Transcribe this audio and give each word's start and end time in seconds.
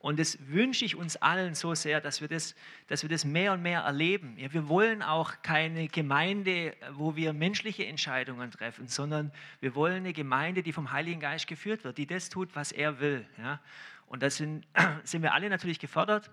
Und 0.00 0.20
das 0.20 0.38
wünsche 0.48 0.84
ich 0.84 0.94
uns 0.94 1.16
allen 1.16 1.54
so 1.54 1.74
sehr, 1.74 2.00
dass 2.00 2.20
wir 2.20 2.28
das, 2.28 2.54
dass 2.86 3.02
wir 3.02 3.08
das 3.08 3.24
mehr 3.24 3.52
und 3.52 3.62
mehr 3.62 3.80
erleben. 3.80 4.36
Ja, 4.38 4.52
wir 4.52 4.68
wollen 4.68 5.02
auch 5.02 5.42
keine 5.42 5.88
Gemeinde, 5.88 6.76
wo 6.92 7.16
wir 7.16 7.32
menschliche 7.32 7.84
Entscheidungen 7.86 8.50
treffen, 8.50 8.86
sondern 8.86 9.32
wir 9.60 9.74
wollen 9.74 9.96
eine 9.96 10.12
Gemeinde, 10.12 10.62
die 10.62 10.72
vom 10.72 10.92
Heiligen 10.92 11.20
Geist 11.20 11.48
geführt 11.48 11.82
wird, 11.82 11.98
die 11.98 12.06
das 12.06 12.28
tut, 12.28 12.54
was 12.54 12.70
er 12.70 13.00
will. 13.00 13.26
Ja. 13.38 13.60
Und 14.06 14.22
da 14.22 14.30
sind, 14.30 14.66
sind 15.04 15.22
wir 15.22 15.34
alle 15.34 15.50
natürlich 15.50 15.80
gefordert, 15.80 16.30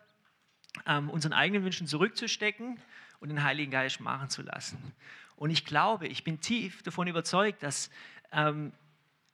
ähm, 0.85 1.09
unseren 1.09 1.33
eigenen 1.33 1.63
Wünschen 1.63 1.87
zurückzustecken 1.87 2.79
und 3.19 3.29
den 3.29 3.43
Heiligen 3.43 3.71
Geist 3.71 3.99
machen 3.99 4.29
zu 4.29 4.43
lassen. 4.43 4.93
Und 5.35 5.49
ich 5.49 5.65
glaube, 5.65 6.07
ich 6.07 6.23
bin 6.23 6.39
tief 6.39 6.83
davon 6.83 7.07
überzeugt, 7.07 7.63
dass 7.63 7.89
ähm, 8.31 8.73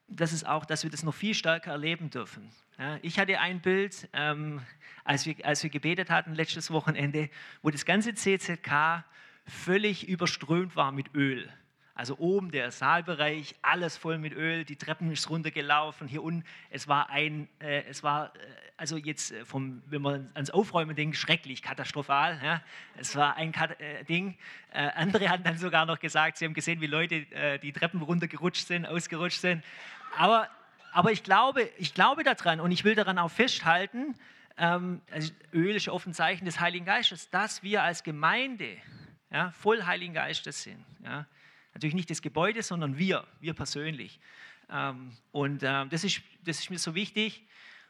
das 0.08 0.34
ist 0.34 0.46
auch, 0.46 0.66
dass 0.66 0.84
wir 0.84 0.90
das 0.90 1.04
noch 1.04 1.14
viel 1.14 1.34
stärker 1.34 1.72
erleben 1.72 2.10
dürfen. 2.10 2.52
Ja, 2.82 2.98
ich 3.04 3.20
hatte 3.20 3.40
ein 3.40 3.60
Bild, 3.60 4.10
ähm, 4.12 4.60
als, 5.04 5.28
wir, 5.28 5.36
als 5.44 5.62
wir 5.62 5.70
gebetet 5.70 6.10
hatten 6.10 6.34
letztes 6.34 6.72
Wochenende, 6.72 7.30
wo 7.62 7.70
das 7.70 7.86
ganze 7.86 8.16
CZK 8.16 9.04
völlig 9.46 10.10
überströmt 10.10 10.76
war 10.76 10.92
mit 10.92 11.14
Öl. 11.14 11.48
Also 11.94 12.18
oben 12.18 12.50
der 12.50 12.72
Saalbereich, 12.72 13.54
alles 13.62 13.98
voll 13.98 14.18
mit 14.18 14.34
Öl, 14.34 14.66
die 14.66 14.78
Treppen 14.78 15.12
ist 15.12 15.30
runtergelaufen, 15.30 16.08
hier 16.08 16.24
unten, 16.24 16.44
es 16.72 16.88
war 16.88 17.12
ein, 17.12 17.48
äh, 17.60 17.84
es 17.84 18.02
war, 18.02 18.34
äh, 18.36 18.40
also 18.78 18.98
jetzt 18.98 19.32
äh, 19.32 19.46
vom, 19.46 19.84
wenn 19.86 20.02
man 20.02 20.32
ans 20.34 20.50
Aufräumen 20.50 20.96
denkt, 20.96 21.18
schrecklich, 21.18 21.62
katastrophal. 21.62 22.42
Ja? 22.44 22.64
Es 22.98 23.16
war 23.16 23.36
ein 23.36 23.52
Kat 23.52 23.80
äh, 23.80 24.04
Ding. 24.06 24.40
Äh, 24.74 24.90
andere 24.96 25.30
hatten 25.30 25.44
dann 25.44 25.60
sogar 25.60 25.86
noch 25.86 26.00
gesagt, 26.00 26.38
sie 26.38 26.46
haben 26.46 26.56
gesehen, 26.56 26.82
wie 26.82 26.88
Leute 26.88 27.32
äh, 27.32 27.60
die 27.60 27.74
Treppen 27.74 28.02
runtergerutscht 28.02 28.66
sind, 28.66 28.88
ausgerutscht 28.88 29.40
sind. 29.40 29.64
Aber, 30.18 30.50
aber 30.92 31.12
ich, 31.12 31.24
glaube, 31.24 31.70
ich 31.78 31.94
glaube 31.94 32.24
daran 32.24 32.60
und 32.60 32.72
ich 32.72 32.84
will 32.84 32.96
daran 32.96 33.18
auch 33.18 33.32
festhalten, 33.32 34.16
ähm, 34.58 35.02
also 35.12 35.32
Öl 35.54 35.76
ist 35.76 35.90
offen 35.90 36.14
Zeichen 36.14 36.46
des 36.46 36.60
Heiligen 36.60 36.86
Geistes, 36.86 37.30
dass 37.30 37.64
wir 37.64 37.84
als 37.84 38.04
Gemeinde 38.04 38.78
ja, 39.32 39.52
voll 39.52 39.84
Heiligen 39.84 40.14
Geistes 40.14 40.64
sind. 40.64 40.86
Ja? 41.04 41.26
Natürlich 41.74 41.96
nicht 41.96 42.10
das 42.10 42.22
Gebäude, 42.22 42.62
sondern 42.62 42.98
wir, 42.98 43.26
wir 43.40 43.54
persönlich. 43.54 44.20
Ähm, 44.70 45.16
und 45.32 45.64
äh, 45.64 45.86
das, 45.88 46.04
ist, 46.04 46.22
das 46.44 46.60
ist 46.60 46.70
mir 46.70 46.80
so 46.80 46.96
wichtig. 46.96 47.48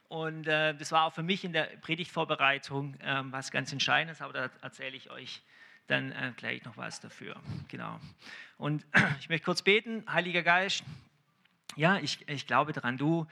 Und 0.08 0.48
äh, 0.48 0.76
das 0.76 0.92
war 0.92 1.06
auch 1.06 1.14
für 1.14 1.24
mich 1.24 1.44
in 1.44 1.54
der 1.54 1.64
Predigtvorbereitung 1.82 3.00
äh, 3.00 3.22
was 3.26 3.50
ganz 3.52 3.72
Entscheidendes, 3.72 4.22
aber 4.22 4.34
da 4.34 4.50
erzähle 4.62 4.98
ich 4.98 5.10
euch 5.10 5.42
dann 5.88 6.12
äh, 6.12 6.34
gleich 6.36 6.64
noch 6.66 6.78
was 6.78 7.00
dafür. 7.00 7.36
Genau. 7.70 8.00
Und 8.58 8.86
ich 9.20 9.30
möchte 9.30 9.46
kurz 9.46 9.62
beten, 9.62 10.04
Heiliger 10.12 10.44
Geist, 10.44 10.84
ja, 11.76 11.98
ich, 11.98 12.28
ich 12.28 12.48
glaube 12.48 12.74
daran, 12.74 12.98
du, 12.98 13.28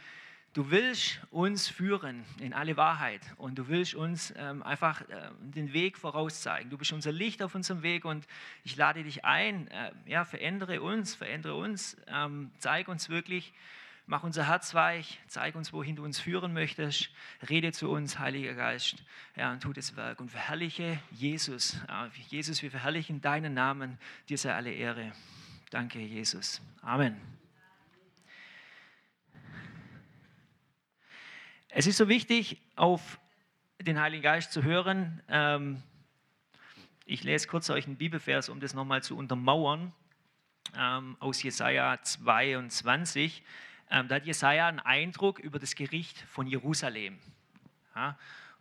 Du 0.53 0.71
willst 0.71 1.19
uns 1.29 1.67
führen 1.67 2.25
in 2.39 2.53
alle 2.53 2.75
Wahrheit 2.75 3.21
und 3.37 3.59
du 3.59 3.67
willst 3.67 3.93
uns 3.93 4.33
ähm, 4.35 4.63
einfach 4.63 5.01
äh, 5.01 5.29
den 5.41 5.73
Weg 5.73 5.95
vorauszeigen. 5.95 6.71
Du 6.71 6.77
bist 6.77 6.91
unser 6.91 7.11
Licht 7.11 7.43
auf 7.43 7.53
unserem 7.53 7.83
Weg 7.83 8.03
und 8.03 8.25
ich 8.63 8.75
lade 8.75 9.03
dich 9.03 9.23
ein, 9.25 9.67
äh, 9.67 9.91
ja, 10.07 10.25
verändere 10.25 10.81
uns, 10.81 11.13
verändere 11.13 11.53
uns, 11.53 11.97
ähm, 12.07 12.49
zeig 12.57 12.87
uns 12.87 13.09
wirklich, 13.09 13.53
mach 14.07 14.23
unser 14.23 14.47
Herz 14.47 14.73
weich, 14.73 15.19
zeig 15.27 15.53
uns, 15.53 15.71
wohin 15.71 15.95
du 15.95 16.03
uns 16.03 16.19
führen 16.19 16.51
möchtest, 16.51 17.11
rede 17.47 17.71
zu 17.71 17.91
uns, 17.91 18.17
Heiliger 18.17 18.55
Geist, 18.55 19.03
ja, 19.35 19.51
und 19.51 19.61
tu 19.61 19.71
das 19.71 19.95
Werk 19.95 20.19
und 20.19 20.31
verherrliche 20.31 20.99
Jesus. 21.11 21.75
Äh, 21.87 22.09
Jesus, 22.27 22.63
wir 22.63 22.71
verherrlichen 22.71 23.21
deinen 23.21 23.53
Namen, 23.53 23.99
dir 24.29 24.39
sei 24.39 24.55
alle 24.55 24.73
Ehre. 24.73 25.11
Danke, 25.69 25.99
Jesus. 25.99 26.59
Amen. 26.81 27.38
Es 31.71 31.85
ist 31.85 31.97
so 31.97 32.07
wichtig, 32.07 32.59
auf 32.75 33.19
den 33.79 34.01
Heiligen 34.01 34.23
Geist 34.23 34.51
zu 34.51 34.63
hören. 34.63 35.21
Ähm, 35.29 35.83
ich 37.05 37.23
lese 37.23 37.47
kurz 37.47 37.69
euch 37.69 37.85
einen 37.85 37.95
Bibelvers, 37.95 38.49
um 38.49 38.59
das 38.59 38.73
nochmal 38.73 39.03
zu 39.03 39.15
untermauern, 39.15 39.93
ähm, 40.75 41.15
aus 41.19 41.43
Jesaja 41.43 42.01
22. 42.01 43.43
Ähm, 43.91 44.07
da 44.07 44.15
hat 44.15 44.25
Jesaja 44.25 44.67
einen 44.67 44.79
Eindruck 44.79 45.37
über 45.37 45.59
das 45.59 45.75
Gericht 45.75 46.17
von 46.21 46.47
Jerusalem. 46.47 47.19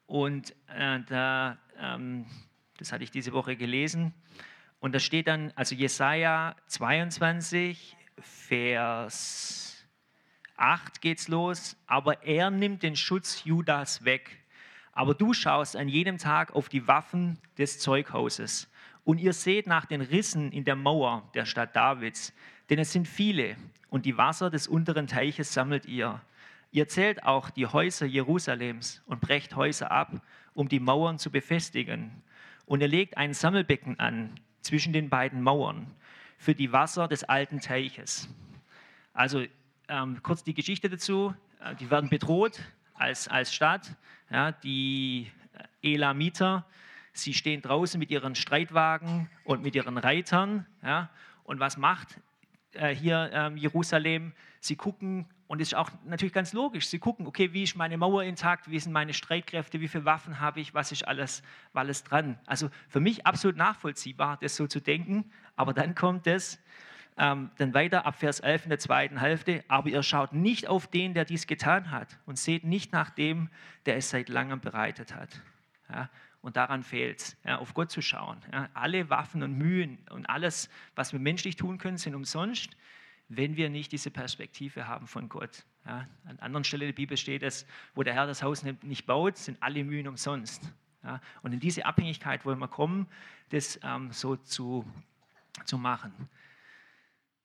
Und 0.06 0.54
äh, 0.68 1.00
da, 1.06 1.56
das 2.78 2.92
hatte 2.92 3.04
ich 3.04 3.10
diese 3.10 3.32
Woche 3.32 3.56
gelesen. 3.56 4.12
Und 4.80 4.94
da 4.94 4.98
steht 4.98 5.28
dann, 5.28 5.52
also 5.54 5.74
Jesaja 5.74 6.56
22, 6.66 7.96
Vers 8.18 9.67
8 10.58 11.00
geht's 11.00 11.28
los, 11.28 11.76
aber 11.86 12.24
er 12.24 12.50
nimmt 12.50 12.82
den 12.82 12.96
Schutz 12.96 13.44
Judas 13.44 14.04
weg. 14.04 14.44
Aber 14.92 15.14
du 15.14 15.32
schaust 15.32 15.76
an 15.76 15.88
jedem 15.88 16.18
Tag 16.18 16.54
auf 16.54 16.68
die 16.68 16.88
Waffen 16.88 17.38
des 17.56 17.78
Zeughauses. 17.78 18.68
Und 19.04 19.18
ihr 19.18 19.32
seht 19.32 19.66
nach 19.66 19.86
den 19.86 20.00
Rissen 20.00 20.52
in 20.52 20.64
der 20.64 20.76
Mauer 20.76 21.30
der 21.34 21.46
Stadt 21.46 21.74
Davids, 21.74 22.34
denn 22.68 22.78
es 22.78 22.92
sind 22.92 23.08
viele, 23.08 23.56
und 23.88 24.04
die 24.04 24.18
Wasser 24.18 24.50
des 24.50 24.68
unteren 24.68 25.06
Teiches 25.06 25.54
sammelt 25.54 25.86
ihr. 25.86 26.20
Ihr 26.70 26.88
zählt 26.88 27.22
auch 27.22 27.48
die 27.48 27.66
Häuser 27.66 28.04
Jerusalems 28.04 29.02
und 29.06 29.20
brecht 29.20 29.56
Häuser 29.56 29.90
ab, 29.90 30.20
um 30.52 30.68
die 30.68 30.80
Mauern 30.80 31.18
zu 31.18 31.30
befestigen. 31.30 32.22
Und 32.66 32.82
ihr 32.82 32.88
legt 32.88 33.16
ein 33.16 33.32
Sammelbecken 33.32 33.98
an 33.98 34.38
zwischen 34.60 34.92
den 34.92 35.08
beiden 35.08 35.42
Mauern 35.42 35.94
für 36.36 36.54
die 36.54 36.72
Wasser 36.72 37.08
des 37.08 37.24
alten 37.24 37.60
Teiches. 37.60 38.28
Also 39.14 39.44
ähm, 39.88 40.22
kurz 40.22 40.44
die 40.44 40.54
Geschichte 40.54 40.88
dazu. 40.88 41.34
Äh, 41.60 41.74
die 41.76 41.90
werden 41.90 42.10
bedroht 42.10 42.60
als, 42.94 43.28
als 43.28 43.54
Stadt. 43.54 43.96
Ja, 44.30 44.52
die 44.52 45.30
äh, 45.82 45.94
Elamiter, 45.94 46.66
sie 47.12 47.34
stehen 47.34 47.62
draußen 47.62 47.98
mit 47.98 48.10
ihren 48.10 48.34
Streitwagen 48.34 49.28
und 49.44 49.62
mit 49.62 49.74
ihren 49.74 49.98
Reitern. 49.98 50.66
Ja, 50.82 51.10
und 51.44 51.60
was 51.60 51.76
macht 51.76 52.20
äh, 52.72 52.94
hier 52.94 53.30
ähm, 53.32 53.56
Jerusalem? 53.56 54.32
Sie 54.60 54.76
gucken, 54.76 55.26
und 55.48 55.60
ist 55.60 55.74
auch 55.74 55.90
natürlich 56.04 56.34
ganz 56.34 56.52
logisch, 56.52 56.88
sie 56.88 56.98
gucken, 56.98 57.26
okay, 57.26 57.52
wie 57.54 57.62
ist 57.62 57.74
meine 57.74 57.96
Mauer 57.96 58.22
intakt, 58.22 58.70
wie 58.70 58.78
sind 58.78 58.92
meine 58.92 59.14
Streitkräfte, 59.14 59.80
wie 59.80 59.88
viele 59.88 60.04
Waffen 60.04 60.40
habe 60.40 60.60
ich, 60.60 60.74
was 60.74 60.92
ist 60.92 61.08
alles, 61.08 61.42
alles 61.72 62.04
dran. 62.04 62.38
Also 62.44 62.68
für 62.88 63.00
mich 63.00 63.26
absolut 63.26 63.56
nachvollziehbar, 63.56 64.38
das 64.42 64.56
so 64.56 64.66
zu 64.66 64.80
denken, 64.80 65.32
aber 65.56 65.72
dann 65.72 65.94
kommt 65.94 66.26
es, 66.26 66.62
ähm, 67.18 67.50
dann 67.58 67.74
weiter 67.74 68.06
ab 68.06 68.16
Vers 68.16 68.40
11 68.40 68.64
in 68.64 68.68
der 68.70 68.78
zweiten 68.78 69.18
Hälfte. 69.18 69.64
Aber 69.68 69.88
ihr 69.88 70.02
schaut 70.02 70.32
nicht 70.32 70.68
auf 70.68 70.86
den, 70.86 71.14
der 71.14 71.24
dies 71.24 71.46
getan 71.46 71.90
hat 71.90 72.18
und 72.26 72.38
seht 72.38 72.64
nicht 72.64 72.92
nach 72.92 73.10
dem, 73.10 73.50
der 73.86 73.96
es 73.96 74.10
seit 74.10 74.28
langem 74.28 74.60
bereitet 74.60 75.14
hat. 75.14 75.40
Ja, 75.90 76.08
und 76.40 76.56
daran 76.56 76.82
fehlt 76.82 77.20
es, 77.20 77.36
ja, 77.44 77.58
auf 77.58 77.74
Gott 77.74 77.90
zu 77.90 78.00
schauen. 78.00 78.40
Ja, 78.52 78.68
alle 78.74 79.10
Waffen 79.10 79.42
und 79.42 79.58
Mühen 79.58 79.98
und 80.10 80.26
alles, 80.26 80.70
was 80.94 81.12
wir 81.12 81.20
menschlich 81.20 81.56
tun 81.56 81.78
können, 81.78 81.98
sind 81.98 82.14
umsonst, 82.14 82.76
wenn 83.28 83.56
wir 83.56 83.68
nicht 83.68 83.92
diese 83.92 84.10
Perspektive 84.10 84.86
haben 84.86 85.06
von 85.06 85.28
Gott. 85.28 85.64
Ja, 85.84 86.06
an 86.26 86.38
anderen 86.38 86.64
Stellen 86.64 86.86
der 86.86 86.92
Bibel 86.92 87.16
steht 87.16 87.42
es, 87.42 87.66
wo 87.94 88.02
der 88.02 88.14
Herr 88.14 88.26
das 88.26 88.42
Haus 88.42 88.62
nicht 88.62 89.06
baut, 89.06 89.36
sind 89.36 89.62
alle 89.62 89.82
Mühen 89.82 90.06
umsonst. 90.06 90.70
Ja, 91.02 91.20
und 91.42 91.52
in 91.52 91.60
diese 91.60 91.84
Abhängigkeit 91.84 92.44
wollen 92.44 92.58
wir 92.58 92.68
kommen, 92.68 93.08
das 93.50 93.80
ähm, 93.82 94.12
so 94.12 94.36
zu, 94.36 94.84
zu 95.64 95.78
machen. 95.78 96.12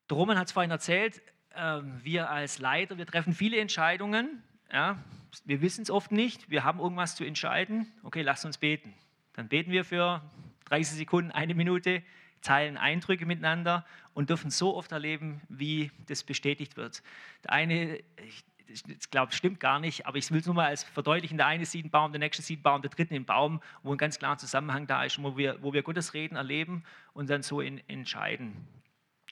Der 0.10 0.18
Roman 0.18 0.38
hat 0.38 0.48
es 0.48 0.54
vorhin 0.54 0.72
erzählt, 0.72 1.22
äh, 1.56 1.82
wir 2.02 2.30
als 2.30 2.60
Leiter, 2.60 2.98
wir 2.98 3.06
treffen 3.06 3.34
viele 3.34 3.60
Entscheidungen. 3.60 4.44
Ja, 4.72 4.98
wir 5.46 5.62
wissen 5.62 5.84
es 5.84 5.90
oft 5.90 6.12
nicht, 6.12 6.50
wir 6.50 6.64
haben 6.64 6.80
irgendwas 6.80 7.16
zu 7.16 7.24
entscheiden. 7.24 7.92
Okay, 8.04 8.22
lasst 8.22 8.46
uns 8.46 8.58
beten. 8.58 8.94
Dann 9.34 9.48
beten 9.48 9.72
wir 9.72 9.86
für 9.86 10.22
30 10.66 10.98
Sekunden, 10.98 11.32
eine 11.32 11.54
Minute, 11.54 12.04
teilen 12.42 12.78
Eindrücke 12.78 13.26
miteinander 13.26 13.86
und 14.14 14.30
dürfen 14.30 14.52
so 14.52 14.76
oft 14.76 14.92
erleben, 14.92 15.42
wie 15.50 15.92
das 16.08 16.24
bestätigt 16.24 16.78
wird. 16.78 17.02
Der 17.44 17.54
eine, 17.54 17.98
ich, 18.18 18.44
ich 18.68 19.10
glaube, 19.10 19.32
stimmt 19.32 19.60
gar 19.60 19.80
nicht, 19.80 20.06
aber 20.06 20.18
ich 20.18 20.30
will 20.32 20.40
es 20.40 20.46
nur 20.46 20.56
mal 20.56 20.68
als 20.68 20.84
verdeutlichen. 20.84 21.38
Der 21.38 21.48
eine 21.48 21.66
sieht 21.66 21.86
einen 21.86 21.92
Baum, 21.92 22.12
der 22.12 22.20
nächste 22.20 22.44
sieht 22.44 22.58
einen 22.58 22.64
Baum, 22.64 22.82
der 22.82 22.92
dritte 22.92 23.16
einen 23.16 23.26
Baum, 23.26 23.62
wo 23.82 23.92
ein 23.92 23.98
ganz 23.98 24.20
klarer 24.20 24.38
Zusammenhang 24.38 24.88
da 24.88 25.04
ist, 25.04 25.22
wo 25.22 25.38
wir, 25.38 25.62
wo 25.62 25.74
wir 25.74 25.84
Gottes 25.84 26.14
Reden 26.14 26.36
erleben 26.36 26.84
und 27.14 27.30
dann 27.30 27.42
so 27.42 27.62
in, 27.62 27.82
entscheiden. 27.88 28.68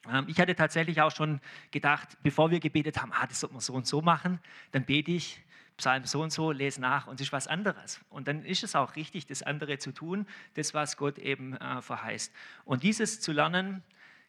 Ähm, 0.09 0.25
ich 0.27 0.39
hatte 0.39 0.55
tatsächlich 0.55 1.01
auch 1.01 1.11
schon 1.11 1.39
gedacht, 1.71 2.17
bevor 2.23 2.51
wir 2.51 2.59
gebetet 2.59 3.01
haben, 3.01 3.11
ah, 3.13 3.27
das 3.27 3.39
sollte 3.39 3.53
man 3.53 3.61
so 3.61 3.73
und 3.73 3.87
so 3.87 4.01
machen, 4.01 4.39
dann 4.71 4.85
bete 4.85 5.11
ich 5.11 5.41
Psalm 5.77 6.05
so 6.05 6.21
und 6.21 6.31
so, 6.31 6.51
lese 6.51 6.79
nach 6.79 7.07
und 7.07 7.15
es 7.15 7.27
ist 7.27 7.33
was 7.33 7.47
anderes. 7.47 7.99
Und 8.09 8.27
dann 8.27 8.45
ist 8.45 8.63
es 8.63 8.75
auch 8.75 8.95
richtig, 8.95 9.25
das 9.25 9.41
andere 9.41 9.79
zu 9.79 9.91
tun, 9.91 10.27
das, 10.53 10.73
was 10.73 10.97
Gott 10.97 11.17
eben 11.17 11.55
äh, 11.55 11.81
verheißt. 11.81 12.31
Und 12.65 12.83
dieses 12.83 13.19
zu 13.19 13.31
lernen, 13.31 13.83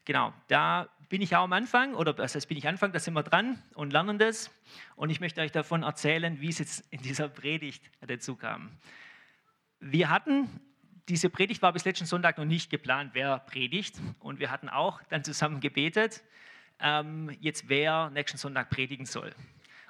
genau, 0.04 0.32
da 0.48 0.88
bin 1.10 1.20
ich 1.20 1.36
auch 1.36 1.44
am 1.44 1.52
Anfang, 1.52 1.94
oder 1.94 2.14
das 2.14 2.34
heißt, 2.34 2.48
bin 2.48 2.56
ich 2.56 2.66
Anfang, 2.66 2.92
da 2.92 2.98
sind 2.98 3.12
wir 3.12 3.22
dran 3.22 3.62
und 3.74 3.92
lernen 3.92 4.18
das. 4.18 4.50
Und 4.96 5.10
ich 5.10 5.20
möchte 5.20 5.42
euch 5.42 5.52
davon 5.52 5.82
erzählen, 5.82 6.40
wie 6.40 6.48
es 6.48 6.58
jetzt 6.58 6.84
in 6.90 7.02
dieser 7.02 7.28
Predigt 7.28 7.90
dazu 8.00 8.34
kam. 8.34 8.70
Wir 9.78 10.08
hatten 10.08 10.48
diese 11.08 11.30
Predigt 11.30 11.62
war 11.62 11.72
bis 11.72 11.84
letzten 11.84 12.06
Sonntag 12.06 12.38
noch 12.38 12.44
nicht 12.44 12.70
geplant, 12.70 13.10
wer 13.14 13.38
predigt. 13.40 13.96
Und 14.20 14.38
wir 14.38 14.50
hatten 14.50 14.68
auch 14.68 15.02
dann 15.10 15.24
zusammen 15.24 15.60
gebetet, 15.60 16.22
ähm, 16.80 17.36
jetzt 17.40 17.68
wer 17.68 18.10
nächsten 18.10 18.38
Sonntag 18.38 18.70
predigen 18.70 19.06
soll. 19.06 19.34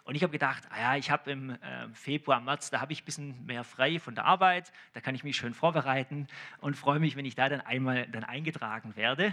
Und 0.05 0.17
ich 0.17 0.23
habe 0.23 0.33
gedacht, 0.33 0.65
ah 0.71 0.81
ja, 0.81 0.97
ich 0.97 1.11
habe 1.11 1.31
im 1.31 1.51
äh, 1.51 1.57
Februar, 1.93 2.41
März, 2.41 2.71
da 2.71 2.81
habe 2.81 2.93
ich 2.93 3.03
ein 3.03 3.05
bisschen 3.05 3.47
mehr 3.47 3.63
frei 3.63 4.01
von 4.01 4.15
der 4.17 4.25
Arbeit, 4.25 4.73
da 4.95 5.01
kann 5.01 5.15
ich 5.15 5.23
mich 5.23 5.37
schön 5.37 5.55
vorbereiten 5.55 6.27
und 6.61 6.77
freue 6.77 6.99
mich, 6.99 7.17
wenn 7.17 7.25
ich 7.25 7.37
da 7.37 7.49
dann 7.49 7.61
einmal 7.61 8.09
dann 8.09 8.25
eingetragen 8.25 8.97
werde. 8.97 9.33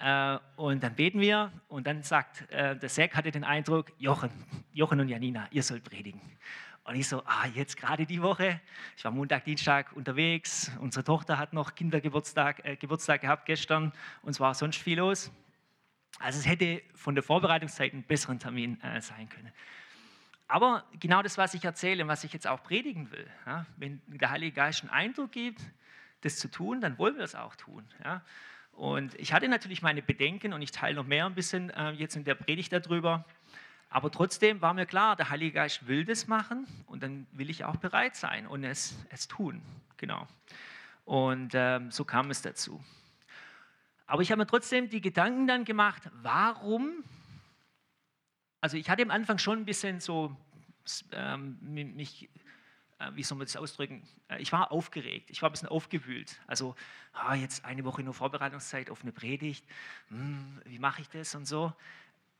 Äh, 0.00 0.38
und 0.56 0.82
dann 0.82 0.94
beten 0.94 1.20
wir 1.20 1.52
und 1.68 1.86
dann 1.86 2.02
sagt, 2.02 2.50
äh, 2.50 2.76
der 2.76 2.88
Zack 2.90 3.16
hatte 3.16 3.30
den 3.30 3.44
Eindruck, 3.44 3.92
Jochen, 3.98 4.30
Jochen 4.72 5.00
und 5.00 5.08
Janina, 5.08 5.48
ihr 5.50 5.62
sollt 5.62 5.84
predigen. 5.84 6.20
Und 6.84 6.96
ich 6.96 7.08
so, 7.08 7.22
ah, 7.24 7.46
jetzt 7.54 7.78
gerade 7.78 8.04
die 8.04 8.20
Woche. 8.20 8.60
Ich 8.96 9.04
war 9.04 9.10
Montag, 9.10 9.44
Dienstag 9.44 9.92
unterwegs. 9.92 10.70
Unsere 10.80 11.02
Tochter 11.02 11.38
hat 11.38 11.54
noch 11.54 11.74
Kindergeburtstag 11.74 12.62
äh, 12.64 12.76
Geburtstag 12.76 13.22
gehabt 13.22 13.46
gestern 13.46 13.92
und 14.22 14.30
es 14.30 14.40
war 14.40 14.54
sonst 14.54 14.76
viel 14.76 14.98
los. 14.98 15.32
Also 16.18 16.38
es 16.38 16.46
hätte 16.46 16.82
von 16.94 17.14
der 17.14 17.24
Vorbereitungszeit 17.24 17.92
einen 17.94 18.02
besseren 18.02 18.38
Termin 18.38 18.80
äh, 18.82 19.00
sein 19.00 19.30
können. 19.30 19.50
Aber 20.46 20.84
genau 21.00 21.22
das, 21.22 21.38
was 21.38 21.54
ich 21.54 21.64
erzähle 21.64 22.02
und 22.02 22.08
was 22.08 22.22
ich 22.22 22.34
jetzt 22.34 22.46
auch 22.46 22.62
predigen 22.62 23.10
will, 23.10 23.26
ja, 23.46 23.64
wenn 23.78 24.02
der 24.06 24.30
Heilige 24.30 24.52
Geist 24.52 24.82
einen 24.82 24.90
Eindruck 24.90 25.32
gibt, 25.32 25.62
das 26.20 26.36
zu 26.36 26.50
tun, 26.50 26.82
dann 26.82 26.98
wollen 26.98 27.16
wir 27.16 27.24
es 27.24 27.34
auch 27.34 27.56
tun. 27.56 27.84
Ja. 28.04 28.22
Und 28.72 29.14
ich 29.14 29.32
hatte 29.32 29.48
natürlich 29.48 29.80
meine 29.80 30.02
Bedenken 30.02 30.52
und 30.52 30.60
ich 30.60 30.70
teile 30.70 30.96
noch 30.96 31.06
mehr 31.06 31.24
ein 31.26 31.34
bisschen 31.34 31.70
äh, 31.70 31.92
jetzt 31.92 32.14
in 32.14 32.24
der 32.24 32.34
Predigt 32.34 32.72
darüber. 32.72 33.24
Aber 33.94 34.10
trotzdem 34.10 34.60
war 34.60 34.74
mir 34.74 34.86
klar, 34.86 35.14
der 35.14 35.30
Heilige 35.30 35.52
Geist 35.52 35.86
will 35.86 36.04
das 36.04 36.26
machen 36.26 36.66
und 36.88 37.04
dann 37.04 37.28
will 37.30 37.48
ich 37.48 37.64
auch 37.64 37.76
bereit 37.76 38.16
sein 38.16 38.44
und 38.44 38.64
es, 38.64 38.98
es 39.10 39.28
tun. 39.28 39.62
Genau. 39.98 40.26
Und 41.04 41.52
ähm, 41.54 41.92
so 41.92 42.04
kam 42.04 42.28
es 42.30 42.42
dazu. 42.42 42.82
Aber 44.08 44.20
ich 44.20 44.32
habe 44.32 44.40
mir 44.40 44.48
trotzdem 44.48 44.88
die 44.88 45.00
Gedanken 45.00 45.46
dann 45.46 45.64
gemacht, 45.64 46.10
warum, 46.22 47.04
also 48.60 48.76
ich 48.76 48.90
hatte 48.90 49.04
am 49.04 49.12
Anfang 49.12 49.38
schon 49.38 49.58
ein 49.58 49.64
bisschen 49.64 50.00
so 50.00 50.36
ähm, 51.12 51.56
mich 51.62 52.28
äh, 52.98 53.10
wie 53.14 53.22
soll 53.22 53.38
man 53.38 53.46
das 53.46 53.56
ausdrücken? 53.56 54.02
Äh, 54.28 54.40
ich 54.40 54.52
war 54.52 54.72
aufgeregt, 54.72 55.30
ich 55.30 55.42
war 55.42 55.50
ein 55.50 55.52
bisschen 55.52 55.68
aufgewühlt. 55.68 56.40
Also, 56.46 56.74
ah, 57.12 57.34
jetzt 57.34 57.64
eine 57.64 57.84
Woche 57.84 58.02
nur 58.02 58.14
Vorbereitungszeit 58.14 58.90
auf 58.90 59.02
eine 59.02 59.12
Predigt, 59.12 59.64
hm, 60.08 60.60
wie 60.64 60.78
mache 60.78 61.02
ich 61.02 61.08
das 61.08 61.34
und 61.34 61.46
so. 61.46 61.72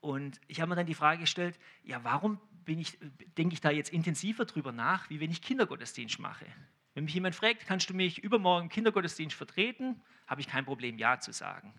Und 0.04 0.38
ich 0.48 0.60
habe 0.60 0.68
mir 0.68 0.76
dann 0.76 0.84
die 0.84 0.92
Frage 0.92 1.20
gestellt, 1.20 1.58
ja, 1.82 2.04
warum 2.04 2.38
ich, 2.66 2.98
denke 3.38 3.54
ich 3.54 3.62
da 3.62 3.70
jetzt 3.70 3.90
intensiver 3.90 4.44
drüber 4.44 4.70
nach, 4.70 5.08
wie 5.08 5.18
wenn 5.18 5.30
ich 5.30 5.40
Kindergottesdienst 5.40 6.18
mache? 6.18 6.44
Wenn 6.92 7.04
mich 7.04 7.14
jemand 7.14 7.34
fragt, 7.34 7.64
kannst 7.64 7.88
du 7.88 7.94
mich 7.94 8.22
übermorgen 8.22 8.64
im 8.64 8.68
Kindergottesdienst 8.68 9.34
vertreten, 9.34 10.02
habe 10.26 10.42
ich 10.42 10.46
kein 10.46 10.66
Problem, 10.66 10.98
Ja 10.98 11.20
zu 11.20 11.32
sagen. 11.32 11.72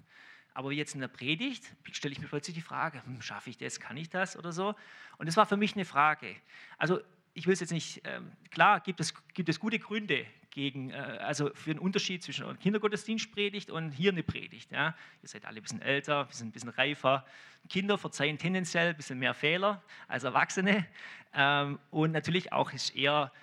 Aber 0.55 0.71
jetzt 0.71 0.95
in 0.95 1.01
der 1.01 1.07
Predigt 1.07 1.71
stelle 1.91 2.13
ich 2.13 2.19
mir 2.19 2.27
plötzlich 2.27 2.55
die 2.55 2.63
Frage, 2.63 3.05
hm, 3.05 3.21
schaffe 3.21 3.51
ich 3.51 3.59
das, 3.59 3.79
kann 3.79 3.95
ich 3.95 4.09
das 4.09 4.35
oder 4.35 4.51
so? 4.51 4.73
Und 5.19 5.27
das 5.27 5.37
war 5.37 5.45
für 5.45 5.57
mich 5.57 5.75
eine 5.75 5.85
Frage. 5.85 6.35
Also 6.79 7.01
ich 7.35 7.45
will 7.45 7.53
es 7.53 7.59
jetzt 7.59 7.73
nicht, 7.73 8.01
ähm, 8.05 8.31
klar 8.49 8.79
gibt 8.79 8.99
es, 9.01 9.13
gibt 9.33 9.49
es 9.49 9.59
gute 9.59 9.77
Gründe 9.77 10.25
gegen, 10.51 10.89
äh, 10.89 10.93
also 10.93 11.51
für 11.53 11.71
einen 11.71 11.79
Unterschied 11.79 12.23
zwischen 12.23 12.57
Kindergottesdienstpredigt 12.59 13.69
und 13.69 13.91
hier 13.91 14.13
eine 14.13 14.23
Predigt. 14.23 14.71
Ja. 14.71 14.95
Ihr 15.21 15.27
seid 15.27 15.45
alle 15.45 15.57
ein 15.59 15.63
bisschen 15.63 15.81
älter, 15.81 16.27
wir 16.29 16.33
sind 16.33 16.47
ein 16.47 16.51
bisschen 16.53 16.69
reifer. 16.69 17.25
Kinder 17.69 17.97
verzeihen 17.97 18.37
tendenziell 18.37 18.89
ein 18.89 18.95
bisschen 18.95 19.19
mehr 19.19 19.33
Fehler 19.33 19.83
als 20.07 20.23
Erwachsene. 20.23 20.87
Ähm, 21.33 21.77
und 21.91 22.13
natürlich 22.13 22.53
auch 22.53 22.71
ist 22.71 22.95
eher 22.95 23.33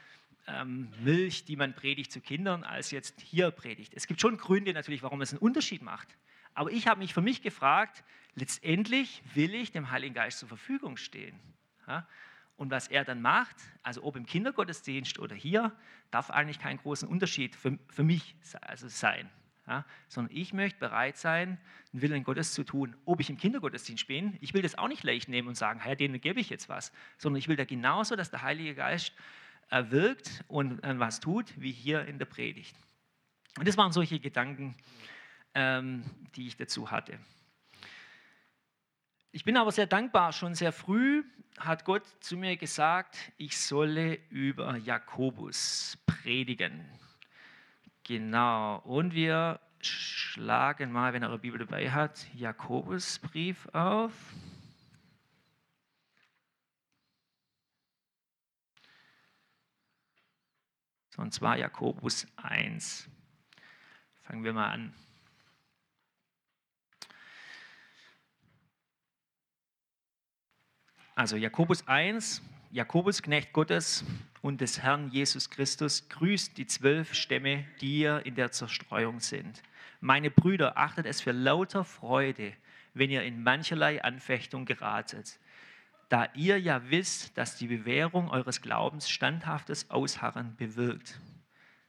ähm, 0.46 0.90
Milch, 1.00 1.44
die 1.44 1.56
man 1.56 1.74
predigt 1.74 2.10
zu 2.10 2.22
Kindern, 2.22 2.64
als 2.64 2.90
jetzt 2.92 3.20
hier 3.20 3.50
predigt. 3.50 3.92
Es 3.94 4.06
gibt 4.06 4.22
schon 4.22 4.38
Gründe 4.38 4.72
natürlich, 4.72 5.02
warum 5.02 5.20
es 5.20 5.32
einen 5.32 5.40
Unterschied 5.40 5.82
macht. 5.82 6.08
Aber 6.54 6.70
ich 6.70 6.86
habe 6.86 7.00
mich 7.00 7.12
für 7.12 7.20
mich 7.20 7.42
gefragt, 7.42 8.04
letztendlich 8.36 9.22
will 9.34 9.54
ich 9.54 9.70
dem 9.70 9.90
Heiligen 9.90 10.14
Geist 10.14 10.38
zur 10.38 10.48
Verfügung 10.48 10.96
stehen. 10.96 11.38
Ja. 11.86 12.06
Und 12.62 12.70
was 12.70 12.86
er 12.86 13.04
dann 13.04 13.20
macht, 13.20 13.56
also 13.82 14.04
ob 14.04 14.14
im 14.14 14.24
Kindergottesdienst 14.24 15.18
oder 15.18 15.34
hier, 15.34 15.72
darf 16.12 16.30
eigentlich 16.30 16.60
keinen 16.60 16.76
großen 16.76 17.08
Unterschied 17.08 17.56
für, 17.56 17.76
für 17.88 18.04
mich 18.04 18.36
also 18.60 18.86
sein. 18.86 19.28
Ja, 19.66 19.84
sondern 20.06 20.36
ich 20.36 20.52
möchte 20.52 20.78
bereit 20.78 21.16
sein, 21.16 21.58
den 21.92 22.02
Willen 22.02 22.22
Gottes 22.22 22.54
zu 22.54 22.62
tun. 22.62 22.94
Ob 23.04 23.18
ich 23.18 23.30
im 23.30 23.36
Kindergottesdienst 23.36 24.06
bin, 24.06 24.38
ich 24.40 24.54
will 24.54 24.62
das 24.62 24.78
auch 24.78 24.86
nicht 24.86 25.02
leicht 25.02 25.28
nehmen 25.28 25.48
und 25.48 25.56
sagen, 25.56 25.80
Herr, 25.80 25.96
denen 25.96 26.20
gebe 26.20 26.38
ich 26.38 26.50
jetzt 26.50 26.68
was, 26.68 26.92
sondern 27.18 27.40
ich 27.40 27.48
will 27.48 27.56
da 27.56 27.64
genauso, 27.64 28.14
dass 28.14 28.30
der 28.30 28.42
Heilige 28.42 28.76
Geist 28.76 29.12
äh, 29.70 29.82
wirkt 29.88 30.44
und 30.46 30.84
äh, 30.84 30.96
was 31.00 31.18
tut, 31.18 31.60
wie 31.60 31.72
hier 31.72 32.06
in 32.06 32.20
der 32.20 32.26
Predigt. 32.26 32.76
Und 33.58 33.66
das 33.66 33.76
waren 33.76 33.90
solche 33.90 34.20
Gedanken, 34.20 34.76
ähm, 35.56 36.04
die 36.36 36.46
ich 36.46 36.56
dazu 36.56 36.92
hatte. 36.92 37.18
Ich 39.34 39.44
bin 39.44 39.56
aber 39.56 39.72
sehr 39.72 39.86
dankbar, 39.86 40.32
schon 40.32 40.54
sehr 40.54 40.72
früh 40.72 41.24
hat 41.58 41.84
Gott 41.86 42.06
zu 42.20 42.36
mir 42.36 42.56
gesagt, 42.56 43.16
ich 43.38 43.58
solle 43.58 44.18
über 44.28 44.76
Jakobus 44.76 45.98
predigen. 46.06 46.86
Genau, 48.04 48.78
und 48.80 49.14
wir 49.14 49.60
schlagen 49.80 50.92
mal, 50.92 51.14
wenn 51.14 51.22
er 51.22 51.30
eure 51.30 51.38
Bibel 51.38 51.58
dabei 51.58 51.90
hat, 51.90 52.26
Jakobusbrief 52.34 53.66
auf. 53.72 54.12
Und 61.16 61.32
zwar 61.32 61.56
Jakobus 61.56 62.26
1. 62.36 63.08
Fangen 64.24 64.44
wir 64.44 64.52
mal 64.52 64.70
an. 64.70 64.94
Also 71.14 71.36
Jakobus 71.36 71.86
1, 71.86 72.40
Jakobus, 72.70 73.22
Knecht 73.22 73.52
Gottes 73.52 74.02
und 74.40 74.62
des 74.62 74.80
Herrn 74.80 75.10
Jesus 75.10 75.50
Christus, 75.50 76.08
grüßt 76.08 76.56
die 76.56 76.66
zwölf 76.66 77.12
Stämme, 77.12 77.66
die 77.82 77.98
ihr 77.98 78.24
in 78.24 78.34
der 78.34 78.50
Zerstreuung 78.50 79.20
sind. 79.20 79.62
Meine 80.00 80.30
Brüder, 80.30 80.78
achtet 80.78 81.04
es 81.04 81.20
für 81.20 81.32
lauter 81.32 81.84
Freude, 81.84 82.54
wenn 82.94 83.10
ihr 83.10 83.24
in 83.24 83.42
mancherlei 83.42 84.02
Anfechtung 84.02 84.64
geratet, 84.64 85.38
da 86.08 86.28
ihr 86.34 86.58
ja 86.58 86.80
wisst, 86.88 87.36
dass 87.36 87.56
die 87.56 87.66
Bewährung 87.66 88.30
eures 88.30 88.62
Glaubens 88.62 89.10
standhaftes 89.10 89.90
Ausharren 89.90 90.56
bewirkt. 90.56 91.20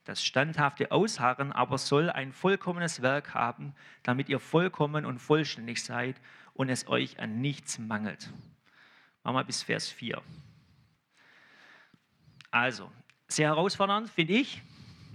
Das 0.04 0.22
standhafte 0.22 0.92
Ausharren 0.92 1.54
aber 1.54 1.78
soll 1.78 2.10
ein 2.10 2.34
vollkommenes 2.34 3.02
Werk 3.02 3.34
haben, 3.34 3.74
damit 4.04 4.28
ihr 4.28 4.42
vollkommen 4.42 5.06
und 5.06 5.20
vollständig 5.20 5.82
seid 5.82 6.20
und 6.54 6.68
es 6.68 6.90
euch 6.90 7.20
an 7.20 7.40
nichts 7.40 7.80
mangelt. 7.80 8.30
Machen 9.24 9.36
wir 9.36 9.44
bis 9.44 9.64
Vers 9.64 9.90
4. 9.90 10.22
Also, 12.52 12.92
sehr 13.28 13.50
herausfordernd, 13.50 14.10
finde 14.10 14.34
ich. 14.34 14.62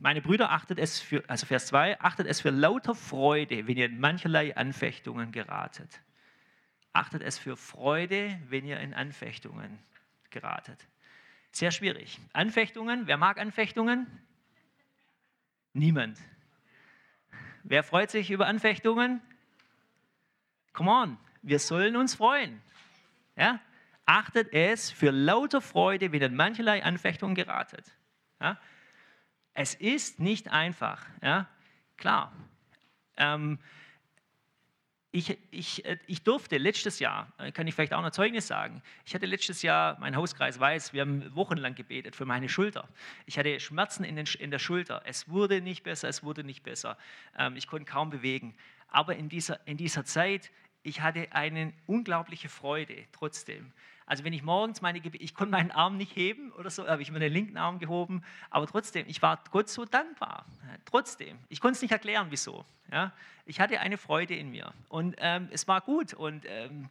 Meine 0.00 0.22
Brüder, 0.22 0.50
achtet 0.50 0.78
es 0.78 1.00
für, 1.00 1.28
also 1.28 1.46
Vers 1.46 1.66
2, 1.66 2.00
achtet 2.00 2.26
es 2.26 2.40
für 2.40 2.50
lauter 2.50 2.94
Freude, 2.94 3.66
wenn 3.66 3.76
ihr 3.76 3.86
in 3.86 4.00
mancherlei 4.00 4.56
Anfechtungen 4.56 5.32
geratet. 5.32 6.00
Achtet 6.92 7.22
es 7.22 7.38
für 7.38 7.56
Freude, 7.56 8.40
wenn 8.48 8.64
ihr 8.64 8.80
in 8.80 8.94
Anfechtungen 8.94 9.78
geratet. 10.30 10.86
Sehr 11.52 11.70
schwierig. 11.70 12.18
Anfechtungen, 12.32 13.06
wer 13.06 13.16
mag 13.16 13.38
Anfechtungen? 13.38 14.06
Niemand. 15.72 16.18
Wer 17.62 17.82
freut 17.82 18.10
sich 18.10 18.30
über 18.30 18.46
Anfechtungen? 18.46 19.20
Come 20.72 20.90
on, 20.90 21.18
wir 21.42 21.58
sollen 21.58 21.96
uns 21.96 22.14
freuen. 22.14 22.60
Ja? 23.36 23.60
Achtet 24.08 24.54
es 24.54 24.90
für 24.90 25.10
lauter 25.10 25.60
Freude, 25.60 26.12
wenn 26.12 26.22
ihr 26.22 26.30
mancherlei 26.30 26.82
Anfechtungen 26.82 27.34
geratet. 27.34 27.84
Ja? 28.40 28.58
Es 29.52 29.74
ist 29.74 30.18
nicht 30.18 30.48
einfach, 30.48 31.04
ja? 31.22 31.46
klar. 31.98 32.32
Ähm, 33.18 33.58
ich, 35.10 35.36
ich, 35.50 35.84
äh, 35.84 35.98
ich 36.06 36.22
durfte 36.22 36.56
letztes 36.56 37.00
Jahr, 37.00 37.30
äh, 37.36 37.52
kann 37.52 37.66
ich 37.66 37.74
vielleicht 37.74 37.92
auch 37.92 38.00
noch 38.00 38.10
Zeugnis 38.10 38.46
sagen, 38.46 38.82
ich 39.04 39.14
hatte 39.14 39.26
letztes 39.26 39.60
Jahr, 39.60 39.98
mein 40.00 40.16
Hauskreis 40.16 40.58
weiß, 40.58 40.94
wir 40.94 41.02
haben 41.02 41.34
wochenlang 41.34 41.74
gebetet 41.74 42.16
für 42.16 42.24
meine 42.24 42.48
Schulter. 42.48 42.88
Ich 43.26 43.38
hatte 43.38 43.60
Schmerzen 43.60 44.04
in, 44.04 44.16
den, 44.16 44.26
in 44.38 44.50
der 44.50 44.58
Schulter. 44.58 45.02
Es 45.04 45.28
wurde 45.28 45.60
nicht 45.60 45.82
besser, 45.82 46.08
es 46.08 46.22
wurde 46.22 46.44
nicht 46.44 46.62
besser. 46.62 46.96
Ähm, 47.36 47.56
ich 47.56 47.66
konnte 47.66 47.84
kaum 47.84 48.08
bewegen. 48.08 48.54
Aber 48.88 49.16
in 49.16 49.28
dieser, 49.28 49.66
in 49.66 49.76
dieser 49.76 50.06
Zeit, 50.06 50.50
ich 50.82 51.02
hatte 51.02 51.28
eine 51.32 51.74
unglaubliche 51.86 52.48
Freude 52.48 53.04
trotzdem. 53.12 53.72
Also 54.08 54.24
wenn 54.24 54.32
ich 54.32 54.42
morgens 54.42 54.80
meine 54.80 55.00
Gebete, 55.00 55.22
ich 55.22 55.34
konnte 55.34 55.50
meinen 55.50 55.70
Arm 55.70 55.98
nicht 55.98 56.16
heben 56.16 56.50
oder 56.52 56.70
so, 56.70 56.88
habe 56.88 57.02
ich 57.02 57.10
mir 57.10 57.18
den 57.18 57.30
linken 57.30 57.58
Arm 57.58 57.78
gehoben, 57.78 58.22
aber 58.48 58.66
trotzdem, 58.66 59.04
ich 59.06 59.20
war 59.20 59.38
Gott 59.50 59.68
so 59.68 59.84
dankbar. 59.84 60.46
Trotzdem, 60.86 61.38
ich 61.50 61.60
konnte 61.60 61.76
es 61.76 61.82
nicht 61.82 61.92
erklären, 61.92 62.28
wieso. 62.30 62.64
Ja? 62.90 63.12
Ich 63.44 63.60
hatte 63.60 63.80
eine 63.80 63.98
Freude 63.98 64.34
in 64.34 64.50
mir 64.50 64.72
und 64.88 65.16
ähm, 65.18 65.50
es 65.52 65.68
war 65.68 65.82
gut 65.82 66.14
und 66.14 66.46
ähm, 66.48 66.88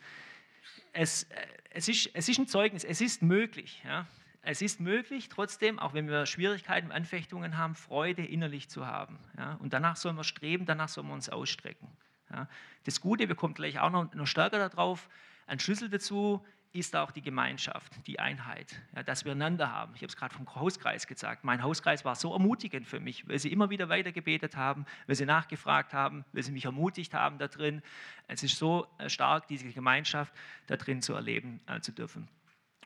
es, 0.94 1.24
äh, 1.24 1.48
es, 1.72 1.88
ist, 1.88 2.12
es 2.14 2.30
ist 2.30 2.38
ein 2.38 2.48
Zeugnis, 2.48 2.84
es 2.84 3.02
ist 3.02 3.24
möglich. 3.24 3.82
Ja? 3.84 4.06
Es 4.44 4.62
ist 4.62 4.80
möglich, 4.80 5.28
trotzdem, 5.28 5.80
auch 5.80 5.96
wenn 5.96 6.08
wir 6.08 6.28
Schwierigkeiten, 6.28 6.92
Anfechtungen 6.92 7.58
haben, 7.58 7.74
Freude 7.74 8.24
innerlich 8.24 8.70
zu 8.70 8.86
haben. 8.86 9.18
Ja? 9.40 9.56
Und 9.56 9.74
danach 9.74 9.96
sollen 9.96 10.18
wir 10.18 10.24
streben, 10.24 10.68
danach 10.68 10.90
sollen 10.90 11.08
wir 11.08 11.16
uns 11.16 11.30
ausstrecken. 11.30 11.88
Ja? 12.32 12.48
Das 12.84 13.02
Gute, 13.02 13.28
wir 13.28 13.36
kommen 13.36 13.56
gleich 13.56 13.80
auch 13.80 13.90
noch, 13.90 14.14
noch 14.14 14.28
stärker 14.28 14.70
darauf, 14.70 15.10
ein 15.48 15.60
Schlüssel 15.60 15.90
dazu 15.90 16.46
ist 16.74 16.96
auch 16.96 17.12
die 17.12 17.22
Gemeinschaft, 17.22 17.92
die 18.08 18.20
Einheit, 18.20 18.82
ja, 18.96 19.04
dass 19.04 19.26
wir 19.26 19.32
einander 19.32 19.72
haben. 19.72 19.94
Ich 19.96 20.02
habe 20.02 20.08
es 20.08 20.16
gerade 20.16 20.34
vom 20.34 20.54
Hauskreis 20.56 21.08
gesagt. 21.08 21.44
Mein 21.44 21.64
Hauskreis 21.64 22.06
war 22.06 22.16
so 22.16 22.34
ermutigend 22.34 22.88
für 22.88 23.00
mich, 23.00 23.28
weil 23.28 23.40
sie 23.40 23.52
immer 23.52 23.70
wieder 23.70 23.90
weitergebetet 23.90 24.56
haben, 24.56 24.86
weil 25.06 25.16
sie 25.16 25.26
nachgefragt 25.26 25.94
haben, 25.94 26.26
weil 26.34 26.44
sie 26.44 26.52
mich 26.52 26.66
ermutigt 26.66 27.14
haben 27.14 27.38
da 27.38 27.48
drin. 27.48 27.82
Es 28.28 28.44
ist 28.44 28.58
so 28.58 28.88
äh, 28.98 29.10
stark, 29.10 29.48
diese 29.48 29.68
Gemeinschaft 29.72 30.34
da 30.68 30.78
drin 30.78 31.02
zu 31.02 31.14
erleben 31.14 31.62
äh, 31.68 31.80
zu 31.80 31.92
dürfen. 31.92 32.28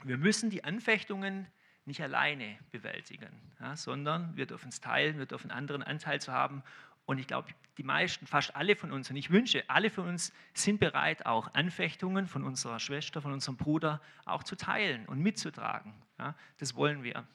Wir 0.03 0.17
müssen 0.17 0.49
die 0.49 0.63
Anfechtungen 0.63 1.47
nicht 1.85 2.01
alleine 2.01 2.57
bewältigen, 2.71 3.31
ja, 3.59 3.75
sondern 3.75 4.35
wir 4.37 4.45
dürfen 4.45 4.69
es 4.69 4.81
teilen, 4.81 5.17
wir 5.17 5.25
dürfen 5.25 5.51
anderen 5.51 5.83
Anteil 5.83 6.21
zu 6.21 6.31
haben 6.31 6.63
und 7.05 7.19
ich 7.19 7.27
glaube, 7.27 7.49
die 7.77 7.83
meisten, 7.83 8.27
fast 8.27 8.55
alle 8.55 8.75
von 8.75 8.91
uns, 8.91 9.09
und 9.09 9.15
ich 9.15 9.31
wünsche, 9.31 9.63
alle 9.67 9.89
von 9.89 10.07
uns 10.07 10.33
sind 10.53 10.79
bereit, 10.79 11.25
auch 11.25 11.53
Anfechtungen 11.53 12.27
von 12.27 12.43
unserer 12.43 12.79
Schwester, 12.79 13.21
von 13.21 13.31
unserem 13.31 13.57
Bruder 13.57 14.01
auch 14.25 14.43
zu 14.43 14.55
teilen 14.55 15.05
und 15.07 15.19
mitzutragen. 15.19 15.93
Ja, 16.19 16.35
das 16.59 16.75
wollen 16.75 17.03
wir. 17.03 17.25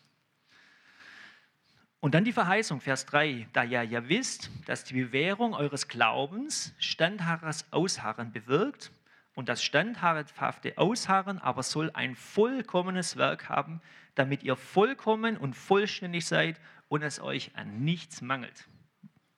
Und 2.01 2.15
dann 2.15 2.25
die 2.25 2.33
Verheißung, 2.33 2.81
Vers 2.81 3.07
3, 3.07 3.49
da 3.53 3.65
ihr 3.65 3.83
ja 3.83 4.09
wisst, 4.09 4.51
dass 4.67 4.85
die 4.85 4.95
Bewährung 4.95 5.55
eures 5.55 5.89
Glaubens 5.89 6.75
standhaftes 6.79 7.73
Ausharren 7.73 8.31
bewirkt 8.31 8.93
und 9.35 9.49
das 9.49 9.63
standhafte 9.63 10.79
Ausharren 10.79 11.39
aber 11.39 11.63
soll 11.63 11.91
ein 11.95 12.15
vollkommenes 12.15 13.17
Werk 13.17 13.49
haben, 13.49 13.81
damit 14.15 14.43
ihr 14.43 14.57
vollkommen 14.57 15.37
und 15.37 15.55
vollständig 15.55 16.27
seid 16.27 16.61
und 16.89 17.03
es 17.03 17.21
euch 17.21 17.51
an 17.57 17.85
nichts 17.85 18.21
mangelt. 18.21 18.69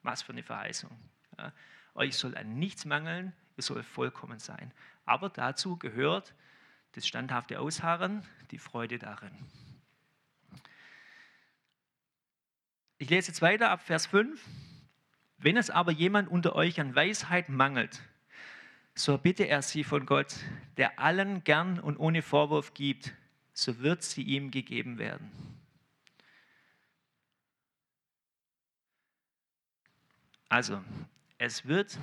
Was 0.09 0.23
für 0.23 0.33
eine 0.33 0.43
Verheißung. 0.43 0.91
Ja. 1.37 1.53
Euch 1.95 2.17
soll 2.17 2.35
an 2.35 2.59
nichts 2.59 2.87
mangeln, 2.87 3.35
ihr 3.59 3.62
soll 3.62 3.83
vollkommen 3.83 4.38
sein. 4.38 4.73
Aber 5.05 5.29
dazu 5.29 5.77
gehört 5.77 6.35
das 6.93 7.07
standhafte 7.07 7.61
Ausharren, 7.61 8.25
die 8.50 8.57
Freude 8.59 8.99
darin. 8.99 9.33
Ich 12.97 13.11
lese 13.11 13.29
jetzt 13.29 13.43
weiter 13.43 13.69
ab 13.69 13.83
Vers 13.83 14.07
5. 14.07 14.43
Wenn 15.37 15.59
es 15.59 15.69
aber 15.69 15.93
jemand 15.93 16.31
unter 16.31 16.57
euch 16.57 16.81
an 16.81 16.95
Weisheit 16.95 17.50
mangelt, 17.50 18.00
so 18.95 19.19
bitte 19.19 19.45
er 19.45 19.61
sie 19.61 19.85
von 19.85 20.07
Gott, 20.07 20.37
der 20.79 20.99
allen 20.99 21.45
gern 21.45 21.79
und 21.79 21.99
ohne 21.99 22.23
Vorwurf 22.23 22.73
gibt, 22.73 23.12
so 23.53 23.81
wird 23.81 24.03
sie 24.03 24.23
ihm 24.23 24.50
gegeben 24.50 24.97
werden. 24.97 25.58
Also, 30.49 30.83
es 31.38 31.67
wird 31.67 31.99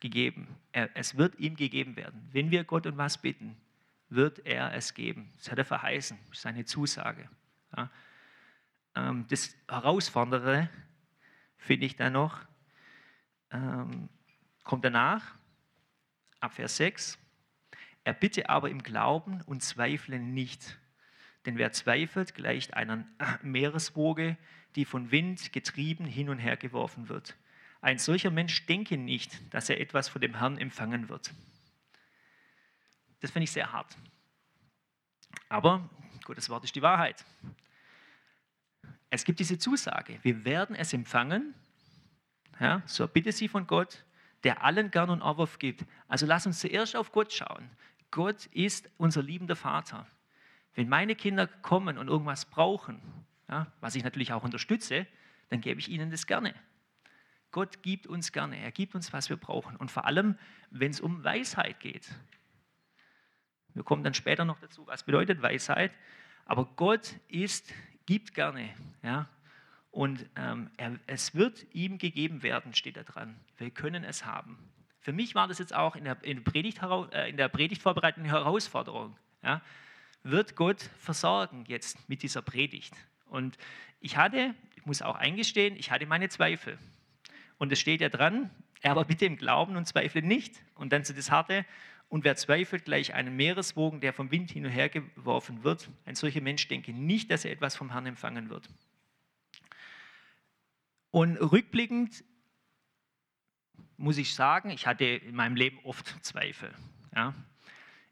gegeben, 0.00 0.48
es 0.72 1.16
wird 1.16 1.38
ihm 1.38 1.56
gegeben 1.56 1.96
werden. 1.96 2.28
Wenn 2.32 2.50
wir 2.50 2.64
Gott 2.64 2.86
um 2.86 2.96
was 2.96 3.18
bitten, 3.18 3.56
wird 4.08 4.44
er 4.44 4.74
es 4.74 4.94
geben. 4.94 5.30
Das 5.36 5.50
hat 5.50 5.58
er 5.58 5.64
verheißen, 5.64 6.18
seine 6.32 6.64
Zusage. 6.64 7.28
Ja. 7.76 7.90
Ähm, 8.94 9.26
das 9.28 9.56
Herausfordernde 9.68 10.68
finde 11.56 11.86
ich 11.86 11.96
dann 11.96 12.14
noch, 12.14 12.40
ähm, 13.50 14.08
kommt 14.64 14.84
danach, 14.84 15.34
ab 16.40 16.54
Vers 16.54 16.76
6. 16.76 17.18
Er 18.04 18.14
bitte 18.14 18.48
aber 18.48 18.70
im 18.70 18.82
Glauben 18.82 19.40
und 19.42 19.62
zweifle 19.62 20.18
nicht. 20.18 20.78
Denn 21.46 21.58
wer 21.58 21.72
zweifelt, 21.72 22.34
gleicht 22.34 22.74
einer 22.74 23.04
Meereswoge, 23.42 24.36
die 24.74 24.84
von 24.84 25.10
Wind 25.10 25.52
getrieben 25.52 26.04
hin 26.04 26.28
und 26.28 26.38
her 26.38 26.56
geworfen 26.56 27.08
wird. 27.08 27.36
Ein 27.82 27.98
solcher 27.98 28.30
Mensch 28.30 28.64
denke 28.66 28.96
nicht, 28.96 29.40
dass 29.52 29.68
er 29.68 29.80
etwas 29.80 30.08
von 30.08 30.20
dem 30.20 30.38
Herrn 30.38 30.56
empfangen 30.56 31.08
wird. 31.08 31.32
Das 33.20 33.32
finde 33.32 33.44
ich 33.44 33.50
sehr 33.50 33.72
hart. 33.72 33.96
Aber 35.48 35.90
Gottes 36.24 36.48
Wort 36.48 36.62
ist 36.62 36.76
die 36.76 36.82
Wahrheit. 36.82 37.24
Es 39.10 39.24
gibt 39.24 39.40
diese 39.40 39.58
Zusage, 39.58 40.20
wir 40.22 40.44
werden 40.44 40.76
es 40.76 40.92
empfangen. 40.92 41.54
Ja, 42.60 42.82
so 42.86 43.08
bitte 43.08 43.32
sie 43.32 43.48
von 43.48 43.66
Gott, 43.66 44.04
der 44.44 44.62
allen 44.62 44.92
gern 44.92 45.10
und 45.10 45.20
Aufwurf 45.20 45.58
gibt. 45.58 45.84
Also 46.06 46.24
lass 46.24 46.46
uns 46.46 46.60
zuerst 46.60 46.94
auf 46.94 47.10
Gott 47.10 47.32
schauen. 47.32 47.68
Gott 48.12 48.46
ist 48.46 48.88
unser 48.96 49.22
liebender 49.22 49.56
Vater. 49.56 50.06
Wenn 50.74 50.88
meine 50.88 51.16
Kinder 51.16 51.48
kommen 51.48 51.98
und 51.98 52.06
irgendwas 52.06 52.44
brauchen, 52.44 53.02
ja, 53.48 53.66
was 53.80 53.96
ich 53.96 54.04
natürlich 54.04 54.32
auch 54.32 54.44
unterstütze, 54.44 55.06
dann 55.48 55.60
gebe 55.60 55.80
ich 55.80 55.88
ihnen 55.88 56.10
das 56.10 56.28
gerne. 56.28 56.54
Gott 57.52 57.82
gibt 57.82 58.06
uns 58.06 58.32
gerne, 58.32 58.58
er 58.58 58.72
gibt 58.72 58.94
uns, 58.94 59.12
was 59.12 59.28
wir 59.28 59.36
brauchen. 59.36 59.76
Und 59.76 59.90
vor 59.90 60.06
allem, 60.06 60.36
wenn 60.70 60.90
es 60.90 61.00
um 61.00 61.22
Weisheit 61.22 61.78
geht. 61.80 62.08
Wir 63.74 63.84
kommen 63.84 64.02
dann 64.02 64.14
später 64.14 64.44
noch 64.44 64.58
dazu, 64.58 64.86
was 64.86 65.04
bedeutet 65.04 65.40
Weisheit. 65.42 65.92
Aber 66.44 66.64
Gott 66.76 67.14
ist, 67.28 67.72
gibt 68.06 68.34
gerne. 68.34 68.74
Ja? 69.02 69.28
Und 69.90 70.26
ähm, 70.36 70.70
er, 70.78 70.98
es 71.06 71.34
wird 71.34 71.66
ihm 71.72 71.98
gegeben 71.98 72.42
werden, 72.42 72.74
steht 72.74 72.96
da 72.96 73.02
dran. 73.02 73.38
Wir 73.58 73.70
können 73.70 74.04
es 74.04 74.24
haben. 74.24 74.58
Für 75.00 75.12
mich 75.12 75.34
war 75.34 75.48
das 75.48 75.58
jetzt 75.58 75.74
auch 75.74 75.96
in 75.96 76.04
der, 76.04 76.22
in 76.24 76.44
Predigt, 76.44 76.80
äh, 76.82 77.28
in 77.28 77.36
der 77.36 77.48
Predigtvorbereitung 77.48 78.24
eine 78.24 78.32
Herausforderung. 78.32 79.16
Ja? 79.42 79.60
Wird 80.22 80.56
Gott 80.56 80.80
versorgen 80.98 81.64
jetzt 81.66 82.08
mit 82.08 82.22
dieser 82.22 82.40
Predigt? 82.40 82.94
Und 83.26 83.58
ich 84.00 84.16
hatte, 84.16 84.54
ich 84.76 84.86
muss 84.86 85.02
auch 85.02 85.16
eingestehen, 85.16 85.76
ich 85.76 85.90
hatte 85.90 86.06
meine 86.06 86.28
Zweifel. 86.28 86.78
Und 87.62 87.70
es 87.70 87.78
steht 87.78 88.00
ja 88.00 88.08
dran, 88.08 88.50
aber 88.82 89.04
bitte 89.04 89.24
im 89.24 89.36
Glauben 89.36 89.76
und 89.76 89.86
zweifle 89.86 90.20
nicht. 90.20 90.60
Und 90.74 90.92
dann 90.92 91.04
zu 91.04 91.14
das 91.14 91.30
Harte, 91.30 91.64
und 92.08 92.24
wer 92.24 92.34
zweifelt, 92.34 92.84
gleich 92.84 93.14
einen 93.14 93.36
Meereswogen, 93.36 94.00
der 94.00 94.12
vom 94.12 94.32
Wind 94.32 94.50
hin 94.50 94.66
und 94.66 94.72
her 94.72 94.88
geworfen 94.88 95.62
wird. 95.62 95.88
Ein 96.04 96.16
solcher 96.16 96.40
Mensch 96.40 96.66
denke 96.66 96.92
nicht, 96.92 97.30
dass 97.30 97.44
er 97.44 97.52
etwas 97.52 97.76
vom 97.76 97.92
Herrn 97.92 98.06
empfangen 98.06 98.50
wird. 98.50 98.68
Und 101.12 101.36
rückblickend 101.36 102.24
muss 103.96 104.18
ich 104.18 104.34
sagen, 104.34 104.70
ich 104.70 104.88
hatte 104.88 105.04
in 105.04 105.36
meinem 105.36 105.54
Leben 105.54 105.78
oft 105.84 106.16
Zweifel. 106.24 106.74
Ja. 107.14 107.32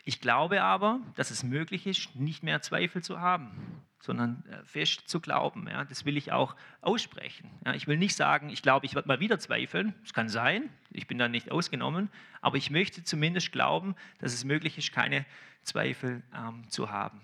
Ich 0.04 0.20
glaube 0.20 0.62
aber, 0.62 1.00
dass 1.16 1.32
es 1.32 1.42
möglich 1.42 1.88
ist, 1.88 2.14
nicht 2.14 2.44
mehr 2.44 2.62
Zweifel 2.62 3.02
zu 3.02 3.18
haben, 3.18 3.82
sondern 4.00 4.44
äh, 4.50 4.64
fest 4.64 5.08
zu 5.08 5.20
glauben. 5.20 5.68
Ja. 5.68 5.84
Das 5.84 6.04
will 6.04 6.16
ich 6.16 6.32
auch 6.32 6.56
aussprechen. 6.80 7.50
Ja. 7.64 7.74
Ich 7.74 7.86
will 7.86 7.96
nicht 7.96 8.16
sagen, 8.16 8.48
ich 8.48 8.62
glaube, 8.62 8.86
ich 8.86 8.94
werde 8.94 9.08
mal 9.08 9.20
wieder 9.20 9.38
zweifeln. 9.38 9.94
Das 10.02 10.12
kann 10.12 10.28
sein, 10.28 10.70
ich 10.90 11.06
bin 11.06 11.18
da 11.18 11.28
nicht 11.28 11.50
ausgenommen, 11.50 12.10
aber 12.40 12.56
ich 12.56 12.70
möchte 12.70 13.04
zumindest 13.04 13.52
glauben, 13.52 13.94
dass 14.18 14.32
es 14.32 14.44
möglich 14.44 14.78
ist, 14.78 14.92
keine 14.92 15.26
Zweifel 15.62 16.22
ähm, 16.34 16.68
zu 16.68 16.90
haben. 16.90 17.20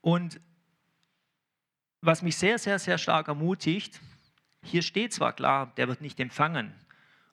Und 0.00 0.40
was 2.00 2.22
mich 2.22 2.36
sehr, 2.36 2.58
sehr, 2.58 2.80
sehr 2.80 2.98
stark 2.98 3.28
ermutigt, 3.28 4.00
hier 4.64 4.82
steht 4.82 5.12
zwar 5.12 5.32
klar, 5.32 5.72
der 5.76 5.88
wird 5.88 6.00
nicht 6.00 6.18
empfangen. 6.18 6.74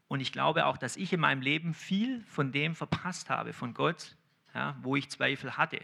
Und 0.08 0.20
ich 0.20 0.32
glaube 0.32 0.66
auch, 0.66 0.78
dass 0.78 0.98
ich 0.98 1.12
in 1.14 1.20
meinem 1.20 1.42
Leben 1.42 1.74
viel 1.74 2.24
von 2.26 2.52
dem 2.52 2.76
verpasst 2.76 3.30
habe 3.30 3.54
von 3.54 3.74
Gott, 3.74 4.16
ja, 4.54 4.76
wo 4.82 4.96
ich 4.96 5.10
Zweifel 5.10 5.58
hatte. 5.58 5.80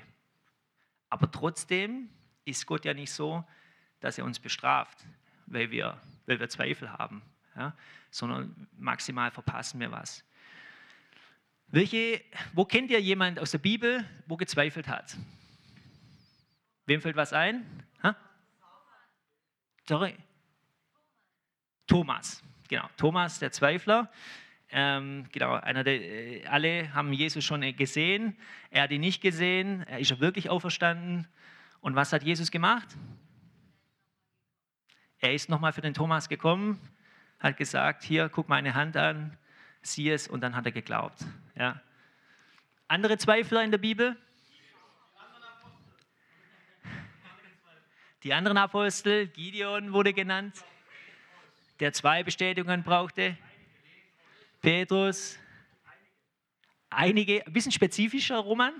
Aber 1.15 1.31
trotzdem 1.31 2.09
ist 2.43 2.65
Gott 2.65 2.83
ja 2.83 2.93
nicht 2.93 3.09
so, 3.09 3.45
dass 4.01 4.17
er 4.17 4.25
uns 4.25 4.37
bestraft, 4.37 5.05
weil 5.45 5.71
wir, 5.71 5.97
weil 6.25 6.41
wir 6.41 6.49
Zweifel 6.49 6.91
haben, 6.91 7.21
ja, 7.55 7.73
sondern 8.11 8.67
maximal 8.77 9.31
verpassen 9.31 9.79
wir 9.79 9.89
was. 9.93 10.25
Welche, 11.67 12.21
wo 12.51 12.65
kennt 12.65 12.91
ihr 12.91 12.99
jemand 12.99 13.39
aus 13.39 13.51
der 13.51 13.59
Bibel, 13.59 14.03
wo 14.25 14.35
gezweifelt 14.35 14.89
hat? 14.89 15.15
Wem 16.85 16.99
fällt 16.99 17.15
was 17.15 17.31
ein? 17.31 17.65
Ha? 18.03 18.17
Sorry. 19.87 20.17
Thomas, 21.87 22.43
genau. 22.67 22.89
Thomas, 22.97 23.39
der 23.39 23.53
Zweifler. 23.53 24.11
Ähm, 24.69 25.25
genau, 25.31 25.59
der, 25.59 25.87
äh, 25.87 26.45
alle 26.47 26.93
haben 26.93 27.13
Jesus 27.13 27.43
schon 27.43 27.61
gesehen. 27.75 28.37
Er 28.71 28.83
hat 28.83 28.91
ihn 28.91 29.01
nicht 29.01 29.21
gesehen. 29.21 29.83
Er 29.87 29.99
ist 29.99 30.19
wirklich 30.19 30.49
auferstanden. 30.49 31.27
Und 31.81 31.95
was 31.95 32.11
hat 32.13 32.23
Jesus 32.23 32.51
gemacht? 32.51 32.87
Er 35.19 35.33
ist 35.33 35.49
nochmal 35.49 35.73
für 35.73 35.81
den 35.81 35.93
Thomas 35.93 36.29
gekommen, 36.29 36.79
hat 37.39 37.57
gesagt: 37.57 38.03
Hier, 38.03 38.29
guck 38.29 38.49
meine 38.49 38.73
Hand 38.73 38.97
an, 38.97 39.37
sieh 39.81 40.09
es, 40.09 40.27
und 40.27 40.41
dann 40.41 40.55
hat 40.55 40.65
er 40.65 40.71
geglaubt. 40.71 41.25
Ja. 41.55 41.81
Andere 42.87 43.17
Zweifler 43.17 43.63
in 43.63 43.71
der 43.71 43.77
Bibel? 43.77 44.17
Die 48.23 48.33
anderen 48.33 48.57
Apostel, 48.57 49.27
Gideon 49.27 49.93
wurde 49.93 50.11
genannt, 50.11 50.63
der 51.79 51.93
zwei 51.93 52.23
Bestätigungen 52.23 52.83
brauchte. 52.83 53.37
Petrus, 54.65 55.37
einige, 56.89 57.45
ein 57.45 57.53
bisschen 57.53 57.71
spezifischer, 57.71 58.39
Roman. 58.39 58.73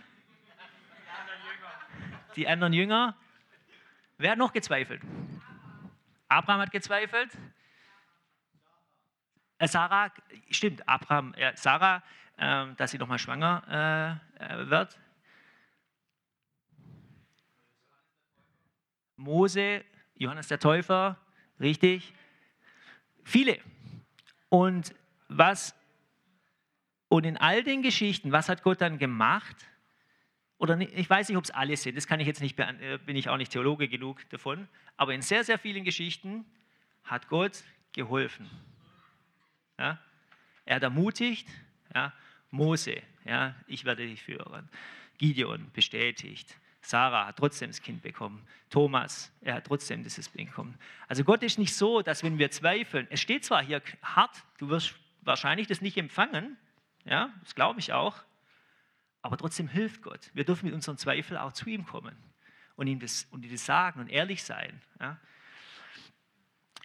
Die 2.36 2.48
anderen 2.48 2.74
Jünger. 2.74 3.15
Wer 4.18 4.32
hat 4.32 4.39
noch 4.39 4.51
gezweifelt? 4.51 5.04
Abraham 6.27 6.62
hat 6.62 6.72
gezweifelt. 6.72 7.30
Äh, 9.60 9.68
Sarah, 9.68 10.12
stimmt, 10.50 10.89
Abraham, 10.89 11.36
äh, 11.36 11.56
Sarah, 11.56 12.01
äh, 12.38 12.74
dass 12.77 12.89
sie 12.89 12.98
nochmal 12.98 13.20
schwanger 13.20 14.20
äh, 14.39 14.68
wird. 14.68 14.98
Mose, 19.18 19.86
Johannes 20.15 20.48
der 20.48 20.58
Täufer, 20.58 21.20
richtig. 21.60 22.12
Viele. 23.24 23.60
Und 24.50 24.96
was 25.27 25.75
und 27.08 27.25
in 27.25 27.38
all 27.38 27.63
den 27.63 27.82
Geschichten, 27.82 28.32
was 28.32 28.50
hat 28.50 28.63
Gott 28.63 28.82
dann 28.82 28.98
gemacht? 28.98 29.55
Oder 30.58 30.79
ich 30.79 31.10
weiß 31.10 31.29
nicht, 31.29 31.38
ob 31.38 31.44
es 31.44 31.51
alle 31.51 31.75
sind, 31.77 31.96
das 31.96 32.08
kann 32.08 32.20
ich 32.20 32.27
jetzt 32.27 32.41
nicht, 32.41 32.58
äh, 32.60 32.98
bin 33.05 33.15
ich 33.15 33.29
auch 33.29 33.38
nicht 33.38 33.51
Theologe 33.51 33.88
genug 33.88 34.27
davon, 34.29 34.67
aber 34.98 35.13
in 35.13 35.22
sehr, 35.22 35.44
sehr 35.44 35.60
vielen 35.60 35.84
Geschichten 35.84 36.46
hat 37.03 37.27
Gott 37.27 37.63
geholfen. 37.94 38.50
Ja? 39.77 40.00
Er 40.65 40.77
hat 40.77 40.84
ermutigt, 40.84 41.48
ja? 41.94 42.13
Mose, 42.51 43.01
ja? 43.25 43.53
ich 43.67 43.86
werde 43.86 44.08
dich 44.08 44.24
führen. 44.24 44.70
Gideon 45.17 45.72
bestätigt. 45.74 46.58
Sarah 46.82 47.27
hat 47.27 47.38
trotzdem 47.38 47.70
das 47.70 47.82
Kind 47.82 48.01
bekommen. 48.01 48.46
Thomas, 48.70 49.32
er 49.41 49.55
hat 49.55 49.65
trotzdem 49.65 50.03
dieses 50.03 50.32
Kind 50.32 50.50
bekommen. 50.50 50.77
Also 51.08 51.24
Gott 51.24 51.44
ist 51.44 51.58
nicht 51.58 51.75
so, 51.75 52.01
dass 52.01 52.24
wenn 52.24 52.38
wir 52.38 52.51
zweifeln, 52.51 53.08
es 53.10 53.22
steht 53.22 53.44
zwar 53.44 53.63
hier 53.63 53.82
hart, 54.01 54.44
du 54.58 54.70
wirst 54.70 54.96
wahrscheinlich 55.25 55.67
das 55.67 55.82
nicht 55.82 55.98
empfangen, 55.98 56.58
ja, 57.03 57.34
das 57.41 57.55
glaube 57.55 57.79
ich 57.79 57.94
auch, 57.94 58.24
aber 59.22 59.38
trotzdem 59.38 59.67
hilft 59.67 60.01
Gott. 60.01 60.29
Wir 60.34 60.46
dürfen 60.46 60.65
mit 60.65 60.74
unseren 60.74 60.98
Zweifeln 60.98 61.39
auch 61.39 61.51
zu 61.51 61.70
ihm 61.70 61.86
kommen 61.86 62.15
und 62.75 62.88
ihm 62.88 63.00
das, 63.00 63.27
und 63.32 63.44
ihm 63.44 63.51
das 63.51 63.65
sagen 63.65 64.00
und 64.00 64.08
ehrlich 64.08 64.44
sein. 64.44 64.82
Ja. 65.00 65.20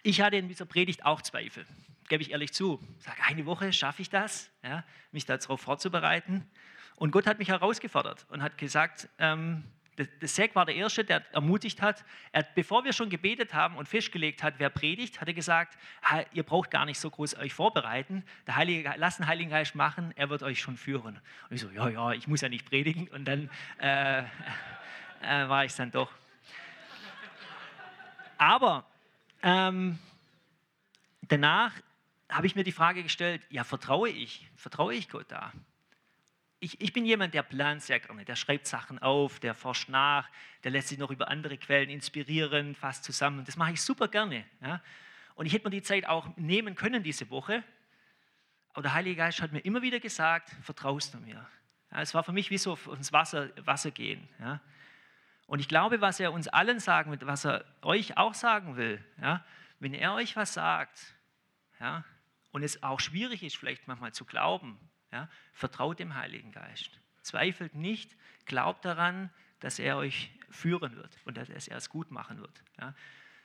Ich 0.03 0.21
hatte 0.21 0.37
in 0.37 0.47
dieser 0.47 0.65
Predigt 0.65 1.05
auch 1.05 1.21
Zweifel, 1.21 1.65
gebe 2.07 2.23
ich 2.23 2.31
ehrlich 2.31 2.53
zu. 2.53 2.79
Ich 2.97 3.03
sage, 3.03 3.21
eine 3.23 3.45
Woche 3.45 3.71
schaffe 3.71 4.01
ich 4.01 4.09
das, 4.09 4.49
ja, 4.63 4.83
mich 5.11 5.25
darauf 5.25 5.61
vorzubereiten. 5.61 6.49
Und 6.95 7.11
Gott 7.11 7.27
hat 7.27 7.39
mich 7.39 7.49
herausgefordert 7.49 8.25
und 8.29 8.41
hat 8.41 8.57
gesagt, 8.57 9.09
ähm, 9.17 9.63
Zack 10.25 10.55
war 10.55 10.65
der 10.65 10.75
Erste, 10.75 11.03
der 11.03 11.23
ermutigt 11.33 11.81
hat. 11.81 12.03
Er, 12.31 12.43
bevor 12.43 12.83
wir 12.83 12.93
schon 12.93 13.09
gebetet 13.09 13.53
haben 13.53 13.75
und 13.77 13.87
festgelegt 13.87 14.43
hat, 14.43 14.55
wer 14.57 14.69
predigt, 14.69 15.21
hat 15.21 15.27
er 15.27 15.33
gesagt, 15.33 15.77
ihr 16.33 16.43
braucht 16.43 16.71
gar 16.71 16.85
nicht 16.85 16.99
so 16.99 17.09
groß 17.09 17.37
euch 17.37 17.53
vorbereiten. 17.53 18.23
Der 18.47 18.55
Heilige, 18.55 18.93
lasst 18.97 19.19
den 19.19 19.27
Heiligen 19.27 19.49
Geist 19.49 19.75
machen, 19.75 20.13
er 20.15 20.29
wird 20.29 20.43
euch 20.43 20.59
schon 20.59 20.77
führen. 20.77 21.19
Und 21.49 21.55
ich 21.55 21.61
so, 21.61 21.69
ja, 21.69 21.89
ja, 21.89 22.11
ich 22.11 22.27
muss 22.27 22.41
ja 22.41 22.49
nicht 22.49 22.65
predigen. 22.65 23.07
Und 23.09 23.25
dann 23.25 23.49
äh, 23.79 24.21
äh, 25.21 25.49
war 25.49 25.65
ich 25.65 25.75
dann 25.75 25.91
doch. 25.91 26.11
Aber 28.37 28.85
ähm, 29.43 29.99
danach 31.21 31.73
habe 32.29 32.47
ich 32.47 32.55
mir 32.55 32.63
die 32.63 32.71
Frage 32.71 33.03
gestellt, 33.03 33.41
ja, 33.49 33.63
vertraue 33.63 34.09
ich? 34.09 34.49
Vertraue 34.55 34.93
ich 34.93 35.09
Gott 35.09 35.25
da? 35.29 35.51
Ich, 36.63 36.79
ich, 36.79 36.93
bin 36.93 37.05
jemand, 37.05 37.33
der 37.33 37.41
plant 37.41 37.81
sehr 37.81 37.99
gerne, 37.99 38.23
der 38.23 38.35
schreibt 38.35 38.67
Sachen 38.67 38.99
auf, 38.99 39.39
der 39.39 39.55
forscht 39.55 39.89
nach, 39.89 40.29
der 40.63 40.69
lässt 40.69 40.89
sich 40.89 40.99
noch 40.99 41.09
über 41.09 41.27
andere 41.27 41.57
Quellen 41.57 41.89
inspirieren, 41.89 42.75
fasst 42.75 43.03
zusammen. 43.03 43.43
Das 43.45 43.57
mache 43.57 43.73
ich 43.73 43.81
super 43.81 44.07
gerne. 44.07 44.45
Ja? 44.61 44.79
Und 45.33 45.47
ich 45.47 45.53
hätte 45.53 45.65
mir 45.65 45.71
die 45.71 45.81
Zeit 45.81 46.05
auch 46.05 46.37
nehmen 46.37 46.75
können 46.75 47.01
diese 47.01 47.31
Woche. 47.31 47.63
Aber 48.73 48.83
der 48.83 48.93
Heilige 48.93 49.15
Geist 49.15 49.41
hat 49.41 49.51
mir 49.51 49.61
immer 49.61 49.81
wieder 49.81 49.99
gesagt, 49.99 50.51
vertraust 50.61 51.15
du 51.15 51.17
mir. 51.17 51.49
Ja, 51.91 52.01
es 52.01 52.13
war 52.13 52.23
für 52.23 52.31
mich 52.31 52.51
wie 52.51 52.59
so 52.59 52.77
ins 52.95 53.11
Wasser, 53.11 53.49
Wasser 53.65 53.89
gehen. 53.89 54.29
Ja? 54.39 54.61
Und 55.47 55.61
ich 55.61 55.67
glaube, 55.67 55.99
was 55.99 56.19
er 56.19 56.31
uns 56.31 56.47
allen 56.47 56.79
sagen 56.79 57.09
will, 57.11 57.17
was 57.23 57.43
er 57.43 57.65
euch 57.81 58.17
auch 58.17 58.35
sagen 58.35 58.77
will, 58.77 59.03
wenn 59.79 59.95
er 59.95 60.13
euch 60.13 60.35
was 60.35 60.53
sagt, 60.53 61.15
und 62.51 62.61
es 62.61 62.83
auch 62.83 62.99
schwierig 62.99 63.41
ist, 63.41 63.57
vielleicht 63.57 63.87
manchmal 63.87 64.13
zu 64.13 64.25
glauben, 64.25 64.79
ja, 65.11 65.29
vertraut 65.53 65.99
dem 65.99 66.15
Heiligen 66.15 66.51
Geist. 66.51 66.99
Zweifelt 67.21 67.75
nicht, 67.75 68.15
glaubt 68.45 68.85
daran, 68.85 69.29
dass 69.59 69.79
er 69.79 69.97
euch 69.97 70.31
führen 70.49 70.95
wird 70.95 71.17
und 71.25 71.37
dass 71.37 71.49
er 71.67 71.77
es 71.77 71.89
gut 71.89 72.11
machen 72.11 72.39
wird. 72.39 72.63
Ja. 72.79 72.93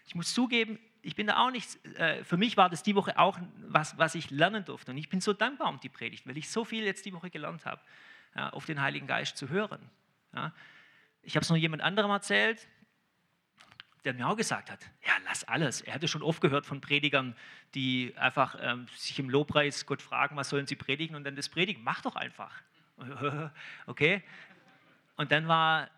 Ich 0.06 0.14
muss 0.14 0.32
zugeben, 0.32 0.78
ich 1.02 1.14
bin 1.14 1.26
da 1.26 1.38
auch 1.38 1.50
nicht, 1.50 1.84
äh, 1.98 2.24
für 2.24 2.36
mich 2.36 2.56
war 2.56 2.70
das 2.70 2.82
die 2.82 2.94
Woche 2.94 3.18
auch 3.18 3.38
was, 3.68 3.98
was 3.98 4.14
ich 4.14 4.30
lernen 4.30 4.64
durfte. 4.64 4.92
Und 4.92 4.98
ich 4.98 5.08
bin 5.08 5.20
so 5.20 5.32
dankbar 5.32 5.68
um 5.68 5.78
die 5.80 5.88
Predigt, 5.88 6.26
weil 6.26 6.36
ich 6.36 6.50
so 6.50 6.64
viel 6.64 6.84
jetzt 6.84 7.04
die 7.06 7.12
Woche 7.12 7.30
gelernt 7.30 7.64
habe, 7.66 7.80
ja, 8.34 8.50
auf 8.50 8.66
den 8.66 8.80
Heiligen 8.80 9.06
Geist 9.06 9.36
zu 9.36 9.48
hören. 9.48 9.90
Ja. 10.34 10.52
Ich 11.22 11.36
habe 11.36 11.42
es 11.42 11.50
noch 11.50 11.56
jemand 11.56 11.82
anderem 11.82 12.10
erzählt, 12.10 12.66
der 14.06 14.14
mir 14.14 14.28
auch 14.28 14.36
gesagt 14.36 14.70
hat, 14.70 14.78
ja, 15.04 15.12
lass 15.24 15.44
alles. 15.44 15.80
Er 15.80 15.94
hatte 15.94 16.08
schon 16.08 16.22
oft 16.22 16.40
gehört 16.40 16.64
von 16.64 16.80
Predigern, 16.80 17.36
die 17.74 18.14
einfach 18.16 18.56
ähm, 18.60 18.86
sich 18.96 19.18
im 19.18 19.28
Lobpreis 19.28 19.84
Gott 19.84 20.00
fragen, 20.00 20.36
was 20.36 20.48
sollen 20.48 20.66
sie 20.66 20.76
predigen 20.76 21.16
und 21.16 21.24
dann 21.24 21.36
das 21.36 21.48
predigen. 21.48 21.82
Mach 21.82 22.00
doch 22.02 22.16
einfach. 22.16 22.62
okay. 23.86 24.22
Und 25.16 25.32
dann 25.32 25.48
war 25.48 25.90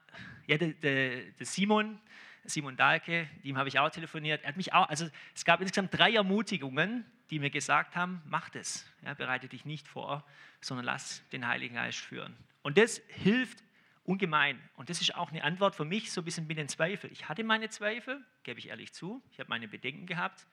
ja, 0.47 0.57
der, 0.57 0.68
der, 0.68 1.23
der 1.23 1.47
Simon, 1.47 2.01
Simon 2.44 2.77
Dahlke, 2.77 3.29
dem 3.44 3.59
habe 3.59 3.68
ich 3.68 3.79
auch 3.79 3.90
telefoniert. 3.90 4.42
Er 4.42 4.49
hat 4.49 4.57
mich 4.57 4.73
auch, 4.73 4.88
also 4.88 5.09
es 5.35 5.44
gab 5.44 5.61
insgesamt 5.61 5.97
drei 5.97 6.14
Ermutigungen, 6.14 7.05
die 7.31 7.38
mir 7.38 7.51
gesagt 7.51 7.94
haben, 7.94 8.23
mach 8.25 8.49
das. 8.49 8.90
Ja, 9.05 9.12
bereite 9.12 9.49
dich 9.49 9.66
nicht 9.66 9.87
vor, 9.87 10.25
sondern 10.62 10.87
lass 10.87 11.23
den 11.31 11.47
Heiligen 11.47 11.75
Geist 11.75 11.99
führen. 11.99 12.35
Und 12.62 12.79
das 12.79 13.03
hilft 13.09 13.62
ungemein. 14.09 14.59
Und 14.75 14.88
das 14.88 15.03
ist 15.03 15.14
auch 15.14 15.31
eine 15.31 15.44
Antwort 15.44 15.77
für 15.77 15.85
mich, 15.85 16.11
so 16.11 16.23
ein 16.23 16.25
bisschen 16.25 16.47
mit 16.47 16.57
den 16.57 16.68
Zweifeln. 16.68 17.12
Ich 17.12 17.29
hatte 17.29 17.44
meine 17.44 17.68
Zweifel, 17.68 18.25
gebe 18.42 18.59
ich 18.59 18.68
ehrlich 18.68 18.92
zu. 18.94 19.23
Ich 19.31 19.38
habe 19.38 19.51
meine 19.51 19.68
Bedenken 19.68 20.07
gehabt. 20.07 20.47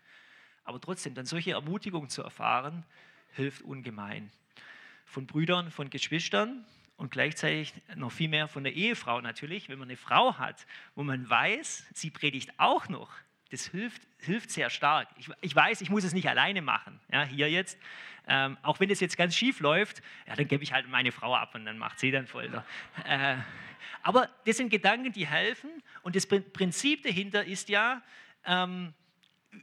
Aber 0.65 0.81
trotzdem, 0.81 1.13
dann 1.15 1.25
solche 1.25 1.51
Ermutigung 1.51 2.09
zu 2.09 2.21
erfahren, 2.21 2.83
hilft 3.31 3.61
ungemein. 3.61 4.29
Von 5.05 5.25
Brüdern, 5.25 5.71
von 5.71 5.89
Geschwistern 5.89 6.65
und 6.97 7.11
gleichzeitig 7.11 7.73
noch 7.95 8.11
viel 8.11 8.27
mehr 8.27 8.49
von 8.49 8.65
der 8.65 8.73
Ehefrau 8.73 9.21
natürlich. 9.21 9.69
Wenn 9.69 9.79
man 9.79 9.87
eine 9.87 9.97
Frau 9.97 10.37
hat, 10.37 10.67
wo 10.95 11.03
man 11.03 11.29
weiß, 11.29 11.85
sie 11.93 12.09
predigt 12.09 12.51
auch 12.57 12.89
noch, 12.89 13.09
das 13.51 13.67
hilft, 13.67 14.01
hilft 14.19 14.51
sehr 14.51 14.69
stark. 14.69 15.07
Ich, 15.17 15.29
ich, 15.41 15.55
weiß, 15.55 15.81
ich 15.81 15.89
muss 15.89 16.03
es 16.03 16.13
nicht 16.13 16.27
alleine 16.27 16.61
machen, 16.61 16.99
ja, 17.11 17.23
hier 17.23 17.49
jetzt. 17.49 17.79
Ähm, 18.27 18.57
auch 18.63 18.79
wenn 18.79 18.89
es 18.89 18.99
jetzt 18.99 19.17
ganz 19.17 19.35
schief 19.35 19.59
läuft, 19.59 20.01
ja, 20.27 20.35
dann 20.35 20.47
gebe 20.47 20.63
ich 20.63 20.73
halt 20.73 20.87
meine 20.89 21.11
Frau 21.11 21.35
ab 21.35 21.53
und 21.53 21.65
dann 21.65 21.77
macht 21.77 21.99
sie 21.99 22.11
dann 22.11 22.25
voll. 22.25 22.49
Äh, 23.07 23.37
aber 24.01 24.29
das 24.45 24.57
sind 24.57 24.69
Gedanken, 24.69 25.11
die 25.11 25.27
helfen 25.27 25.69
und 26.01 26.15
das 26.15 26.25
Prinzip 26.25 27.03
dahinter 27.03 27.45
ist 27.45 27.69
ja, 27.69 28.01
ähm, 28.45 28.93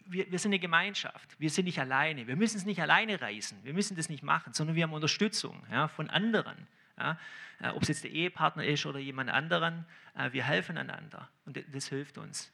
wir, 0.06 0.30
wir, 0.30 0.38
sind 0.38 0.50
eine 0.50 0.58
Gemeinschaft, 0.60 1.38
wir 1.38 1.50
sind 1.50 1.64
nicht 1.64 1.80
alleine, 1.80 2.26
wir 2.26 2.36
müssen 2.36 2.56
es 2.56 2.64
nicht 2.64 2.80
alleine 2.80 3.20
reißen, 3.20 3.58
wir 3.64 3.74
müssen 3.74 3.96
das 3.96 4.08
nicht 4.08 4.22
machen, 4.22 4.52
sondern 4.52 4.76
wir 4.76 4.84
haben 4.84 4.92
Unterstützung 4.92 5.62
ja, 5.70 5.88
von 5.88 6.08
anderen. 6.08 6.68
Ja, 6.98 7.18
äh, 7.60 7.68
ob 7.70 7.82
es 7.82 7.88
jetzt 7.88 8.04
der 8.04 8.10
Ehepartner 8.10 8.64
ist 8.64 8.86
oder 8.86 8.98
jemand 8.98 9.30
anderen, 9.30 9.86
äh, 10.14 10.32
wir 10.32 10.44
helfen 10.44 10.76
einander 10.78 11.28
und 11.46 11.62
das 11.72 11.88
hilft 11.88 12.18
uns. 12.18 12.52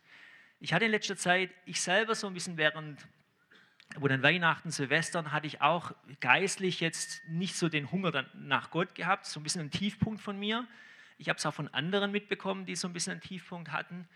Ich 0.61 0.73
hatte 0.73 0.87
in 0.87 0.91
letzter 0.91 1.17
Zeit, 1.17 1.51
ich 1.67 1.81
selber 1.81 2.15
so 2.15 2.27
ein 2.27 2.35
bisschen 2.35 2.57
während, 2.57 3.07
wo 3.97 4.09
dann 4.09 4.23
Weihnachten, 4.23 4.71
Silvestern, 4.71 5.33
hatte 5.33 5.47
ich 5.47 5.61
auch 5.63 5.93
geistlich 6.21 6.81
jetzt 6.81 7.23
nicht 7.29 7.57
so 7.57 7.69
den 7.69 7.93
Hunger 7.93 8.27
nach 8.35 8.71
Gott 8.71 8.95
gehabt, 8.95 9.27
so 9.27 9.39
ein 9.39 9.43
bisschen 9.43 9.63
ein 9.63 9.71
Tiefpunkt 9.71 10.21
von 10.21 10.39
mir. 10.39 10.67
Ich 11.17 11.29
habe 11.29 11.39
es 11.39 11.47
auch 11.47 11.55
von 11.55 11.69
anderen 11.69 12.11
mitbekommen, 12.11 12.67
die 12.67 12.77
so 12.77 12.89
ein 12.89 12.93
bisschen 12.93 13.13
einen 13.13 13.21
Tiefpunkt 13.21 13.71
hatten 13.73 14.09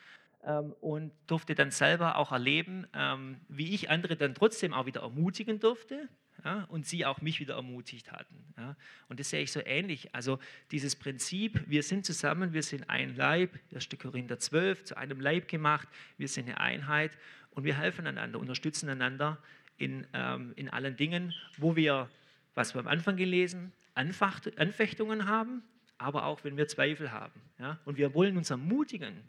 ähm, 0.45 0.75
und 0.81 1.13
durfte 1.27 1.55
dann 1.55 1.71
selber 1.71 2.17
auch 2.17 2.33
erleben, 2.33 2.87
ähm, 2.93 3.41
wie 3.49 3.75
ich 3.75 3.91
andere 3.91 4.17
dann 4.17 4.35
trotzdem 4.35 4.73
auch 4.75 4.87
wieder 4.87 5.03
ermutigen 5.03 5.61
durfte 5.61 6.09
ja, 6.45 6.65
und 6.65 6.87
sie 6.87 7.07
auch 7.07 7.21
mich 7.21 7.39
wieder 7.41 7.55
ermutigt 7.55 8.11
hatten. 8.11 8.53
Ja. 8.57 8.77
Und 9.09 9.21
das 9.21 9.31
sehe 9.31 9.43
ich 9.43 9.53
so 9.53 9.61
ähnlich. 9.65 10.15
Also 10.15 10.39
dieses 10.71 10.97
Prinzip, 10.97 11.63
wir 11.69 11.83
sind 11.83 12.05
zusammen, 12.05 12.53
wir 12.53 12.63
sind 12.63 12.91
ein 12.91 13.15
Leib, 13.15 13.59
1. 13.73 13.89
Korinther 14.01 14.39
12, 14.39 14.85
zu 14.85 14.97
einem 14.97 15.21
Leib 15.21 15.49
gemacht, 15.49 15.89
wir 16.19 16.29
sind 16.29 16.49
eine 16.49 16.59
Einheit 16.59 17.17
und 17.51 17.65
wir 17.65 17.79
helfen 17.79 18.07
einander, 18.07 18.41
unterstützen 18.41 18.89
einander 18.89 19.39
in, 19.77 20.07
ähm, 20.13 20.53
in 20.57 20.69
allen 20.69 20.97
Dingen, 20.97 21.33
wo 21.59 21.77
wir, 21.77 22.11
was 22.55 22.75
wir 22.75 22.81
am 22.81 22.89
Anfang 22.89 23.17
gelesen, 23.17 23.73
Anfacht, 23.95 24.59
Anfechtungen 24.59 25.27
haben, 25.27 25.63
aber 25.99 26.25
auch 26.25 26.43
wenn 26.43 26.57
wir 26.57 26.67
Zweifel 26.67 27.13
haben. 27.13 27.41
Ja. 27.59 27.79
Und 27.85 27.99
wir 27.99 28.15
wollen 28.15 28.37
uns 28.37 28.51
ermutigen, 28.51 29.23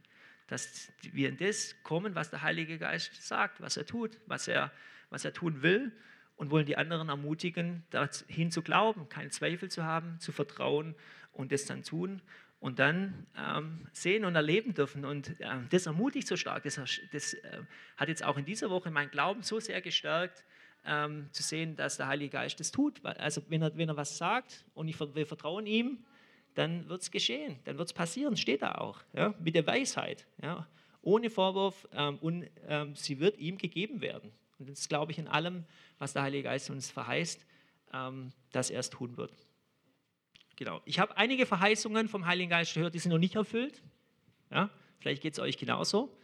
dass 0.48 0.92
wir 1.02 1.30
in 1.30 1.38
das 1.38 1.76
kommen, 1.84 2.16
was 2.16 2.32
der 2.32 2.42
Heilige 2.42 2.80
Geist 2.80 3.22
sagt, 3.22 3.62
was 3.62 3.78
er 3.78 3.86
tut, 3.86 4.20
was 4.26 4.48
er, 4.48 4.72
was 5.10 5.26
er 5.26 5.34
tun 5.34 5.62
will 5.62 5.92
und 6.36 6.52
wollen 6.52 6.66
die 6.66 6.78
anderen 6.78 7.10
ermutigen, 7.10 7.84
dahin 7.90 8.52
zu 8.52 8.62
glauben, 8.62 9.10
keinen 9.10 9.32
Zweifel 9.32 9.70
zu 9.70 9.84
haben, 9.84 10.20
zu 10.20 10.32
vertrauen 10.32 10.96
und 11.32 11.52
das 11.52 11.66
dann 11.66 11.84
tun 11.84 12.22
und 12.60 12.80
dann 12.80 13.28
ähm, 13.38 13.88
sehen 13.92 14.24
und 14.24 14.36
erleben 14.36 14.74
dürfen. 14.74 15.04
Und 15.04 15.40
äh, 15.42 15.48
das 15.70 15.86
ermutigt 15.86 16.28
so 16.28 16.38
stark. 16.38 16.64
Das, 16.64 16.80
das 17.12 17.34
äh, 17.34 17.62
hat 17.98 18.08
jetzt 18.08 18.24
auch 18.24 18.38
in 18.38 18.46
dieser 18.46 18.70
Woche 18.70 18.90
mein 18.90 19.10
Glauben 19.10 19.44
so 19.44 19.60
sehr 19.60 19.82
gestärkt, 19.82 20.46
ähm, 20.86 21.28
zu 21.32 21.44
sehen, 21.44 21.76
dass 21.76 21.98
der 21.98 22.08
Heilige 22.08 22.30
Geist 22.32 22.60
das 22.60 22.72
tut. 22.72 23.04
Also 23.06 23.42
wenn 23.50 23.62
er, 23.62 23.76
wenn 23.76 23.90
er 23.90 23.98
was 23.98 24.18
sagt 24.18 24.66
und 24.74 24.88
ich, 24.88 24.98
wir 25.00 25.26
vertrauen 25.26 25.66
ihm, 25.66 26.06
dann 26.56 26.88
wird 26.88 27.02
es 27.02 27.12
geschehen, 27.12 27.60
dann 27.66 27.78
wird 27.78 27.90
es 27.90 27.94
passieren, 27.94 28.38
steht 28.38 28.62
da 28.62 28.76
auch, 28.76 29.02
ja, 29.14 29.34
mit 29.40 29.56
der 29.56 29.66
Weisheit, 29.66 30.28
ja, 30.42 30.68
ohne 31.02 31.30
Vorwurf 31.30 31.88
ähm, 31.92 32.18
und 32.20 32.50
ähm, 32.68 32.96
sie 32.96 33.20
wird 33.20 33.38
ihm 33.40 33.58
gegeben 33.58 34.02
werden. 34.02 34.32
Und 34.64 34.78
das 34.78 34.88
glaube 34.88 35.12
ich 35.12 35.20
in 35.20 35.28
allem, 35.28 35.66
was 36.00 36.14
der 36.14 36.24
Heilige 36.24 36.44
Geist 36.44 36.70
uns 36.70 36.90
verheißt, 36.90 37.46
ähm, 37.94 38.32
dass 38.52 38.70
er 38.70 38.80
es 38.80 38.90
tun 38.90 39.18
wird. 39.18 39.34
Genau. 40.56 40.82
Ich 40.86 41.00
habe 41.00 41.18
einige 41.18 41.46
Verheißungen 41.46 42.08
vom 42.08 42.26
Heiligen 42.26 42.50
Geist 42.50 42.74
gehört, 42.74 42.94
die 42.94 43.00
sind 43.00 43.12
noch 43.12 43.20
nicht 43.20 43.36
erfüllt. 43.36 43.82
Ja, 44.52 44.70
vielleicht 45.00 45.22
geht 45.22 45.34
es 45.34 45.40
euch 45.40 45.58
genauso. 45.58 46.16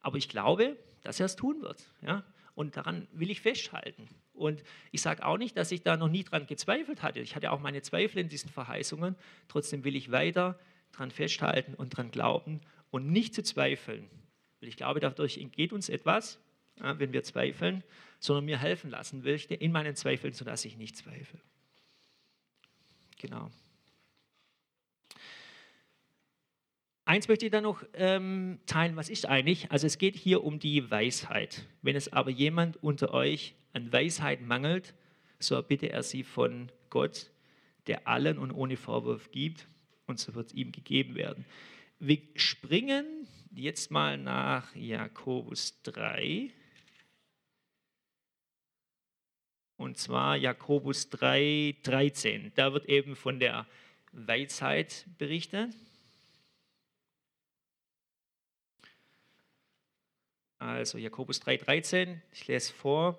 Aber 0.00 0.16
ich 0.16 0.28
glaube, 0.28 0.76
dass 1.02 1.18
er 1.18 1.26
es 1.26 1.36
tun 1.36 1.62
wird. 1.62 1.84
Ja? 2.02 2.24
Und 2.54 2.76
daran 2.76 3.08
will 3.12 3.30
ich 3.30 3.40
festhalten. 3.40 4.08
Und 4.32 4.62
ich 4.92 5.02
sage 5.02 5.24
auch 5.24 5.38
nicht, 5.38 5.56
dass 5.56 5.72
ich 5.72 5.82
da 5.82 5.96
noch 5.96 6.08
nie 6.08 6.24
dran 6.24 6.46
gezweifelt 6.46 7.02
hatte. 7.02 7.20
Ich 7.20 7.34
hatte 7.34 7.50
auch 7.50 7.60
meine 7.60 7.82
Zweifel 7.82 8.18
in 8.18 8.28
diesen 8.28 8.50
Verheißungen. 8.50 9.16
Trotzdem 9.48 9.84
will 9.84 9.96
ich 9.96 10.10
weiter 10.12 10.58
dran 10.92 11.10
festhalten 11.10 11.74
und 11.74 11.90
dran 11.90 12.10
glauben 12.10 12.60
und 12.90 13.10
nicht 13.10 13.34
zu 13.34 13.42
zweifeln. 13.42 14.08
Weil 14.60 14.68
ich 14.68 14.76
glaube, 14.76 15.00
dadurch 15.00 15.38
entgeht 15.38 15.72
uns 15.72 15.88
etwas, 15.88 16.38
wenn 16.76 17.12
wir 17.12 17.22
zweifeln, 17.22 17.82
sondern 18.18 18.44
mir 18.44 18.58
helfen 18.58 18.90
lassen 18.90 19.24
will 19.24 19.40
in 19.48 19.72
meinen 19.72 19.94
Zweifeln, 19.94 20.32
sodass 20.32 20.64
ich 20.64 20.76
nicht 20.76 20.96
zweifle. 20.96 21.40
Genau. 23.18 23.50
Eins 27.06 27.28
möchte 27.28 27.44
ich 27.44 27.52
dann 27.52 27.64
noch 27.64 27.84
ähm, 27.92 28.60
teilen, 28.66 28.96
was 28.96 29.10
ist 29.10 29.26
eigentlich? 29.26 29.70
Also 29.70 29.86
es 29.86 29.98
geht 29.98 30.16
hier 30.16 30.42
um 30.42 30.58
die 30.58 30.90
Weisheit. 30.90 31.66
Wenn 31.82 31.96
es 31.96 32.12
aber 32.12 32.30
jemand 32.30 32.82
unter 32.82 33.12
euch 33.12 33.54
an 33.74 33.92
Weisheit 33.92 34.40
mangelt, 34.40 34.94
so 35.38 35.54
erbitte 35.54 35.90
er 35.90 36.02
sie 36.02 36.22
von 36.22 36.72
Gott, 36.88 37.30
der 37.86 38.08
allen 38.08 38.38
und 38.38 38.52
ohne 38.52 38.76
Vorwurf 38.76 39.30
gibt, 39.30 39.68
und 40.06 40.18
so 40.18 40.34
wird 40.34 40.48
es 40.48 40.54
ihm 40.54 40.72
gegeben 40.72 41.14
werden. 41.14 41.44
Wir 41.98 42.18
springen 42.36 43.26
jetzt 43.54 43.90
mal 43.90 44.18
nach 44.18 44.74
Jakobus 44.74 45.82
3. 45.82 46.50
Und 49.76 49.98
zwar 49.98 50.36
Jakobus 50.36 51.10
3, 51.10 51.76
13. 51.82 52.52
Da 52.54 52.72
wird 52.72 52.86
eben 52.86 53.16
von 53.16 53.40
der 53.40 53.66
Weisheit 54.12 55.06
berichtet. 55.18 55.74
Also 60.58 60.96
Jakobus 60.96 61.42
3:13, 61.42 62.20
ich 62.32 62.46
lese 62.46 62.72
vor. 62.72 63.18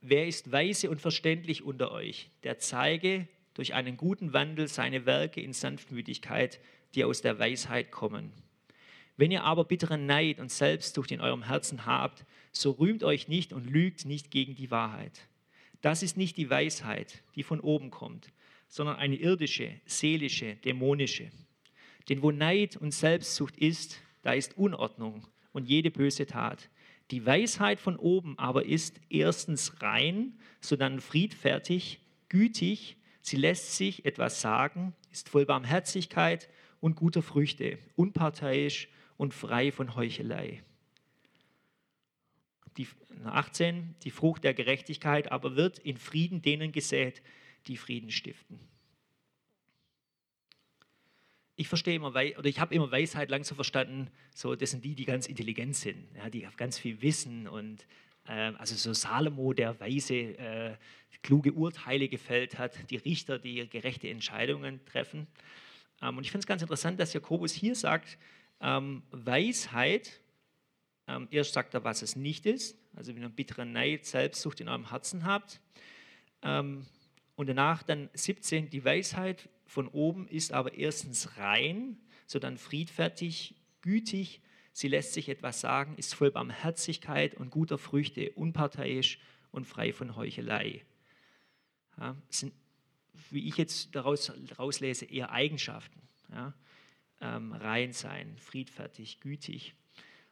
Wer 0.00 0.26
ist 0.26 0.50
weise 0.50 0.90
und 0.90 1.00
verständlich 1.00 1.62
unter 1.62 1.92
euch, 1.92 2.30
der 2.42 2.58
zeige 2.58 3.28
durch 3.54 3.74
einen 3.74 3.96
guten 3.96 4.32
Wandel 4.32 4.66
seine 4.66 5.06
Werke 5.06 5.40
in 5.40 5.52
Sanftmütigkeit, 5.52 6.60
die 6.94 7.04
aus 7.04 7.22
der 7.22 7.38
Weisheit 7.38 7.90
kommen. 7.90 8.32
Wenn 9.16 9.30
ihr 9.30 9.44
aber 9.44 9.64
bitteren 9.64 10.06
Neid 10.06 10.40
und 10.40 10.50
Selbstsucht 10.50 11.12
in 11.12 11.20
eurem 11.20 11.44
Herzen 11.44 11.86
habt, 11.86 12.24
so 12.50 12.72
rühmt 12.72 13.04
euch 13.04 13.28
nicht 13.28 13.52
und 13.52 13.70
lügt 13.70 14.04
nicht 14.04 14.30
gegen 14.30 14.56
die 14.56 14.72
Wahrheit. 14.72 15.28
Das 15.84 16.02
ist 16.02 16.16
nicht 16.16 16.38
die 16.38 16.48
Weisheit, 16.48 17.22
die 17.34 17.42
von 17.42 17.60
oben 17.60 17.90
kommt, 17.90 18.32
sondern 18.68 18.96
eine 18.96 19.16
irdische, 19.16 19.70
seelische, 19.84 20.56
dämonische. 20.56 21.30
Denn 22.08 22.22
wo 22.22 22.30
Neid 22.30 22.78
und 22.78 22.94
Selbstsucht 22.94 23.54
ist, 23.58 24.00
da 24.22 24.32
ist 24.32 24.56
Unordnung 24.56 25.26
und 25.52 25.68
jede 25.68 25.90
böse 25.90 26.24
Tat. 26.24 26.70
Die 27.10 27.26
Weisheit 27.26 27.80
von 27.80 27.96
oben 27.96 28.38
aber 28.38 28.64
ist 28.64 28.98
erstens 29.10 29.82
rein, 29.82 30.38
sodann 30.62 31.02
friedfertig, 31.02 32.00
gütig, 32.30 32.96
sie 33.20 33.36
lässt 33.36 33.76
sich 33.76 34.06
etwas 34.06 34.40
sagen, 34.40 34.94
ist 35.12 35.28
voll 35.28 35.44
Barmherzigkeit 35.44 36.48
und 36.80 36.96
guter 36.96 37.20
Früchte, 37.20 37.76
unparteiisch 37.94 38.88
und 39.18 39.34
frei 39.34 39.70
von 39.70 39.94
Heuchelei. 39.94 40.62
Die, 42.76 42.88
18, 43.24 43.94
die 44.02 44.10
Frucht 44.10 44.44
der 44.44 44.54
Gerechtigkeit 44.54 45.30
aber 45.30 45.56
wird 45.56 45.78
in 45.78 45.96
Frieden 45.96 46.42
denen 46.42 46.72
gesät, 46.72 47.22
die 47.66 47.76
Frieden 47.76 48.10
stiften 48.10 48.58
ich 51.56 51.68
verstehe 51.68 51.94
immer, 51.94 52.08
oder 52.08 52.44
ich 52.44 52.58
habe 52.58 52.74
immer 52.74 52.90
Weisheit 52.90 53.30
langsam 53.30 53.54
verstanden, 53.56 54.10
so, 54.34 54.54
das 54.54 54.70
sind 54.70 54.84
die, 54.84 54.94
die 54.94 55.04
ganz 55.04 55.26
intelligent 55.26 55.76
sind, 55.76 56.08
ja, 56.16 56.28
die 56.28 56.46
ganz 56.56 56.78
viel 56.78 57.00
wissen 57.00 57.46
und 57.46 57.86
äh, 58.26 58.52
also 58.58 58.74
so 58.74 58.92
Salomo, 58.92 59.52
der 59.52 59.78
weise, 59.78 60.14
äh, 60.14 60.76
kluge 61.22 61.52
Urteile 61.52 62.08
gefällt 62.08 62.58
hat, 62.58 62.90
die 62.90 62.96
Richter, 62.96 63.38
die 63.38 63.68
gerechte 63.68 64.08
Entscheidungen 64.08 64.84
treffen. 64.84 65.26
Ähm, 66.02 66.18
und 66.18 66.24
ich 66.24 66.30
finde 66.30 66.40
es 66.40 66.46
ganz 66.46 66.62
interessant, 66.62 66.98
dass 66.98 67.12
Jakobus 67.12 67.52
hier 67.52 67.76
sagt, 67.76 68.18
ähm, 68.60 69.02
Weisheit, 69.10 70.20
ähm, 71.06 71.28
erst 71.30 71.52
sagt 71.52 71.74
er, 71.74 71.84
was 71.84 72.02
es 72.02 72.16
nicht 72.16 72.46
ist, 72.46 72.76
also 72.94 73.14
wenn 73.14 73.22
ihr 73.22 73.28
bitteren 73.28 73.72
Neid, 73.72 74.06
Selbstsucht 74.06 74.60
in 74.60 74.68
eurem 74.68 74.90
Herzen 74.90 75.24
habt. 75.24 75.60
Ähm, 76.42 76.86
und 77.36 77.48
danach 77.48 77.82
dann 77.82 78.08
17, 78.14 78.70
die 78.70 78.84
Weisheit 78.84 79.48
von 79.66 79.88
oben 79.88 80.28
ist 80.28 80.52
aber 80.52 80.74
erstens 80.74 81.36
rein, 81.36 81.98
sodann 82.26 82.58
friedfertig, 82.58 83.54
gütig, 83.82 84.40
sie 84.72 84.88
lässt 84.88 85.12
sich 85.12 85.28
etwas 85.28 85.60
sagen, 85.60 85.94
ist 85.96 86.14
voll 86.14 86.30
Barmherzigkeit 86.30 87.34
und 87.34 87.50
guter 87.50 87.78
Früchte, 87.78 88.30
unparteiisch 88.32 89.18
und 89.50 89.66
frei 89.66 89.92
von 89.92 90.16
Heuchelei. 90.16 90.84
Ja, 91.98 92.16
sind, 92.28 92.52
wie 93.30 93.46
ich 93.46 93.56
jetzt 93.56 93.94
daraus 93.94 94.32
rauslese, 94.58 95.04
eher 95.04 95.30
Eigenschaften. 95.30 96.00
Ja, 96.30 96.54
ähm, 97.20 97.52
rein 97.52 97.92
sein, 97.92 98.36
friedfertig, 98.38 99.20
gütig. 99.20 99.74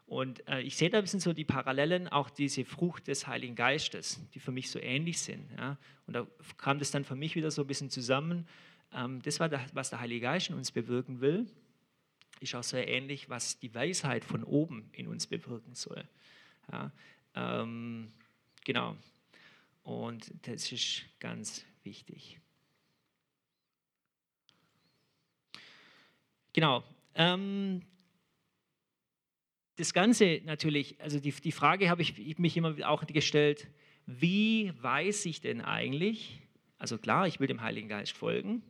Und 0.07 0.47
äh, 0.49 0.61
ich 0.61 0.77
sehe 0.77 0.91
da 0.91 0.99
ein 0.99 1.05
bisschen 1.05 1.21
so 1.21 1.33
die 1.33 1.45
Parallelen, 1.45 2.09
auch 2.09 2.29
diese 2.29 2.65
Frucht 2.65 3.09
des 3.09 3.27
Heiligen 3.27 3.55
Geistes, 3.55 4.21
die 4.35 4.41
für 4.41 4.53
mich 4.53 4.71
so 4.71 4.79
ähnlich 4.79 5.21
sind. 5.21 5.49
Ja? 5.57 5.79
Und 6.07 6.15
da 6.15 6.27
kam 6.59 6.79
das 6.79 6.91
dann 6.91 7.05
für 7.05 7.15
mich 7.15 7.35
wieder 7.35 7.51
so 7.51 7.63
ein 7.63 7.67
bisschen 7.67 7.89
zusammen. 7.89 8.47
Ähm, 8.93 9.23
das 9.23 9.41
war, 9.41 9.49
das, 9.49 9.75
was 9.75 9.91
der 9.91 10.01
Heilige 10.01 10.21
Geist 10.21 10.51
in 10.51 10.57
uns 10.57 10.71
bewirken 10.71 11.21
will, 11.21 11.47
ist 12.41 12.55
auch 12.55 12.63
sehr 12.63 12.89
ähnlich, 12.89 13.31
was 13.31 13.59
die 13.59 13.75
Weisheit 13.75 14.25
von 14.25 14.45
oben 14.45 14.91
in 14.93 15.07
uns 15.07 15.27
bewirken 15.27 15.75
soll. 15.75 16.07
Ja? 16.71 16.93
Ähm, 17.35 18.13
genau. 18.65 18.97
Und 19.83 20.33
das 20.43 20.71
ist 20.73 21.05
ganz 21.21 21.65
wichtig. 21.85 22.39
Genau. 26.53 26.85
Ähm, 27.15 27.83
das 29.77 29.93
Ganze 29.93 30.41
natürlich, 30.45 31.01
also 31.01 31.19
die, 31.19 31.33
die 31.33 31.53
Frage 31.53 31.89
habe 31.89 32.03
ich 32.03 32.39
mich 32.39 32.57
immer 32.57 32.75
auch 32.89 33.07
gestellt, 33.07 33.69
wie 34.07 34.73
weiß 34.81 35.27
ich 35.27 35.41
denn 35.41 35.61
eigentlich, 35.61 36.41
also 36.79 36.99
klar, 36.99 37.27
ich 37.27 37.41
will 37.41 37.47
dem 37.47 37.63
Heiligen 37.63 37.89
Geist 37.89 38.17
folgen, 38.17 38.63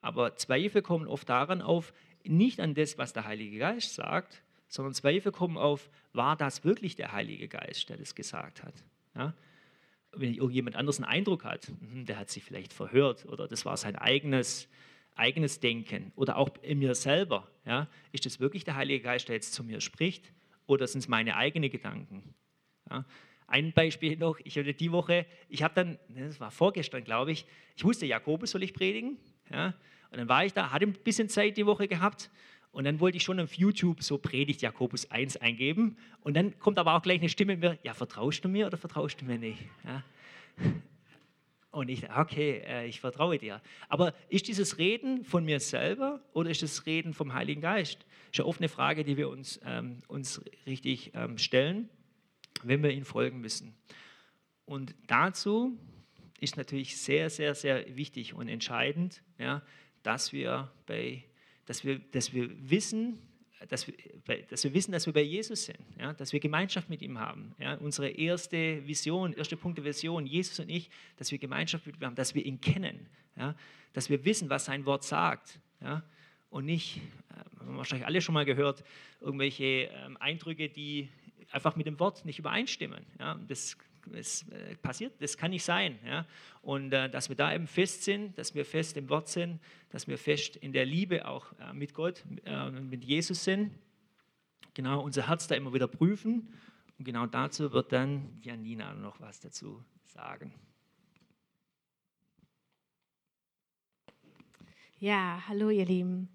aber 0.00 0.36
Zweifel 0.36 0.82
kommen 0.82 1.06
oft 1.06 1.28
daran 1.28 1.62
auf, 1.62 1.92
nicht 2.24 2.60
an 2.60 2.74
das, 2.74 2.98
was 2.98 3.12
der 3.12 3.24
Heilige 3.24 3.58
Geist 3.58 3.94
sagt, 3.94 4.42
sondern 4.68 4.94
Zweifel 4.94 5.32
kommen 5.32 5.58
auf, 5.58 5.90
war 6.12 6.36
das 6.36 6.64
wirklich 6.64 6.96
der 6.96 7.12
Heilige 7.12 7.48
Geist, 7.48 7.88
der 7.88 7.96
das 7.96 8.14
gesagt 8.14 8.62
hat? 8.62 8.74
Ja? 9.14 9.34
Wenn 10.12 10.34
irgendjemand 10.34 10.76
anders 10.76 10.98
einen 10.98 11.06
Eindruck 11.06 11.44
hat, 11.44 11.66
hm, 11.66 12.04
der 12.06 12.18
hat 12.18 12.30
sich 12.30 12.44
vielleicht 12.44 12.72
verhört 12.72 13.26
oder 13.26 13.48
das 13.48 13.64
war 13.64 13.76
sein 13.76 13.96
eigenes 13.96 14.68
eigenes 15.14 15.60
Denken 15.60 16.12
oder 16.16 16.36
auch 16.36 16.50
in 16.62 16.78
mir 16.78 16.94
selber. 16.94 17.48
Ja? 17.64 17.88
Ist 18.12 18.26
es 18.26 18.40
wirklich 18.40 18.64
der 18.64 18.76
Heilige 18.76 19.00
Geist, 19.00 19.28
der 19.28 19.36
jetzt 19.36 19.52
zu 19.52 19.64
mir 19.64 19.80
spricht 19.80 20.32
oder 20.66 20.86
sind 20.86 21.00
es 21.00 21.08
meine 21.08 21.36
eigenen 21.36 21.70
Gedanken? 21.70 22.34
Ja? 22.90 23.04
Ein 23.46 23.72
Beispiel 23.72 24.16
noch, 24.16 24.38
ich 24.44 24.56
hatte 24.56 24.72
die 24.72 24.92
Woche, 24.92 25.26
ich 25.48 25.62
habe 25.62 25.74
dann, 25.74 25.98
das 26.08 26.40
war 26.40 26.50
vorgestern, 26.50 27.04
glaube 27.04 27.32
ich, 27.32 27.44
ich 27.76 27.84
wusste, 27.84 28.06
Jakobus 28.06 28.52
soll 28.52 28.62
ich 28.62 28.72
predigen. 28.72 29.18
Ja? 29.50 29.74
Und 30.10 30.18
dann 30.18 30.28
war 30.28 30.44
ich 30.44 30.52
da, 30.52 30.70
hatte 30.70 30.86
ein 30.86 30.92
bisschen 30.92 31.28
Zeit 31.28 31.56
die 31.56 31.66
Woche 31.66 31.88
gehabt 31.88 32.30
und 32.72 32.84
dann 32.84 33.00
wollte 33.00 33.18
ich 33.18 33.22
schon 33.22 33.38
auf 33.38 33.52
YouTube 33.52 34.02
so 34.02 34.16
Predigt 34.16 34.62
Jakobus 34.62 35.10
1 35.10 35.36
eingeben. 35.36 35.96
Und 36.22 36.34
dann 36.34 36.58
kommt 36.58 36.78
aber 36.78 36.94
auch 36.94 37.02
gleich 37.02 37.20
eine 37.20 37.28
Stimme 37.28 37.56
mir, 37.56 37.78
ja, 37.82 37.92
vertraust 37.92 38.44
du 38.44 38.48
mir 38.48 38.66
oder 38.66 38.78
vertraust 38.78 39.20
du 39.20 39.26
mir 39.26 39.38
nicht? 39.38 39.60
Ja? 39.84 40.02
Und 41.72 41.88
ich, 41.88 42.08
okay, 42.14 42.62
äh, 42.66 42.86
ich 42.86 43.00
vertraue 43.00 43.38
dir. 43.38 43.62
Aber 43.88 44.14
ist 44.28 44.46
dieses 44.46 44.76
Reden 44.76 45.24
von 45.24 45.44
mir 45.44 45.58
selber 45.58 46.20
oder 46.34 46.50
ist 46.50 46.62
das 46.62 46.84
Reden 46.84 47.14
vom 47.14 47.32
Heiligen 47.32 47.62
Geist? 47.62 48.04
Ist 48.30 48.38
ja 48.38 48.44
oft 48.44 48.60
eine 48.60 48.68
Frage, 48.68 49.04
die 49.04 49.16
wir 49.16 49.30
uns, 49.30 49.58
ähm, 49.64 49.98
uns 50.06 50.42
richtig 50.66 51.12
ähm, 51.14 51.38
stellen, 51.38 51.88
wenn 52.62 52.82
wir 52.82 52.90
ihm 52.90 53.06
folgen 53.06 53.40
müssen. 53.40 53.74
Und 54.66 54.94
dazu 55.06 55.78
ist 56.40 56.58
natürlich 56.58 56.98
sehr, 56.98 57.30
sehr, 57.30 57.54
sehr 57.54 57.96
wichtig 57.96 58.34
und 58.34 58.48
entscheidend, 58.48 59.22
ja, 59.38 59.62
dass, 60.02 60.34
wir 60.34 60.70
bei, 60.84 61.24
dass, 61.64 61.84
wir, 61.84 62.00
dass 62.00 62.34
wir 62.34 62.50
wissen, 62.70 63.18
dass 63.68 63.86
wir, 63.86 63.94
dass 64.48 64.64
wir 64.64 64.74
wissen, 64.74 64.92
dass 64.92 65.06
wir 65.06 65.12
bei 65.12 65.22
Jesus 65.22 65.64
sind, 65.64 65.78
ja, 65.98 66.12
dass 66.12 66.32
wir 66.32 66.40
Gemeinschaft 66.40 66.88
mit 66.88 67.02
ihm 67.02 67.18
haben. 67.18 67.54
Ja, 67.58 67.74
unsere 67.74 68.08
erste 68.08 68.86
Vision, 68.86 69.32
erste 69.32 69.56
Punkt 69.56 69.78
der 69.78 69.84
Vision, 69.84 70.26
Jesus 70.26 70.58
und 70.60 70.68
ich, 70.68 70.90
dass 71.16 71.30
wir 71.30 71.38
Gemeinschaft 71.38 71.86
mit 71.86 71.96
ihm 71.96 72.06
haben, 72.06 72.14
dass 72.14 72.34
wir 72.34 72.44
ihn 72.44 72.60
kennen, 72.60 73.06
ja, 73.36 73.54
dass 73.92 74.10
wir 74.10 74.24
wissen, 74.24 74.50
was 74.50 74.64
sein 74.64 74.84
Wort 74.86 75.04
sagt. 75.04 75.58
Ja, 75.80 76.02
und 76.50 76.66
nicht, 76.66 76.98
äh, 76.98 77.60
haben 77.60 77.70
wir 77.72 77.76
wahrscheinlich 77.78 78.06
alle 78.06 78.20
schon 78.20 78.34
mal 78.34 78.44
gehört, 78.44 78.84
irgendwelche 79.20 79.64
ähm, 79.64 80.16
Eindrücke, 80.20 80.68
die 80.68 81.08
einfach 81.50 81.76
mit 81.76 81.86
dem 81.86 81.98
Wort 81.98 82.24
nicht 82.24 82.38
übereinstimmen. 82.38 83.04
Ja, 83.18 83.38
das 83.48 83.76
es 84.14 84.48
äh, 84.48 84.76
passiert, 84.76 85.14
das 85.20 85.36
kann 85.36 85.50
nicht 85.50 85.64
sein. 85.64 85.98
Ja? 86.04 86.26
Und 86.62 86.92
äh, 86.92 87.08
dass 87.08 87.28
wir 87.28 87.36
da 87.36 87.54
eben 87.54 87.66
fest 87.66 88.04
sind, 88.04 88.36
dass 88.38 88.54
wir 88.54 88.64
fest 88.64 88.96
im 88.96 89.08
Wort 89.08 89.28
sind, 89.28 89.60
dass 89.90 90.08
wir 90.08 90.18
fest 90.18 90.56
in 90.56 90.72
der 90.72 90.86
Liebe 90.86 91.26
auch 91.26 91.46
äh, 91.58 91.72
mit 91.72 91.94
Gott, 91.94 92.24
äh, 92.44 92.70
mit 92.70 93.04
Jesus 93.04 93.44
sind. 93.44 93.72
Genau, 94.74 95.02
unser 95.02 95.28
Herz 95.28 95.46
da 95.46 95.54
immer 95.54 95.72
wieder 95.72 95.88
prüfen. 95.88 96.52
Und 96.98 97.04
genau 97.04 97.26
dazu 97.26 97.72
wird 97.72 97.92
dann 97.92 98.40
Janina 98.42 98.94
noch 98.94 99.20
was 99.20 99.40
dazu 99.40 99.84
sagen. 100.04 100.52
Ja, 104.98 105.42
hallo 105.48 105.70
ihr 105.70 105.84
Lieben. 105.84 106.28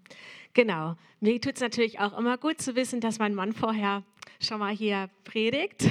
Genau, 0.52 0.96
mir 1.20 1.40
tut 1.40 1.54
es 1.54 1.60
natürlich 1.60 2.00
auch 2.00 2.18
immer 2.18 2.36
gut 2.36 2.60
zu 2.60 2.76
wissen, 2.76 3.00
dass 3.00 3.18
mein 3.18 3.34
Mann 3.34 3.52
vorher 3.52 4.04
schon 4.40 4.58
mal 4.58 4.74
hier 4.74 5.10
predigt. 5.24 5.84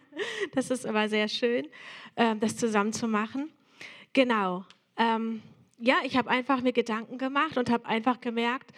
das 0.54 0.70
ist 0.70 0.84
immer 0.84 1.08
sehr 1.08 1.28
schön, 1.28 1.66
ähm, 2.16 2.40
das 2.40 2.56
zusammen 2.56 2.92
zu 2.92 3.08
machen. 3.08 3.50
Genau. 4.12 4.64
Ähm, 4.96 5.42
ja, 5.78 5.96
ich 6.04 6.16
habe 6.16 6.30
einfach 6.30 6.60
mir 6.60 6.72
Gedanken 6.72 7.18
gemacht 7.18 7.56
und 7.56 7.70
habe 7.70 7.86
einfach 7.86 8.20
gemerkt, 8.20 8.72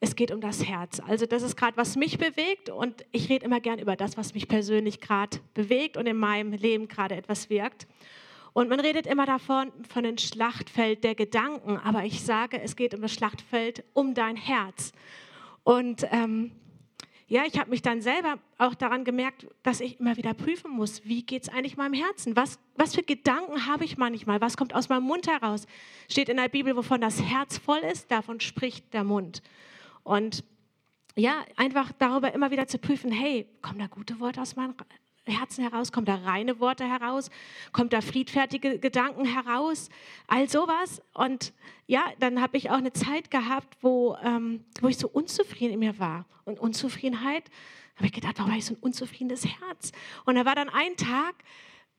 es 0.00 0.14
geht 0.14 0.30
um 0.30 0.40
das 0.40 0.64
Herz. 0.66 1.00
Also 1.00 1.26
das 1.26 1.42
ist 1.42 1.56
gerade, 1.56 1.76
was 1.76 1.96
mich 1.96 2.18
bewegt 2.18 2.68
und 2.68 3.04
ich 3.12 3.28
rede 3.30 3.44
immer 3.46 3.60
gern 3.60 3.78
über 3.78 3.96
das, 3.96 4.16
was 4.16 4.34
mich 4.34 4.46
persönlich 4.46 5.00
gerade 5.00 5.38
bewegt 5.54 5.96
und 5.96 6.06
in 6.06 6.16
meinem 6.18 6.52
Leben 6.52 6.88
gerade 6.88 7.14
etwas 7.16 7.48
wirkt. 7.48 7.86
Und 8.52 8.68
man 8.68 8.80
redet 8.80 9.06
immer 9.06 9.26
davon, 9.26 9.70
von 9.88 10.04
einem 10.04 10.18
Schlachtfeld 10.18 11.04
der 11.04 11.14
Gedanken, 11.14 11.76
aber 11.78 12.04
ich 12.04 12.22
sage, 12.22 12.60
es 12.60 12.76
geht 12.76 12.94
um 12.94 13.02
das 13.02 13.12
Schlachtfeld 13.12 13.84
um 13.92 14.14
dein 14.14 14.36
Herz. 14.36 14.92
Und 15.62 16.06
ähm, 16.10 16.52
ja, 17.28 17.44
ich 17.44 17.58
habe 17.58 17.70
mich 17.70 17.82
dann 17.82 18.00
selber 18.00 18.38
auch 18.56 18.74
daran 18.74 19.04
gemerkt, 19.04 19.48
dass 19.64 19.80
ich 19.80 19.98
immer 19.98 20.16
wieder 20.16 20.32
prüfen 20.32 20.70
muss, 20.70 21.04
wie 21.04 21.24
geht 21.24 21.42
es 21.42 21.48
eigentlich 21.48 21.76
meinem 21.76 21.94
Herzen? 21.94 22.36
Was, 22.36 22.60
was 22.76 22.94
für 22.94 23.02
Gedanken 23.02 23.66
habe 23.66 23.84
ich 23.84 23.96
manchmal? 23.96 24.40
Was 24.40 24.56
kommt 24.56 24.74
aus 24.74 24.88
meinem 24.88 25.02
Mund 25.02 25.26
heraus? 25.26 25.66
Steht 26.08 26.28
in 26.28 26.36
der 26.36 26.48
Bibel, 26.48 26.76
wovon 26.76 27.00
das 27.00 27.20
Herz 27.20 27.58
voll 27.58 27.80
ist, 27.80 28.10
davon 28.12 28.38
spricht 28.38 28.94
der 28.94 29.02
Mund. 29.02 29.42
Und 30.04 30.44
ja, 31.16 31.44
einfach 31.56 31.90
darüber 31.98 32.32
immer 32.32 32.52
wieder 32.52 32.68
zu 32.68 32.78
prüfen, 32.78 33.10
hey, 33.10 33.48
kommen 33.60 33.80
da 33.80 33.88
gute 33.88 34.20
Worte 34.20 34.40
aus 34.40 34.54
meinem 34.54 34.76
Herzen 35.32 35.62
heraus? 35.68 35.92
Kommen 35.92 36.06
da 36.06 36.16
reine 36.16 36.60
Worte 36.60 36.84
heraus? 36.84 37.30
Kommt 37.72 37.92
da 37.92 38.00
friedfertige 38.00 38.78
Gedanken 38.78 39.24
heraus? 39.24 39.88
All 40.26 40.48
sowas. 40.48 41.02
Und 41.14 41.52
ja, 41.86 42.04
dann 42.18 42.40
habe 42.40 42.56
ich 42.56 42.70
auch 42.70 42.78
eine 42.78 42.92
Zeit 42.92 43.30
gehabt, 43.30 43.76
wo, 43.80 44.16
ähm, 44.22 44.64
wo 44.80 44.88
ich 44.88 44.98
so 44.98 45.08
unzufrieden 45.08 45.74
in 45.74 45.80
mir 45.80 45.98
war. 45.98 46.26
Und 46.44 46.60
Unzufriedenheit, 46.60 47.44
habe 47.96 48.06
ich 48.06 48.12
gedacht, 48.12 48.38
warum 48.38 48.50
habe 48.50 48.58
ich 48.58 48.66
so 48.66 48.74
ein 48.74 48.80
unzufriedenes 48.80 49.46
Herz? 49.46 49.92
Und 50.24 50.36
da 50.36 50.44
war 50.44 50.54
dann 50.54 50.68
ein 50.68 50.96
Tag, 50.96 51.34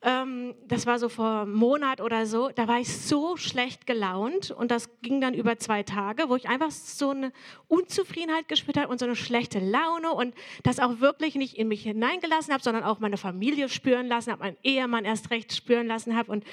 ähm, 0.04 0.54
das 0.68 0.86
war 0.86 1.00
so 1.00 1.10
vor 1.10 1.42
einem 1.42 1.54
Monat 1.54 2.02
oder 2.02 2.26
so, 2.26 2.50
da 2.50 2.68
war 2.68 2.80
ich 2.80 2.96
so 2.96 3.36
schlecht 3.36 3.88
gelaunt 3.88 4.52
und 4.52 4.70
das 4.70 4.90
ging 5.02 5.22
dann 5.22 5.34
über 5.34 5.58
zwei 5.58 5.82
Tage, 5.84 6.30
wo 6.30 6.36
ich 6.36 6.48
einfach 6.48 6.70
so 6.70 7.10
eine 7.10 7.32
Unzufriedenheit 7.68 8.48
gespürt 8.48 8.78
habe 8.78 8.90
und 8.90 9.00
so 9.00 9.06
eine 9.06 9.16
schlechte 9.16 9.60
Laune 9.60 10.12
und 10.12 10.36
das 10.64 10.80
auch 10.80 11.00
wirklich 11.00 11.36
nicht 11.36 11.58
in 11.58 11.68
mich 11.68 11.82
hineingelassen 11.84 12.54
habe, 12.54 12.64
sondern 12.64 12.84
auch 12.84 13.00
meine 13.00 13.18
Familie 13.18 13.70
spüren 13.70 14.08
lassen 14.08 14.32
habe, 14.32 14.44
meinen 14.44 14.58
Ehemann 14.64 15.04
erst 15.04 15.32
recht 15.32 15.54
spüren 15.54 15.88
lassen 15.88 16.16
habe 16.16 16.32
und 16.32 16.44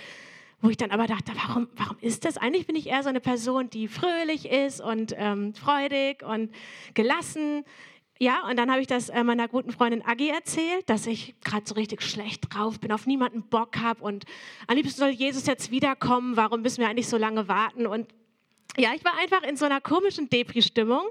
wo 0.62 0.70
ich 0.70 0.78
dann 0.78 0.92
aber 0.92 1.06
dachte, 1.06 1.32
warum, 1.46 1.68
warum 1.76 1.98
ist 2.00 2.24
das? 2.24 2.38
Eigentlich 2.38 2.66
bin 2.66 2.74
ich 2.74 2.86
eher 2.86 3.02
so 3.02 3.10
eine 3.10 3.20
Person, 3.20 3.68
die 3.68 3.86
fröhlich 3.86 4.50
ist 4.50 4.80
und 4.80 5.14
ähm, 5.18 5.52
freudig 5.52 6.22
und 6.22 6.54
gelassen. 6.94 7.66
Ja, 8.24 8.48
und 8.48 8.56
dann 8.56 8.70
habe 8.70 8.80
ich 8.80 8.86
das 8.86 9.10
äh, 9.10 9.22
meiner 9.22 9.48
guten 9.48 9.70
Freundin 9.70 10.02
Agi 10.02 10.30
erzählt, 10.30 10.88
dass 10.88 11.06
ich 11.06 11.34
gerade 11.44 11.66
so 11.66 11.74
richtig 11.74 12.00
schlecht 12.00 12.42
drauf 12.48 12.80
bin, 12.80 12.90
auf 12.90 13.04
niemanden 13.06 13.42
Bock 13.42 13.76
habe 13.76 14.02
und 14.02 14.24
am 14.66 14.76
liebsten 14.76 14.98
soll 14.98 15.10
Jesus 15.10 15.44
jetzt 15.44 15.70
wiederkommen, 15.70 16.34
warum 16.34 16.62
müssen 16.62 16.80
wir 16.80 16.88
eigentlich 16.88 17.06
so 17.06 17.18
lange 17.18 17.48
warten? 17.48 17.86
Und 17.86 18.06
ja, 18.78 18.94
ich 18.94 19.04
war 19.04 19.12
einfach 19.18 19.42
in 19.42 19.58
so 19.58 19.66
einer 19.66 19.82
komischen 19.82 20.30
Depri-Stimmung. 20.30 21.02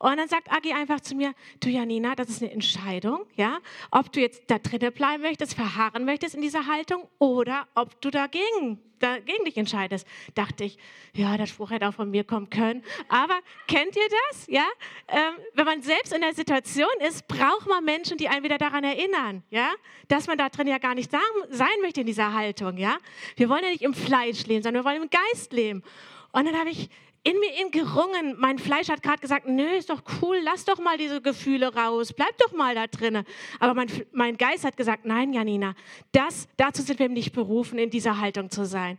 Und 0.00 0.16
dann 0.16 0.28
sagt 0.28 0.50
Agi 0.50 0.72
einfach 0.72 1.00
zu 1.00 1.14
mir, 1.14 1.34
du 1.60 1.68
Janina, 1.68 2.14
das 2.14 2.30
ist 2.30 2.42
eine 2.42 2.50
Entscheidung, 2.50 3.26
ja, 3.36 3.58
ob 3.90 4.10
du 4.10 4.20
jetzt 4.20 4.44
da 4.46 4.58
drinnen 4.58 4.94
bleiben 4.94 5.22
möchtest, 5.22 5.52
verharren 5.52 6.06
möchtest 6.06 6.34
in 6.34 6.40
dieser 6.40 6.66
Haltung 6.66 7.06
oder 7.18 7.68
ob 7.74 8.00
du 8.00 8.10
dagegen, 8.10 8.80
dagegen 8.98 9.44
dich 9.44 9.58
entscheidest. 9.58 10.06
Dachte 10.34 10.64
ich, 10.64 10.78
ja, 11.12 11.36
der 11.36 11.44
Spruch 11.44 11.70
hätte 11.70 11.86
auch 11.86 11.92
von 11.92 12.10
mir 12.10 12.24
kommen 12.24 12.48
können. 12.48 12.82
Aber 13.10 13.38
kennt 13.68 13.94
ihr 13.94 14.08
das, 14.30 14.46
ja? 14.46 14.64
Ähm, 15.08 15.34
wenn 15.52 15.66
man 15.66 15.82
selbst 15.82 16.14
in 16.14 16.22
der 16.22 16.32
Situation 16.32 16.88
ist, 17.06 17.28
braucht 17.28 17.68
man 17.68 17.84
Menschen, 17.84 18.16
die 18.16 18.28
einen 18.28 18.42
wieder 18.42 18.56
daran 18.56 18.84
erinnern, 18.84 19.42
ja, 19.50 19.70
dass 20.08 20.26
man 20.26 20.38
da 20.38 20.48
drin 20.48 20.66
ja 20.66 20.78
gar 20.78 20.94
nicht 20.94 21.10
sein 21.10 21.68
möchte 21.82 22.00
in 22.00 22.06
dieser 22.06 22.32
Haltung, 22.32 22.78
ja. 22.78 22.96
Wir 23.36 23.50
wollen 23.50 23.64
ja 23.64 23.68
nicht 23.68 23.82
im 23.82 23.92
Fleisch 23.92 24.46
leben, 24.46 24.62
sondern 24.62 24.82
wir 24.82 24.90
wollen 24.90 25.02
im 25.02 25.10
Geist 25.10 25.52
leben. 25.52 25.82
Und 26.32 26.46
dann 26.46 26.58
habe 26.58 26.70
ich 26.70 26.88
in 27.22 27.38
mir 27.38 27.60
in 27.60 27.70
gerungen. 27.70 28.36
Mein 28.38 28.58
Fleisch 28.58 28.88
hat 28.88 29.02
gerade 29.02 29.20
gesagt, 29.20 29.46
nö, 29.46 29.76
ist 29.76 29.90
doch 29.90 30.02
cool, 30.20 30.38
lass 30.42 30.64
doch 30.64 30.78
mal 30.78 30.96
diese 30.96 31.20
Gefühle 31.20 31.74
raus, 31.74 32.12
bleib 32.12 32.36
doch 32.38 32.52
mal 32.52 32.74
da 32.74 32.86
drinne. 32.86 33.24
Aber 33.58 33.74
mein, 33.74 33.88
mein 34.12 34.36
Geist 34.36 34.64
hat 34.64 34.76
gesagt, 34.76 35.04
nein, 35.04 35.32
Janina, 35.32 35.74
das, 36.12 36.48
dazu 36.56 36.82
sind 36.82 36.98
wir 36.98 37.08
nicht 37.08 37.32
berufen, 37.32 37.78
in 37.78 37.90
dieser 37.90 38.20
Haltung 38.20 38.50
zu 38.50 38.64
sein. 38.64 38.98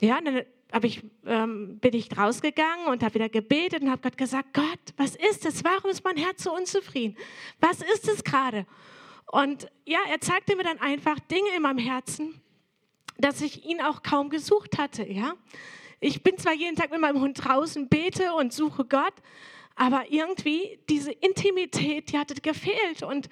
Ja, 0.00 0.20
dann 0.20 0.42
ich, 0.82 1.02
ähm, 1.24 1.78
bin 1.78 1.94
ich 1.94 2.16
rausgegangen 2.16 2.86
und 2.86 3.02
habe 3.02 3.14
wieder 3.14 3.28
gebetet 3.28 3.82
und 3.82 3.90
habe 3.90 4.02
Gott 4.02 4.18
gesagt, 4.18 4.52
Gott, 4.52 4.80
was 4.96 5.14
ist 5.14 5.46
es? 5.46 5.62
Warum 5.62 5.90
ist 5.90 6.04
mein 6.04 6.16
Herz 6.16 6.42
so 6.42 6.54
unzufrieden? 6.54 7.16
Was 7.60 7.80
ist 7.80 8.08
es 8.08 8.24
gerade? 8.24 8.66
Und 9.30 9.68
ja, 9.86 10.00
er 10.10 10.20
zeigte 10.20 10.56
mir 10.56 10.64
dann 10.64 10.80
einfach 10.80 11.18
Dinge 11.20 11.48
in 11.56 11.62
meinem 11.62 11.78
Herzen, 11.78 12.40
dass 13.18 13.40
ich 13.40 13.64
ihn 13.64 13.80
auch 13.80 14.02
kaum 14.02 14.30
gesucht 14.30 14.78
hatte, 14.78 15.10
ja. 15.10 15.34
Ich 16.00 16.22
bin 16.22 16.38
zwar 16.38 16.52
jeden 16.52 16.76
Tag 16.76 16.90
mit 16.90 17.00
meinem 17.00 17.20
Hund 17.20 17.44
draußen, 17.44 17.88
bete 17.88 18.34
und 18.34 18.52
suche 18.52 18.84
Gott, 18.84 19.14
aber 19.74 20.04
irgendwie 20.10 20.78
diese 20.88 21.12
Intimität, 21.12 22.12
die 22.12 22.18
hatte 22.18 22.34
gefehlt. 22.34 23.02
Und 23.02 23.28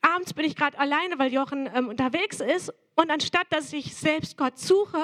abends 0.00 0.32
bin 0.34 0.44
ich 0.44 0.56
gerade 0.56 0.78
alleine, 0.78 1.18
weil 1.18 1.32
Jochen 1.32 1.68
ähm, 1.74 1.88
unterwegs 1.88 2.40
ist. 2.40 2.72
Und 2.94 3.10
anstatt 3.10 3.46
dass 3.50 3.72
ich 3.72 3.94
selbst 3.94 4.36
Gott 4.36 4.58
suche, 4.58 5.02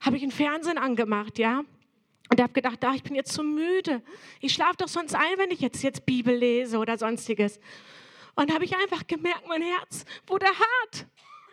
habe 0.00 0.16
ich 0.16 0.22
ein 0.22 0.30
Fernsehen 0.30 0.78
angemacht, 0.78 1.38
ja. 1.38 1.62
Und 2.30 2.40
habe 2.40 2.52
gedacht, 2.52 2.78
ach, 2.82 2.94
ich 2.94 3.02
bin 3.02 3.14
jetzt 3.14 3.32
zu 3.32 3.42
müde. 3.42 4.02
Ich 4.40 4.52
schlafe 4.52 4.76
doch 4.78 4.88
sonst 4.88 5.14
ein, 5.14 5.36
wenn 5.36 5.50
ich 5.50 5.60
jetzt, 5.60 5.82
jetzt 5.82 6.06
Bibel 6.06 6.34
lese 6.34 6.78
oder 6.78 6.96
sonstiges. 6.96 7.58
Und 8.36 8.52
habe 8.54 8.64
ich 8.64 8.76
einfach 8.76 9.06
gemerkt, 9.06 9.46
mein 9.48 9.62
Herz 9.62 10.04
wurde 10.26 10.46
hart. 10.46 11.06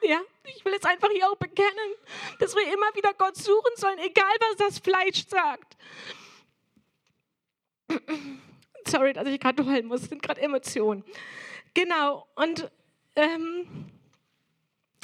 Ja, 0.03 0.21
ich 0.43 0.63
will 0.63 0.73
es 0.73 0.83
einfach 0.85 1.09
hier 1.09 1.29
auch 1.29 1.37
bekennen, 1.37 1.95
dass 2.39 2.55
wir 2.55 2.63
immer 2.71 2.93
wieder 2.95 3.13
Gott 3.13 3.35
suchen 3.35 3.75
sollen, 3.75 3.99
egal 3.99 4.35
was 4.39 4.57
das 4.57 4.79
Fleisch 4.79 5.25
sagt. 5.27 5.77
Sorry, 8.87 9.13
dass 9.13 9.27
ich 9.27 9.39
gerade 9.39 9.65
heulen 9.65 9.87
muss, 9.87 10.01
das 10.01 10.09
sind 10.09 10.21
gerade 10.21 10.41
Emotionen. 10.41 11.03
Genau, 11.73 12.27
und 12.35 12.69
ähm, 13.15 13.91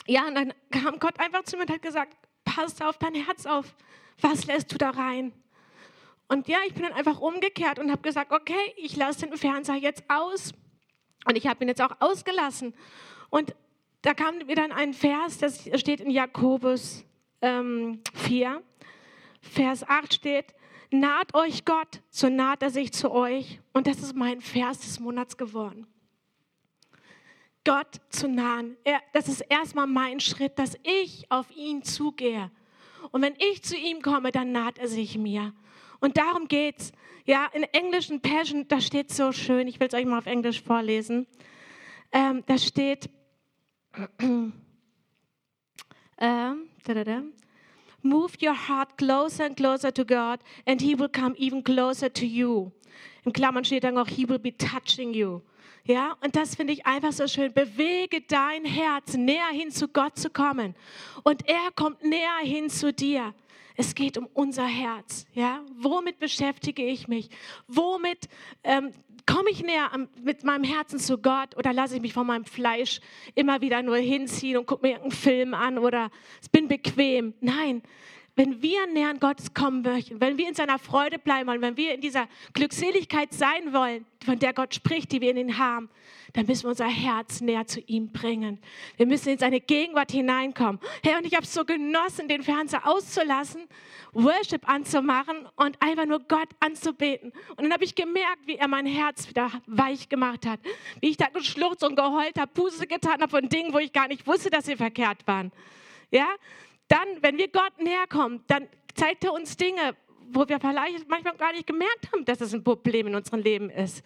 ja, 0.06 0.28
und 0.28 0.36
dann 0.36 0.54
kam 0.72 1.00
Gott 1.00 1.20
einfach 1.20 1.44
zu 1.44 1.56
mir 1.58 1.64
und 1.64 1.72
hat 1.72 1.82
gesagt, 1.82 2.16
pass 2.44 2.82
auf 2.82 2.98
dein 2.98 3.16
Herz 3.16 3.46
auf, 3.46 3.74
was 4.22 4.46
lässt 4.46 4.72
du 4.72 4.78
da 4.78 4.92
rein? 4.92 5.34
Und 6.28 6.48
ja, 6.48 6.60
ich 6.66 6.74
bin 6.74 6.84
dann 6.84 6.94
einfach 6.94 7.20
umgekehrt 7.20 7.80
und 7.80 7.92
habe 7.92 8.02
gesagt, 8.02 8.32
okay, 8.32 8.74
ich 8.78 8.96
lasse 8.96 9.28
den 9.28 9.38
Fernseher 9.38 9.76
jetzt 9.76 10.04
aus. 10.08 10.54
Und 11.26 11.38
ich 11.38 11.48
habe 11.48 11.64
ihn 11.64 11.68
jetzt 11.68 11.82
auch 11.82 11.96
ausgelassen. 12.00 12.74
Und 13.30 13.56
da 14.04 14.14
kam 14.14 14.38
mir 14.38 14.56
dann 14.56 14.72
ein 14.72 14.94
Vers, 14.94 15.40
das 15.40 15.70
steht 15.80 16.02
in 16.02 16.12
Jakobus 16.12 17.06
ähm, 17.42 18.02
4, 18.14 18.62
Vers 19.42 19.88
8 19.88 20.14
steht, 20.14 20.54
naht 20.92 21.34
euch 21.34 21.66
Gott, 21.66 22.02
so 22.10 22.30
naht 22.30 22.62
er 22.62 22.70
sich 22.70 22.94
zu 22.94 23.12
euch. 23.12 23.60
Und 23.74 23.88
das 23.88 24.00
ist 24.00 24.16
mein 24.16 24.42
Vers 24.42 24.80
des 24.80 25.00
Monats 25.00 25.38
geworden. 25.38 25.88
Gott 27.66 28.02
zu 28.10 28.28
nahen, 28.28 28.76
er, 28.84 29.02
das 29.14 29.30
ist 29.30 29.42
erstmal 29.42 29.88
mein 29.88 30.20
Schritt, 30.20 30.60
dass 30.60 30.78
ich 30.84 31.32
auf 31.32 31.50
ihn 31.56 31.84
zugehe. 31.84 32.52
Und 33.12 33.22
wenn 33.22 33.36
ich 33.38 33.64
zu 33.64 33.78
ihm 33.78 34.02
komme, 34.02 34.32
dann 34.32 34.52
naht 34.52 34.78
er 34.78 34.88
sich 34.88 35.18
mir. 35.18 35.54
Und 36.00 36.18
darum 36.18 36.48
geht's. 36.48 36.92
Ja, 37.26 37.48
in 37.54 37.64
englischen 37.64 38.20
Passion, 38.20 38.68
da 38.68 38.82
steht 38.82 39.10
so 39.14 39.32
schön, 39.32 39.70
ich 39.70 39.80
will 39.80 39.88
es 39.88 39.94
euch 39.94 40.06
mal 40.06 40.18
auf 40.18 40.26
Englisch 40.26 40.62
vorlesen. 40.62 41.26
Ähm, 42.12 42.44
da 42.48 42.58
steht, 42.58 43.10
um, 44.20 44.54
Move 48.02 48.36
your 48.42 48.54
heart 48.54 48.98
closer 48.98 49.44
and 49.44 49.56
closer 49.56 49.92
to 49.92 50.04
God, 50.04 50.40
and 50.68 50.82
He 50.82 50.94
will 50.94 51.10
come 51.10 51.36
even 51.38 51.64
closer 51.64 52.10
to 52.10 52.26
you. 52.26 52.72
Im 53.26 53.32
Klammern 53.32 53.64
steht 53.64 53.86
dann 53.86 53.98
auch, 53.98 54.08
He 54.08 54.28
will 54.28 54.40
be 54.40 54.56
touching 54.56 55.14
you. 55.14 55.42
Ja, 55.86 56.16
und 56.24 56.36
das 56.36 56.56
finde 56.56 56.74
ich 56.74 56.86
einfach 56.86 57.12
so 57.12 57.28
schön. 57.28 57.54
Bewege 57.54 58.22
dein 58.22 58.64
Herz, 58.64 59.16
näher 59.16 59.50
hin 59.52 59.70
zu 59.70 59.88
Gott 59.90 60.18
zu 60.18 60.30
kommen. 60.30 60.76
Und 61.24 61.48
er 61.48 61.72
kommt 61.76 62.04
näher 62.04 62.40
hin 62.42 62.70
zu 62.70 62.94
dir. 62.94 63.34
Es 63.76 63.96
geht 63.96 64.18
um 64.18 64.28
unser 64.34 64.66
Herz. 64.66 65.26
Ja, 65.34 65.62
womit 65.76 66.20
beschäftige 66.20 66.86
ich 66.86 67.08
mich? 67.08 67.30
Womit 67.68 68.28
ähm, 68.64 68.92
komme 69.26 69.50
ich 69.50 69.64
näher 69.64 69.90
mit 70.22 70.44
meinem 70.44 70.64
Herzen 70.64 71.00
zu 71.00 71.18
Gott 71.18 71.58
oder 71.58 71.74
lasse 71.74 71.96
ich 71.96 72.02
mich 72.02 72.14
von 72.14 72.28
meinem 72.28 72.46
Fleisch 72.46 73.00
immer 73.36 73.62
wieder 73.62 73.82
nur 73.82 73.98
hinziehen 73.98 74.58
und 74.58 74.66
gucke 74.66 74.86
mir 74.86 74.94
irgendeinen 74.94 75.20
Film 75.20 75.54
an 75.54 75.78
oder 75.78 76.12
es 76.42 76.50
bin 76.50 76.68
bequem? 76.68 77.34
Nein, 77.42 77.82
wenn 78.36 78.62
wir 78.62 78.88
näher 78.88 79.10
an 79.10 79.20
Gottes 79.20 79.54
kommen 79.54 79.84
möchten, 79.84 80.20
wenn 80.20 80.38
wir 80.38 80.48
in 80.48 80.56
seiner 80.56 80.80
Freude 80.80 81.20
bleiben 81.20 81.48
wollen, 81.48 81.62
wenn 81.62 81.78
wir 81.78 81.94
in 81.94 82.02
dieser 82.02 82.28
Glückseligkeit 82.54 83.32
sein 83.32 83.74
wollen, 83.74 84.06
von 84.26 84.40
der 84.40 84.54
Gott 84.54 84.74
spricht, 84.74 85.12
die 85.12 85.22
wir 85.22 85.32
in 85.32 85.38
ihn 85.38 85.58
haben, 85.60 85.90
dann 86.34 86.48
müssen 86.48 86.64
wir 86.64 86.70
unser 86.70 86.88
Herz 86.88 87.42
näher 87.42 87.68
zu 87.68 87.80
ihm 87.82 88.12
bringen. 88.12 88.60
Wir 88.98 89.06
müssen 89.06 89.30
in 89.30 89.38
seine 89.38 89.62
Gegenwart 89.62 90.12
hineinkommen. 90.12 90.80
Herr, 91.04 91.20
und 91.20 91.28
ich 91.28 91.36
habe 91.36 91.44
es 91.44 91.54
so 91.54 91.64
genossen, 91.64 92.28
den 92.28 92.42
Fernseher 92.42 92.88
auszulassen, 92.88 93.68
Worship 94.14 94.68
anzumachen 94.68 95.48
und 95.56 95.80
einfach 95.80 96.08
nur 96.08 96.20
Gott 96.22 96.50
anzubeten. 96.60 97.32
Und 97.50 97.64
dann 97.64 97.74
habe 97.74 97.84
ich 97.84 97.94
gemerkt, 97.94 98.48
wie 98.48 98.56
er 98.56 98.68
mein 98.68 98.88
Herz 98.88 99.30
wieder 99.30 99.52
weich 99.68 100.10
gemacht 100.10 100.48
hat. 100.48 100.60
Wie 101.02 101.10
ich 101.10 101.18
da 101.18 101.28
geschluchzt 101.28 101.84
und 101.84 101.96
geheult 101.96 102.40
habe, 102.40 102.52
Buße 102.52 102.88
getan 102.88 103.22
habe 103.22 103.30
von 103.30 103.48
Dingen, 103.48 103.72
wo 103.72 103.78
ich 103.78 103.94
gar 103.94 104.08
nicht 104.08 104.26
wusste, 104.26 104.50
dass 104.50 104.66
sie 104.66 104.76
verkehrt 104.76 105.28
waren. 105.28 105.52
Ja? 106.10 106.28
Dann, 106.88 107.08
wenn 107.22 107.38
wir 107.38 107.48
Gott 107.48 107.80
näher 107.80 108.08
kommen, 108.08 108.44
dann 108.48 108.68
zeigt 108.96 109.24
er 109.24 109.34
uns 109.34 109.58
Dinge, 109.58 109.96
wo 110.32 110.48
wir 110.48 110.60
vielleicht 110.60 111.10
manchmal 111.10 111.36
gar 111.36 111.54
nicht 111.54 111.68
gemerkt 111.68 112.12
haben, 112.12 112.26
dass 112.26 112.42
es 112.42 112.54
ein 112.54 112.64
Problem 112.64 113.08
in 113.08 113.16
unserem 113.16 113.42
Leben 113.42 113.70
ist. 113.70 114.04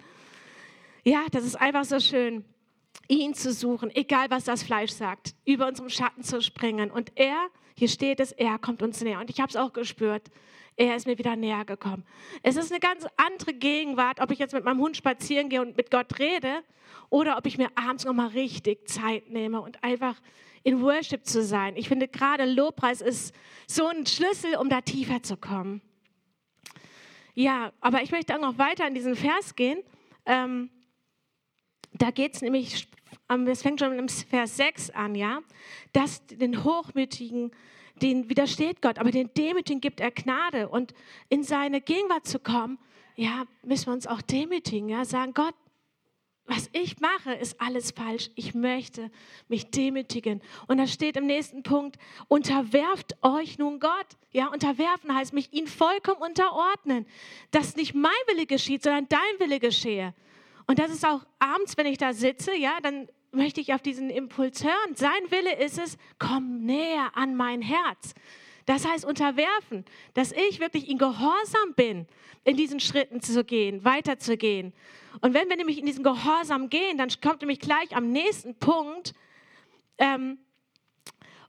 Ja, 1.04 1.26
das 1.32 1.46
ist 1.46 1.56
einfach 1.56 1.86
so 1.86 2.00
schön, 2.00 2.44
ihn 3.08 3.34
zu 3.34 3.54
suchen, 3.54 3.96
egal 3.96 4.30
was 4.30 4.44
das 4.46 4.64
Fleisch 4.64 4.92
sagt, 4.92 5.36
über 5.46 5.68
unserem 5.68 5.90
Schatten 5.90 6.24
zu 6.24 6.42
springen. 6.42 6.92
Und 6.92 7.12
er, 7.16 7.48
hier 7.76 7.88
steht 7.88 8.20
es, 8.20 8.32
er 8.32 8.58
kommt 8.60 8.82
uns 8.82 9.02
näher. 9.02 9.20
Und 9.20 9.30
ich 9.30 9.40
habe 9.40 9.50
es 9.50 9.56
auch 9.56 9.74
gespürt. 9.74 10.30
Er 10.80 10.96
ist 10.96 11.08
mir 11.08 11.18
wieder 11.18 11.36
näher 11.36 11.66
gekommen. 11.66 12.06
Es 12.44 12.56
ist 12.56 12.72
eine 12.72 12.80
ganz 12.80 13.06
andere 13.18 13.54
Gegenwart, 13.54 14.22
ob 14.22 14.30
ich 14.30 14.38
jetzt 14.38 14.54
mit 14.54 14.64
meinem 14.64 14.80
Hund 14.80 14.96
spazieren 14.96 15.50
gehe 15.50 15.60
und 15.60 15.76
mit 15.76 15.90
Gott 15.90 16.20
rede 16.20 16.62
oder 17.10 17.36
ob 17.38 17.48
ich 17.48 17.58
mir 17.58 17.70
abends 17.76 18.06
nochmal 18.06 18.28
richtig 18.28 18.88
Zeit 18.88 19.30
nehme 19.30 19.60
und 19.60 19.84
einfach 19.84 20.16
in 20.62 20.82
Worship 20.82 21.26
zu 21.26 21.44
sein. 21.44 21.76
Ich 21.78 21.88
finde 21.88 22.08
gerade 22.08 22.46
Lobpreis 22.46 23.02
ist 23.02 23.34
so 23.68 23.88
ein 23.88 24.06
Schlüssel, 24.06 24.56
um 24.58 24.70
da 24.70 24.82
tiefer 24.82 25.24
zu 25.24 25.36
kommen. 25.36 25.82
Ja, 27.34 27.72
aber 27.82 28.04
ich 28.04 28.12
möchte 28.12 28.36
auch 28.36 28.42
noch 28.42 28.58
weiter 28.60 28.88
in 28.88 28.94
diesen 28.94 29.16
Vers 29.16 29.56
gehen. 29.56 29.80
Ähm, 30.26 30.70
da 31.94 32.12
geht 32.12 32.36
es 32.36 32.42
nämlich, 32.42 32.88
es 33.48 33.62
fängt 33.62 33.80
schon 33.80 33.98
im 33.98 34.10
Vers 34.10 34.58
6 34.58 34.92
an, 34.92 35.16
ja, 35.16 35.40
dass 35.94 36.26
den 36.28 36.64
Hochmütigen, 36.64 37.52
den 38.02 38.30
widersteht 38.30 38.82
Gott, 38.82 39.00
aber 39.00 39.12
den 39.12 39.30
Demütigen 39.34 39.82
gibt 39.82 40.00
er 40.00 40.12
Gnade. 40.12 40.70
Und 40.70 40.94
in 41.30 41.44
seine 41.44 41.82
Gegenwart 41.82 42.28
zu 42.28 42.40
kommen, 42.40 42.80
ja, 43.16 43.46
müssen 43.64 43.88
wir 43.88 43.94
uns 43.94 44.08
auch 44.08 44.22
demütigen, 44.22 44.90
ja, 44.90 45.04
sagen, 45.06 45.34
Gott, 45.34 45.56
was 46.50 46.70
ich 46.72 47.00
mache, 47.02 47.34
ist 47.34 47.60
alles 47.60 47.92
falsch. 47.92 48.30
Ich 48.36 48.54
möchte 48.54 49.12
mich 49.50 49.70
demütigen. 49.70 50.42
Und 50.68 50.78
da 50.78 50.88
steht 50.88 51.18
im 51.18 51.26
nächsten 51.26 51.62
Punkt, 51.62 51.98
unterwerft 52.30 53.18
euch 53.22 53.58
nun 53.58 53.82
Gott. 53.82 54.08
Ja, 54.32 54.48
unterwerfen 54.48 55.14
heißt 55.14 55.34
mich 55.34 55.52
ihn 55.52 55.68
vollkommen 55.68 56.22
unterordnen. 56.22 57.06
Dass 57.52 57.76
nicht 57.76 57.94
mein 57.94 58.14
Wille 58.28 58.46
geschieht, 58.46 58.82
sondern 58.82 59.10
dein 59.10 59.40
Wille 59.40 59.60
geschehe. 59.60 60.14
Und 60.68 60.80
das 60.80 60.90
ist 60.90 61.06
auch 61.06 61.26
abends, 61.40 61.76
wenn 61.76 61.86
ich 61.86 61.98
da 61.98 62.14
sitze, 62.14 62.56
ja, 62.56 62.78
dann 62.82 63.10
möchte 63.32 63.62
ich 63.62 63.74
auf 63.74 63.82
diesen 63.82 64.10
Impuls 64.10 64.64
hören. 64.64 64.96
Sein 64.96 65.30
Wille 65.30 65.56
ist 65.64 65.78
es, 65.78 65.98
komm 66.20 66.66
näher 66.66 67.12
an 67.16 67.36
mein 67.36 67.62
Herz. 67.62 68.14
Das 68.66 68.86
heißt 68.86 69.06
unterwerfen, 69.06 69.86
dass 70.14 70.34
ich 70.34 70.60
wirklich 70.60 70.90
in 70.90 70.98
Gehorsam 70.98 71.74
bin, 71.76 72.06
in 72.44 72.58
diesen 72.58 72.80
Schritten 72.80 73.22
zu 73.22 73.46
gehen, 73.46 73.86
weiterzugehen. 73.86 74.74
Und 75.22 75.34
wenn 75.34 75.50
wir 75.50 75.56
nämlich 75.56 75.80
in 75.80 75.86
diesen 75.86 76.04
Gehorsam 76.04 76.70
gehen, 76.70 76.98
dann 76.98 77.10
kommt 77.22 77.42
nämlich 77.42 77.60
gleich 77.60 77.96
am 77.96 78.12
nächsten 78.12 78.56
Punkt, 78.56 79.14
ähm, 79.98 80.38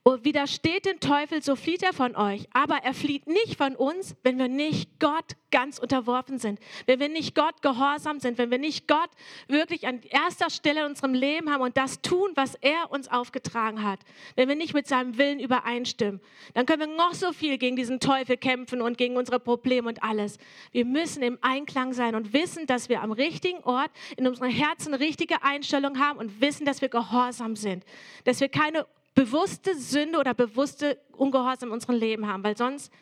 und 0.02 0.24
widersteht 0.24 0.86
dem 0.86 1.00
Teufel, 1.00 1.42
so 1.42 1.56
flieht 1.56 1.82
er 1.82 1.92
von 1.92 2.16
euch. 2.16 2.46
Aber 2.52 2.78
er 2.82 2.94
flieht 2.94 3.26
nicht 3.26 3.56
von 3.56 3.76
uns, 3.76 4.16
wenn 4.22 4.38
wir 4.38 4.48
nicht 4.48 4.98
Gott 5.00 5.36
ganz 5.50 5.78
unterworfen 5.78 6.38
sind. 6.38 6.60
Wenn 6.86 7.00
wir 7.00 7.08
nicht 7.08 7.34
Gott 7.34 7.62
gehorsam 7.62 8.20
sind. 8.20 8.38
Wenn 8.38 8.50
wir 8.50 8.58
nicht 8.58 8.86
Gott 8.86 9.10
wirklich 9.48 9.86
an 9.86 10.00
erster 10.02 10.50
Stelle 10.50 10.80
in 10.80 10.86
unserem 10.86 11.14
Leben 11.14 11.50
haben 11.50 11.62
und 11.62 11.76
das 11.76 12.00
tun, 12.00 12.30
was 12.34 12.54
er 12.56 12.90
uns 12.90 13.08
aufgetragen 13.08 13.82
hat. 13.82 14.00
Wenn 14.36 14.48
wir 14.48 14.56
nicht 14.56 14.74
mit 14.74 14.86
seinem 14.86 15.18
Willen 15.18 15.40
übereinstimmen. 15.40 16.20
Dann 16.54 16.66
können 16.66 16.80
wir 16.80 16.96
noch 16.96 17.14
so 17.14 17.32
viel 17.32 17.58
gegen 17.58 17.76
diesen 17.76 18.00
Teufel 18.00 18.36
kämpfen 18.36 18.82
und 18.82 18.98
gegen 18.98 19.16
unsere 19.16 19.40
Probleme 19.40 19.88
und 19.88 20.02
alles. 20.02 20.38
Wir 20.72 20.84
müssen 20.84 21.22
im 21.22 21.38
Einklang 21.40 21.92
sein 21.92 22.14
und 22.14 22.32
wissen, 22.32 22.66
dass 22.66 22.88
wir 22.88 23.02
am 23.02 23.12
richtigen 23.12 23.62
Ort 23.64 23.90
in 24.16 24.26
unserem 24.26 24.50
Herzen 24.50 24.94
richtige 24.94 25.42
Einstellung 25.42 25.98
haben 25.98 26.18
und 26.18 26.40
wissen, 26.40 26.64
dass 26.64 26.80
wir 26.80 26.88
gehorsam 26.88 27.56
sind. 27.56 27.84
Dass 28.24 28.40
wir 28.40 28.48
keine 28.48 28.86
bewusste 29.18 29.74
Sünde 29.74 30.20
oder 30.20 30.32
bewusste 30.32 30.96
Ungehorsam 31.10 31.70
in 31.70 31.72
unserem 31.72 31.96
Leben 31.96 32.28
haben, 32.28 32.44
weil 32.44 32.56
sonst 32.56 32.92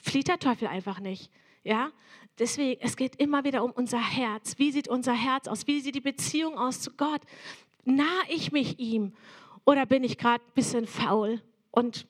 flieht 0.00 0.26
der 0.26 0.40
Teufel 0.40 0.66
einfach 0.66 0.98
nicht. 0.98 1.30
Ja? 1.62 1.92
Deswegen, 2.36 2.80
es 2.82 2.96
geht 2.96 3.14
immer 3.14 3.44
wieder 3.44 3.62
um 3.62 3.70
unser 3.70 4.00
Herz. 4.00 4.58
Wie 4.58 4.72
sieht 4.72 4.88
unser 4.88 5.12
Herz 5.12 5.46
aus? 5.46 5.68
Wie 5.68 5.80
sieht 5.80 5.94
die 5.94 6.00
Beziehung 6.00 6.58
aus 6.58 6.80
zu 6.80 6.90
Gott? 6.96 7.20
Nahe 7.84 8.24
ich 8.28 8.50
mich 8.50 8.80
ihm 8.80 9.12
oder 9.64 9.86
bin 9.86 10.02
ich 10.02 10.18
gerade 10.18 10.42
ein 10.42 10.54
bisschen 10.54 10.88
faul 10.88 11.40
und 11.70 12.08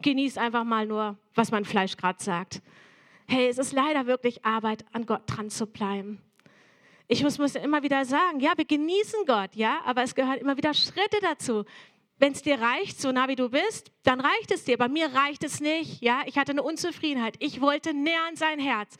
genieße 0.00 0.40
einfach 0.40 0.62
mal 0.62 0.86
nur, 0.86 1.18
was 1.34 1.50
mein 1.50 1.64
Fleisch 1.64 1.96
gerade 1.96 2.22
sagt? 2.22 2.62
Hey, 3.26 3.48
es 3.48 3.58
ist 3.58 3.72
leider 3.72 4.06
wirklich 4.06 4.44
Arbeit, 4.44 4.84
an 4.92 5.06
Gott 5.06 5.22
dran 5.26 5.50
zu 5.50 5.66
bleiben. 5.66 6.22
Ich 7.08 7.24
muss, 7.24 7.38
muss 7.38 7.56
immer 7.56 7.82
wieder 7.82 8.04
sagen, 8.04 8.38
ja, 8.38 8.52
wir 8.56 8.64
genießen 8.64 9.26
Gott, 9.26 9.56
ja, 9.56 9.80
aber 9.84 10.04
es 10.04 10.14
gehören 10.14 10.38
immer 10.38 10.56
wieder 10.56 10.72
Schritte 10.72 11.18
dazu 11.20 11.64
wenn 12.22 12.34
es 12.34 12.42
dir 12.42 12.60
reicht, 12.60 13.00
so 13.00 13.10
nah 13.10 13.26
wie 13.26 13.34
du 13.34 13.48
bist, 13.48 13.90
dann 14.04 14.20
reicht 14.20 14.52
es 14.52 14.62
dir. 14.62 14.78
Bei 14.78 14.86
mir 14.86 15.12
reicht 15.12 15.42
es 15.42 15.58
nicht. 15.58 16.00
Ja, 16.02 16.22
ich 16.24 16.38
hatte 16.38 16.52
eine 16.52 16.62
Unzufriedenheit. 16.62 17.34
Ich 17.40 17.60
wollte 17.60 17.94
näher 17.94 18.20
an 18.28 18.36
sein 18.36 18.60
Herz. 18.60 18.96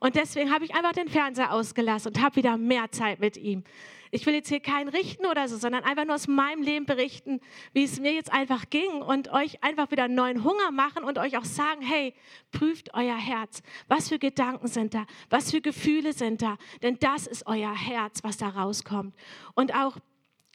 Und 0.00 0.16
deswegen 0.16 0.52
habe 0.52 0.64
ich 0.64 0.74
einfach 0.74 0.90
den 0.90 1.06
Fernseher 1.06 1.52
ausgelassen 1.52 2.08
und 2.08 2.20
habe 2.20 2.34
wieder 2.34 2.56
mehr 2.56 2.90
Zeit 2.90 3.20
mit 3.20 3.36
ihm. 3.36 3.62
Ich 4.10 4.26
will 4.26 4.34
jetzt 4.34 4.48
hier 4.48 4.58
keinen 4.58 4.88
richten 4.88 5.24
oder 5.24 5.46
so, 5.46 5.56
sondern 5.56 5.84
einfach 5.84 6.04
nur 6.04 6.16
aus 6.16 6.26
meinem 6.26 6.62
Leben 6.62 6.84
berichten, 6.84 7.40
wie 7.74 7.84
es 7.84 8.00
mir 8.00 8.12
jetzt 8.12 8.32
einfach 8.32 8.64
ging 8.70 9.02
und 9.02 9.32
euch 9.32 9.62
einfach 9.62 9.92
wieder 9.92 10.08
neuen 10.08 10.42
Hunger 10.42 10.72
machen 10.72 11.04
und 11.04 11.16
euch 11.16 11.38
auch 11.38 11.44
sagen, 11.44 11.80
hey, 11.80 12.12
prüft 12.50 12.92
euer 12.92 13.16
Herz. 13.16 13.62
Was 13.86 14.08
für 14.08 14.18
Gedanken 14.18 14.66
sind 14.66 14.94
da? 14.94 15.06
Was 15.30 15.52
für 15.52 15.60
Gefühle 15.60 16.12
sind 16.12 16.42
da? 16.42 16.58
Denn 16.82 16.98
das 16.98 17.28
ist 17.28 17.46
euer 17.46 17.72
Herz, 17.72 18.24
was 18.24 18.36
da 18.36 18.48
rauskommt. 18.48 19.14
Und 19.54 19.76
auch 19.76 19.96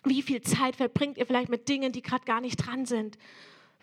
wie 0.04 0.22
viel 0.22 0.42
Zeit 0.42 0.76
verbringt 0.76 1.18
ihr 1.18 1.26
vielleicht 1.26 1.50
mit 1.50 1.68
Dingen, 1.68 1.92
die 1.92 2.02
gerade 2.02 2.26
gar 2.26 2.42
nicht 2.42 2.58
dran 2.58 2.86
sind? 2.86 3.18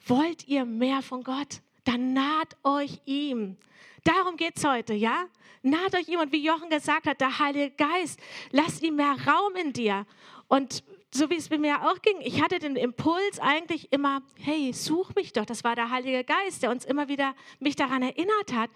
Wollt 0.06 0.46
ihr 0.48 0.64
mehr 0.64 1.02
von 1.02 1.22
Gott? 1.22 1.60
Dann 1.84 2.12
naht 2.12 2.56
euch 2.62 3.00
ihm. 3.04 3.56
Darum 4.04 4.36
geht 4.36 4.56
es 4.56 4.64
heute, 4.64 4.94
ja? 4.94 5.26
Naht 5.62 5.94
euch 5.96 6.08
ihm 6.08 6.20
und 6.20 6.32
wie 6.32 6.44
Jochen 6.44 6.70
gesagt 6.70 7.06
hat, 7.06 7.20
der 7.20 7.38
Heilige 7.38 7.74
Geist, 7.76 8.20
lasst 8.50 8.82
ihm 8.82 8.96
mehr 8.96 9.16
Raum 9.26 9.56
in 9.56 9.72
dir. 9.72 10.06
Und 10.48 10.84
so 11.12 11.28
wie 11.30 11.36
es 11.36 11.48
bei 11.48 11.58
mir 11.58 11.82
auch 11.82 12.00
ging, 12.02 12.20
ich 12.20 12.40
hatte 12.42 12.58
den 12.58 12.76
Impuls 12.76 13.40
eigentlich 13.40 13.92
immer, 13.92 14.22
hey, 14.38 14.72
such 14.72 15.14
mich 15.14 15.32
doch. 15.32 15.44
Das 15.44 15.64
war 15.64 15.74
der 15.74 15.90
Heilige 15.90 16.24
Geist, 16.24 16.62
der 16.62 16.70
uns 16.70 16.84
immer 16.84 17.08
wieder 17.08 17.34
mich 17.58 17.74
daran 17.74 18.02
erinnert 18.02 18.52
hat. 18.52 18.70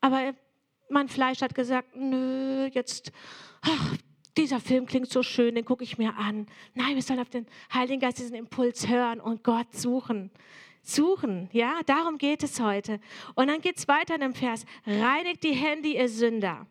Aber 0.00 0.34
mein 0.88 1.08
Fleisch 1.08 1.40
hat 1.42 1.54
gesagt, 1.54 1.94
nö, 1.94 2.68
jetzt, 2.72 3.12
ach, 3.62 3.96
dieser 4.36 4.60
Film 4.60 4.86
klingt 4.86 5.10
so 5.10 5.22
schön, 5.22 5.54
den 5.54 5.64
gucke 5.64 5.84
ich 5.84 5.98
mir 5.98 6.16
an. 6.16 6.46
Nein, 6.74 6.94
wir 6.94 7.02
sollen 7.02 7.20
auf 7.20 7.30
den 7.30 7.46
Heiligen 7.72 8.00
Geist 8.00 8.18
diesen 8.18 8.34
Impuls 8.34 8.88
hören 8.88 9.20
und 9.20 9.44
Gott 9.44 9.72
suchen. 9.74 10.30
Suchen, 10.82 11.48
ja, 11.52 11.80
darum 11.86 12.18
geht 12.18 12.42
es 12.42 12.60
heute. 12.60 12.98
Und 13.34 13.48
dann 13.48 13.60
geht 13.60 13.78
es 13.78 13.86
weiter 13.88 14.14
in 14.16 14.20
dem 14.20 14.34
Vers. 14.34 14.64
Reinigt 14.84 15.44
die 15.44 15.52
Hände, 15.52 15.88
ihr 15.88 16.08
Sünder. 16.08 16.66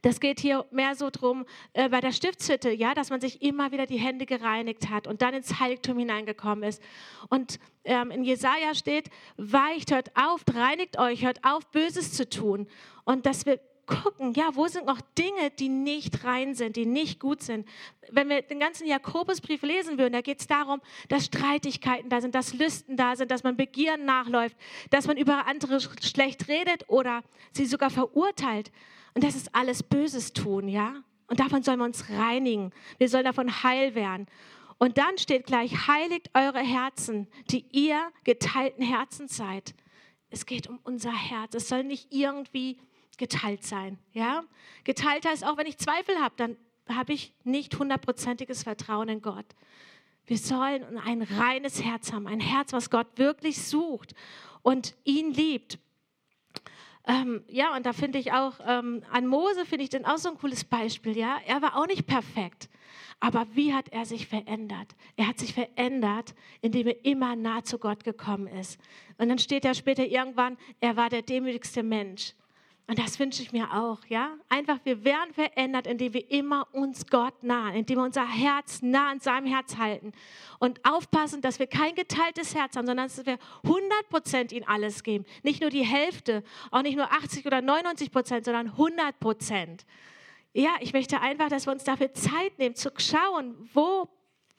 Das 0.00 0.20
geht 0.20 0.38
hier 0.38 0.66
mehr 0.70 0.94
so 0.94 1.08
drum 1.10 1.46
äh, 1.72 1.88
bei 1.88 2.00
der 2.00 2.12
Stiftshütte, 2.12 2.70
ja, 2.70 2.92
dass 2.94 3.10
man 3.10 3.20
sich 3.20 3.40
immer 3.40 3.72
wieder 3.72 3.86
die 3.86 3.98
Hände 3.98 4.26
gereinigt 4.26 4.90
hat 4.90 5.06
und 5.06 5.22
dann 5.22 5.32
ins 5.32 5.60
Heiligtum 5.60 5.98
hineingekommen 5.98 6.62
ist. 6.62 6.82
Und 7.30 7.58
ähm, 7.84 8.10
in 8.10 8.22
Jesaja 8.22 8.74
steht: 8.74 9.08
Weicht, 9.36 9.92
hört 9.92 10.10
auf, 10.14 10.44
reinigt 10.52 10.98
euch, 10.98 11.24
hört 11.24 11.42
auf, 11.42 11.66
Böses 11.70 12.12
zu 12.12 12.28
tun. 12.28 12.66
Und 13.04 13.24
dass 13.24 13.46
wir 13.46 13.60
gucken, 13.86 14.32
ja, 14.34 14.50
wo 14.54 14.66
sind 14.66 14.86
noch 14.86 15.00
Dinge, 15.18 15.50
die 15.58 15.68
nicht 15.68 16.24
rein 16.24 16.54
sind, 16.54 16.76
die 16.76 16.86
nicht 16.86 17.20
gut 17.20 17.42
sind. 17.42 17.66
Wenn 18.10 18.28
wir 18.28 18.42
den 18.42 18.60
ganzen 18.60 18.86
Jakobusbrief 18.86 19.62
lesen 19.62 19.98
würden, 19.98 20.12
da 20.12 20.20
geht 20.20 20.40
es 20.40 20.46
darum, 20.46 20.80
dass 21.08 21.26
Streitigkeiten 21.26 22.08
da 22.08 22.20
sind, 22.20 22.34
dass 22.34 22.54
Lüsten 22.54 22.96
da 22.96 23.16
sind, 23.16 23.30
dass 23.30 23.42
man 23.42 23.56
Begieren 23.56 24.04
nachläuft, 24.04 24.56
dass 24.90 25.06
man 25.06 25.16
über 25.16 25.46
andere 25.46 25.80
schlecht 25.80 26.48
redet 26.48 26.88
oder 26.88 27.22
sie 27.52 27.66
sogar 27.66 27.90
verurteilt. 27.90 28.70
Und 29.14 29.24
das 29.24 29.36
ist 29.36 29.54
alles 29.54 29.82
Böses 29.82 30.32
tun, 30.32 30.68
ja. 30.68 31.02
Und 31.26 31.40
davon 31.40 31.62
sollen 31.62 31.78
wir 31.78 31.84
uns 31.84 32.10
reinigen. 32.10 32.72
Wir 32.98 33.08
sollen 33.08 33.24
davon 33.24 33.62
heil 33.62 33.94
werden. 33.94 34.26
Und 34.78 34.98
dann 34.98 35.18
steht 35.18 35.46
gleich, 35.46 35.86
heiligt 35.88 36.30
eure 36.34 36.60
Herzen, 36.60 37.28
die 37.50 37.64
ihr 37.70 38.12
geteilten 38.24 38.84
Herzen 38.84 39.28
seid. 39.28 39.74
Es 40.30 40.46
geht 40.46 40.66
um 40.68 40.80
unser 40.82 41.12
Herz. 41.12 41.54
Es 41.54 41.68
soll 41.68 41.84
nicht 41.84 42.12
irgendwie 42.12 42.78
geteilt 43.18 43.64
sein. 43.64 43.98
Ja? 44.12 44.44
Geteilt 44.84 45.26
heißt 45.26 45.44
auch, 45.44 45.56
wenn 45.56 45.66
ich 45.66 45.78
Zweifel 45.78 46.16
habe, 46.20 46.34
dann 46.36 46.56
habe 46.88 47.12
ich 47.12 47.32
nicht 47.44 47.78
hundertprozentiges 47.78 48.62
Vertrauen 48.62 49.08
in 49.08 49.22
Gott. 49.22 49.46
Wir 50.26 50.38
sollen 50.38 50.98
ein 50.98 51.22
reines 51.22 51.82
Herz 51.82 52.12
haben, 52.12 52.26
ein 52.26 52.40
Herz, 52.40 52.72
was 52.72 52.90
Gott 52.90 53.06
wirklich 53.16 53.62
sucht 53.62 54.14
und 54.62 54.94
ihn 55.04 55.32
liebt. 55.32 55.78
Ähm, 57.06 57.44
ja, 57.48 57.76
und 57.76 57.84
da 57.84 57.92
finde 57.92 58.18
ich 58.18 58.32
auch, 58.32 58.54
ähm, 58.66 59.02
an 59.10 59.26
Mose 59.26 59.66
finde 59.66 59.84
ich 59.84 59.90
den 59.90 60.06
auch 60.06 60.16
so 60.16 60.30
ein 60.30 60.38
cooles 60.38 60.64
Beispiel. 60.64 61.16
Ja, 61.16 61.38
er 61.46 61.60
war 61.60 61.76
auch 61.76 61.86
nicht 61.86 62.06
perfekt. 62.06 62.70
Aber 63.20 63.46
wie 63.52 63.74
hat 63.74 63.90
er 63.90 64.06
sich 64.06 64.26
verändert? 64.26 64.94
Er 65.16 65.28
hat 65.28 65.38
sich 65.38 65.52
verändert, 65.52 66.34
indem 66.62 66.88
er 66.88 67.04
immer 67.04 67.36
nah 67.36 67.62
zu 67.62 67.78
Gott 67.78 68.04
gekommen 68.04 68.46
ist. 68.46 68.80
Und 69.18 69.28
dann 69.28 69.38
steht 69.38 69.66
er 69.66 69.74
später 69.74 70.06
irgendwann, 70.06 70.56
er 70.80 70.96
war 70.96 71.10
der 71.10 71.22
demütigste 71.22 71.82
Mensch. 71.82 72.34
Und 72.86 72.98
das 72.98 73.18
wünsche 73.18 73.42
ich 73.42 73.50
mir 73.50 73.72
auch, 73.72 74.04
ja? 74.08 74.36
Einfach, 74.50 74.78
wir 74.84 75.04
werden 75.04 75.32
verändert, 75.32 75.86
indem 75.86 76.12
wir 76.12 76.30
immer 76.30 76.66
uns 76.72 77.06
Gott 77.06 77.42
nahen, 77.42 77.74
indem 77.74 77.96
wir 77.96 78.04
unser 78.04 78.28
Herz 78.28 78.82
nah 78.82 79.10
an 79.10 79.20
seinem 79.20 79.46
Herz 79.46 79.78
halten 79.78 80.12
und 80.58 80.84
aufpassen, 80.84 81.40
dass 81.40 81.58
wir 81.58 81.66
kein 81.66 81.94
geteiltes 81.94 82.54
Herz 82.54 82.76
haben, 82.76 82.86
sondern 82.86 83.08
dass 83.08 83.24
wir 83.24 83.38
100 83.62 84.08
Prozent 84.10 84.52
ihm 84.52 84.64
alles 84.66 85.02
geben. 85.02 85.24
Nicht 85.42 85.62
nur 85.62 85.70
die 85.70 85.84
Hälfte, 85.84 86.44
auch 86.70 86.82
nicht 86.82 86.96
nur 86.96 87.10
80 87.10 87.46
oder 87.46 87.62
99 87.62 88.12
Prozent, 88.12 88.44
sondern 88.44 88.66
100 88.66 89.18
Prozent. 89.18 89.86
Ja, 90.52 90.76
ich 90.80 90.92
möchte 90.92 91.20
einfach, 91.22 91.48
dass 91.48 91.66
wir 91.66 91.72
uns 91.72 91.84
dafür 91.84 92.12
Zeit 92.12 92.58
nehmen, 92.58 92.74
zu 92.74 92.90
schauen, 92.98 93.68
wo, 93.72 94.08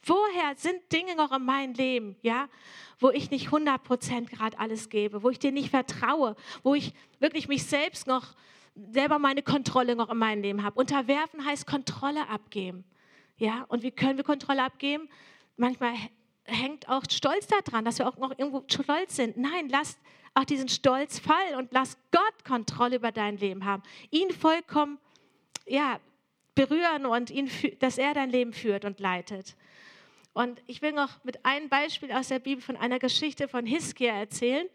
woher 0.06 0.56
sind 0.56 0.91
Dinge 0.91 1.16
noch 1.16 1.32
in 1.32 1.43
meinem 1.43 1.74
Leben, 1.74 2.16
ja? 2.22 2.47
wo 2.99 3.10
ich 3.10 3.30
nicht 3.32 3.47
100 3.47 3.84
Prozent 3.84 4.30
gerade 4.30 4.58
alles 4.58 4.89
gebe, 4.89 5.24
wo 5.24 5.30
ich 5.30 5.39
dir 5.39 5.51
nicht 5.51 5.70
vertraue, 5.70 6.36
wo 6.64 6.76
ich 6.76 6.93
wirklich 7.20 7.47
mich 7.47 7.66
selbst 7.66 8.08
noch, 8.08 8.36
selber 8.91 9.20
meine 9.20 9.41
Kontrolle 9.41 9.95
noch 9.95 10.10
in 10.10 10.18
meinem 10.18 10.41
Leben 10.41 10.64
habe. 10.64 10.80
Unterwerfen 10.80 11.45
heißt 11.45 11.68
Kontrolle 11.68 12.28
abgeben. 12.30 12.84
Ja, 13.38 13.66
und 13.68 13.84
wie 13.84 13.91
können 13.91 14.18
wir 14.18 14.24
Kontrolle 14.24 14.64
abgeben? 14.64 15.10
Manchmal 15.58 15.93
hängt 16.45 16.88
auch 16.88 17.03
Stolz 17.10 17.47
daran, 17.47 17.86
dass 17.86 17.99
wir 17.99 18.08
auch 18.08 18.18
noch 18.18 18.32
irgendwo 18.38 18.64
stolz 18.68 19.16
sind. 19.16 19.38
Nein, 19.38 19.70
lass 19.70 19.97
auch 20.34 20.45
diesen 20.45 20.70
Stolz 20.70 21.20
fallen 21.20 21.56
und 21.58 21.72
lass 21.72 21.97
Gott 22.12 22.45
Kontrolle 22.45 22.97
über 22.97 23.12
dein 23.12 23.38
Leben 23.38 23.66
haben. 23.66 23.84
Ihn 24.12 24.32
vollkommen 24.32 24.99
ja, 25.66 25.99
berühren 26.53 27.06
und 27.06 27.32
ihn, 27.32 27.49
dass 27.80 27.97
er 27.97 28.14
dein 28.14 28.30
Leben 28.30 28.53
führt 28.53 28.86
und 28.86 28.99
leitet. 28.99 29.56
Und 30.36 30.62
ich 30.68 30.82
will 30.82 30.92
noch 30.92 31.24
mit 31.24 31.46
einem 31.46 31.70
Beispiel 31.70 32.12
aus 32.12 32.28
der 32.28 32.40
Bibel 32.40 32.62
von 32.62 32.76
einer 32.76 33.00
Geschichte 33.00 33.48
von 33.48 33.66
Hiskia 33.66 34.14
erzählen. 34.14 34.68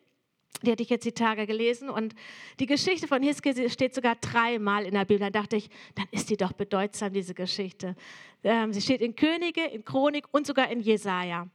Die 0.62 0.70
hatte 0.70 0.82
ich 0.82 0.88
jetzt 0.88 1.04
die 1.04 1.12
Tage 1.12 1.46
gelesen 1.46 1.90
und 1.90 2.14
die 2.58 2.66
Geschichte 2.66 3.06
von 3.06 3.22
Hiskia 3.22 3.68
steht 3.68 3.94
sogar 3.94 4.16
dreimal 4.16 4.86
in 4.86 4.94
der 4.94 5.04
Bibel. 5.04 5.18
Da 5.18 5.28
dachte 5.28 5.56
ich, 5.56 5.68
dann 5.96 6.06
ist 6.12 6.30
die 6.30 6.38
doch 6.38 6.54
bedeutsam, 6.54 7.12
diese 7.12 7.34
Geschichte. 7.34 7.94
Ähm, 8.42 8.72
sie 8.72 8.80
steht 8.80 9.02
in 9.02 9.14
Könige, 9.14 9.62
in 9.62 9.84
Chronik 9.84 10.24
und 10.32 10.46
sogar 10.46 10.70
in 10.70 10.80
Jesaja. 10.80 11.46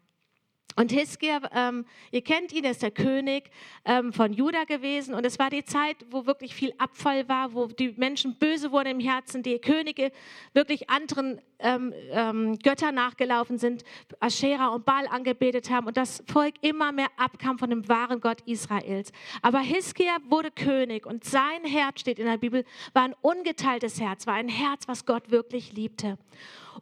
Und 0.76 0.92
Hiskia, 0.92 1.42
ähm, 1.54 1.86
ihr 2.12 2.22
kennt 2.22 2.52
ihn, 2.52 2.66
er 2.66 2.72
ist 2.72 2.84
der 2.84 2.92
König 2.92 3.50
ähm, 3.86 4.12
von 4.12 4.34
Juda 4.34 4.66
gewesen. 4.66 5.14
Und 5.14 5.26
es 5.26 5.40
war 5.40 5.50
die 5.50 5.64
Zeit, 5.64 5.98
wo 6.10 6.26
wirklich 6.26 6.54
viel 6.54 6.74
Abfall 6.78 7.30
war, 7.30 7.54
wo 7.54 7.68
die 7.68 7.94
Menschen 7.98 8.38
böse 8.38 8.72
wurden 8.72 8.90
im 8.90 9.00
Herzen, 9.00 9.42
die 9.42 9.58
Könige 9.60 10.12
wirklich 10.54 10.90
anderen 10.90 11.40
ähm, 11.60 11.94
ähm, 12.12 12.60
Götter 12.60 12.92
nachgelaufen 12.92 13.58
sind, 13.58 13.84
Aschera 14.20 14.68
und 14.68 14.86
Baal 14.86 15.08
angebetet 15.08 15.70
haben 15.70 15.88
und 15.88 15.96
das 15.96 16.24
Volk 16.28 16.56
immer 16.62 16.92
mehr 16.92 17.08
abkam 17.16 17.58
von 17.58 17.70
dem 17.70 17.88
wahren 17.88 18.20
Gott 18.20 18.42
Israels. 18.46 19.12
Aber 19.42 19.60
Hiskia 19.60 20.18
wurde 20.28 20.52
König 20.52 21.06
und 21.06 21.24
sein 21.24 21.64
Herz, 21.64 22.02
steht 22.02 22.20
in 22.20 22.26
der 22.26 22.38
Bibel, 22.38 22.66
war 22.94 23.04
ein 23.04 23.16
ungeteiltes 23.22 24.02
Herz, 24.02 24.28
war 24.28 24.34
ein 24.34 24.50
Herz, 24.50 24.88
was 24.88 25.06
Gott 25.06 25.32
wirklich 25.32 25.72
liebte. 25.72 26.18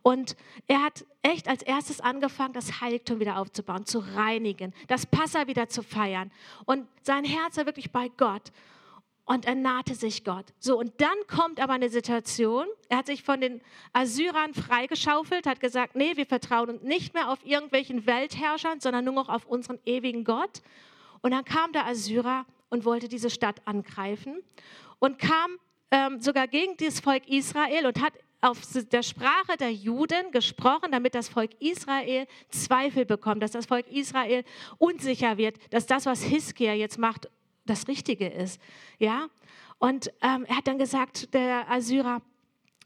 Und 0.01 0.35
er 0.67 0.83
hat 0.83 1.05
echt 1.21 1.47
als 1.47 1.61
erstes 1.61 2.01
angefangen, 2.01 2.53
das 2.53 2.81
Heiligtum 2.81 3.19
wieder 3.19 3.37
aufzubauen, 3.37 3.85
zu 3.85 3.99
reinigen, 3.99 4.73
das 4.87 5.05
Passa 5.05 5.47
wieder 5.47 5.69
zu 5.69 5.83
feiern. 5.83 6.31
Und 6.65 6.87
sein 7.01 7.23
Herz 7.23 7.57
war 7.57 7.65
wirklich 7.65 7.91
bei 7.91 8.09
Gott. 8.09 8.51
Und 9.25 9.45
er 9.45 9.55
nahte 9.55 9.95
sich 9.95 10.25
Gott. 10.25 10.45
So, 10.59 10.77
und 10.77 10.99
dann 10.99 11.15
kommt 11.27 11.61
aber 11.61 11.73
eine 11.73 11.87
Situation, 11.87 12.67
er 12.89 12.97
hat 12.97 13.05
sich 13.05 13.23
von 13.23 13.39
den 13.39 13.61
Assyrern 13.93 14.53
freigeschaufelt, 14.53 15.47
hat 15.47 15.61
gesagt, 15.61 15.95
nee, 15.95 16.17
wir 16.17 16.25
vertrauen 16.25 16.79
nicht 16.83 17.13
mehr 17.13 17.29
auf 17.29 17.39
irgendwelchen 17.45 18.05
Weltherrschern, 18.05 18.81
sondern 18.81 19.05
nur 19.05 19.13
noch 19.13 19.29
auf 19.29 19.45
unseren 19.45 19.79
ewigen 19.85 20.25
Gott. 20.25 20.61
Und 21.21 21.31
dann 21.31 21.45
kam 21.45 21.71
der 21.71 21.85
Assyrer 21.85 22.45
und 22.69 22.83
wollte 22.83 23.07
diese 23.07 23.29
Stadt 23.29 23.61
angreifen 23.63 24.43
und 24.99 25.19
kam 25.19 25.57
ähm, 25.91 26.19
sogar 26.19 26.47
gegen 26.47 26.75
das 26.77 26.99
Volk 26.99 27.25
Israel 27.29 27.85
und 27.85 28.01
hat 28.01 28.13
auf 28.43 28.59
der 28.91 29.03
Sprache 29.03 29.57
der 29.57 29.71
Juden 29.71 30.31
gesprochen, 30.31 30.91
damit 30.91 31.15
das 31.15 31.29
Volk 31.29 31.51
Israel 31.59 32.27
Zweifel 32.49 33.05
bekommt, 33.05 33.41
dass 33.41 33.51
das 33.51 33.65
Volk 33.65 33.87
Israel 33.87 34.43
unsicher 34.77 35.37
wird, 35.37 35.57
dass 35.71 35.85
das, 35.85 36.05
was 36.05 36.23
Hiskia 36.23 36.73
jetzt 36.73 36.97
macht, 36.97 37.29
das 37.65 37.87
Richtige 37.87 38.27
ist. 38.27 38.59
Ja? 38.99 39.27
Und 39.79 40.11
ähm, 40.21 40.45
er 40.47 40.57
hat 40.57 40.67
dann 40.67 40.77
gesagt, 40.77 41.33
der 41.33 41.69
Assyrer, 41.69 42.21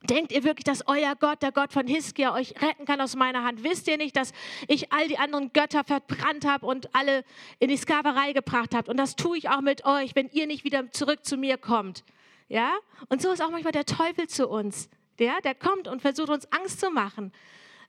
Denkt 0.03 0.32
ihr 0.32 0.43
wirklich, 0.43 0.64
dass 0.64 0.88
euer 0.88 1.16
Gott, 1.16 1.41
der 1.41 1.51
Gott 1.51 1.74
von 1.74 1.88
Hiskia, 1.88 2.32
euch 2.36 2.53
retten 2.62 2.86
kann 2.86 3.01
aus 3.01 3.16
meiner 3.16 3.43
Hand? 3.43 3.64
Wisst 3.64 3.88
ihr 3.88 3.97
nicht, 3.97 4.16
dass 4.16 4.32
ich 4.68 4.93
all 4.93 5.08
die 5.08 5.18
anderen 5.18 5.51
Götter 5.53 5.84
verbrannt 5.84 6.45
habe 6.47 6.68
und 6.68 6.93
alle 6.93 7.24
in 7.58 7.70
die 7.70 7.78
Sklaverei 7.78 8.32
gebracht 8.34 8.76
habe? 8.76 8.91
Und 8.91 8.97
das 8.97 9.16
tue 9.16 9.39
ich 9.39 9.49
auch 9.49 9.62
mit 9.62 9.86
euch, 9.86 10.16
wenn 10.16 10.30
ihr 10.30 10.45
nicht 10.45 10.64
wieder 10.64 10.91
zurück 10.91 11.26
zu 11.26 11.36
mir 11.36 11.58
kommt. 11.58 12.03
Ja? 12.47 12.78
Und 13.10 13.24
so 13.24 13.32
ist 13.32 13.41
auch 13.41 13.49
manchmal 13.49 13.72
der 13.72 13.86
Teufel 13.86 14.28
zu 14.28 14.47
uns. 14.47 14.88
Der, 15.20 15.41
der 15.41 15.55
kommt 15.55 15.88
und 15.88 16.01
versucht 16.01 16.30
uns 16.30 16.51
Angst 16.51 16.80
zu 16.80 16.89
machen. 16.89 17.32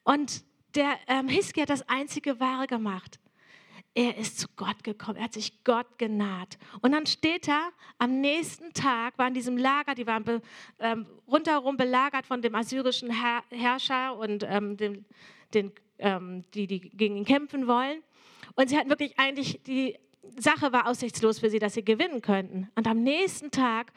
Und 0.04 0.44
der 0.74 0.96
ähm, 1.06 1.28
Hiskia 1.28 1.62
hat 1.62 1.70
das 1.70 1.88
einzige 1.88 2.40
Wahre 2.40 2.66
gemacht. 2.66 3.18
Er 3.94 4.16
ist 4.16 4.38
zu 4.38 4.46
Gott 4.54 4.84
gekommen, 4.84 5.16
er 5.16 5.24
hat 5.24 5.32
sich 5.32 5.64
Gott 5.64 5.98
genaht. 5.98 6.58
Und 6.82 6.92
dann 6.92 7.06
steht 7.06 7.48
er, 7.48 7.70
am 7.98 8.20
nächsten 8.20 8.72
Tag 8.72 9.18
war 9.18 9.26
in 9.26 9.34
diesem 9.34 9.56
Lager, 9.56 9.94
die 9.94 10.06
waren 10.06 10.22
be, 10.22 10.40
ähm, 10.78 11.06
rundherum 11.26 11.76
belagert 11.76 12.26
von 12.26 12.40
dem 12.40 12.54
assyrischen 12.54 13.10
Herr, 13.10 13.42
Herrscher 13.50 14.16
und 14.16 14.44
ähm, 14.48 14.76
dem, 14.76 15.04
den, 15.52 15.72
ähm, 15.98 16.44
die, 16.54 16.66
die 16.66 16.80
gegen 16.80 17.16
ihn 17.16 17.24
kämpfen 17.24 17.66
wollen. 17.66 18.02
Und 18.54 18.68
sie 18.68 18.78
hatten 18.78 18.88
wirklich 18.88 19.18
eigentlich, 19.18 19.62
die 19.66 19.98
Sache 20.36 20.72
war 20.72 20.86
aussichtslos 20.86 21.38
für 21.38 21.50
sie, 21.50 21.58
dass 21.58 21.74
sie 21.74 21.84
gewinnen 21.84 22.22
könnten. 22.22 22.70
Und 22.74 22.86
am 22.86 23.02
nächsten 23.02 23.50
Tag 23.50 23.92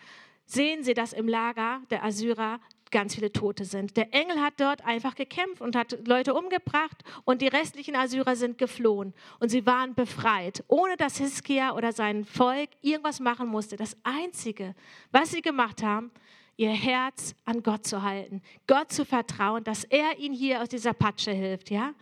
sehen 0.45 0.83
sie, 0.83 0.93
dass 0.93 1.13
im 1.13 1.27
Lager 1.27 1.81
der 1.89 2.03
Assyrer 2.03 2.59
ganz 2.91 3.15
viele 3.15 3.31
Tote 3.31 3.65
sind. 3.65 3.97
Der 3.97 4.13
Engel 4.13 4.39
hat 4.39 4.53
dort 4.57 4.85
einfach 4.85 5.15
gekämpft 5.15 5.61
und 5.61 5.75
hat 5.75 5.97
Leute 6.07 6.33
umgebracht 6.33 7.03
und 7.23 7.41
die 7.41 7.47
restlichen 7.47 7.95
Assyrer 7.95 8.35
sind 8.35 8.57
geflohen 8.57 9.13
und 9.39 9.49
sie 9.49 9.65
waren 9.65 9.95
befreit, 9.95 10.63
ohne 10.67 10.97
dass 10.97 11.17
Hiskia 11.17 11.73
oder 11.75 11.93
sein 11.93 12.25
Volk 12.25 12.69
irgendwas 12.81 13.19
machen 13.19 13.47
musste. 13.47 13.75
Das 13.77 13.97
Einzige, 14.03 14.75
was 15.11 15.31
sie 15.31 15.41
gemacht 15.41 15.81
haben, 15.81 16.11
ihr 16.57 16.71
Herz 16.71 17.33
an 17.45 17.63
Gott 17.63 17.87
zu 17.87 18.03
halten, 18.03 18.41
Gott 18.67 18.91
zu 18.91 19.05
vertrauen, 19.05 19.63
dass 19.63 19.83
er 19.85 20.19
ihnen 20.19 20.35
hier 20.35 20.61
aus 20.61 20.69
dieser 20.69 20.93
Patsche 20.93 21.31
hilft, 21.31 21.71
ja? 21.71 21.93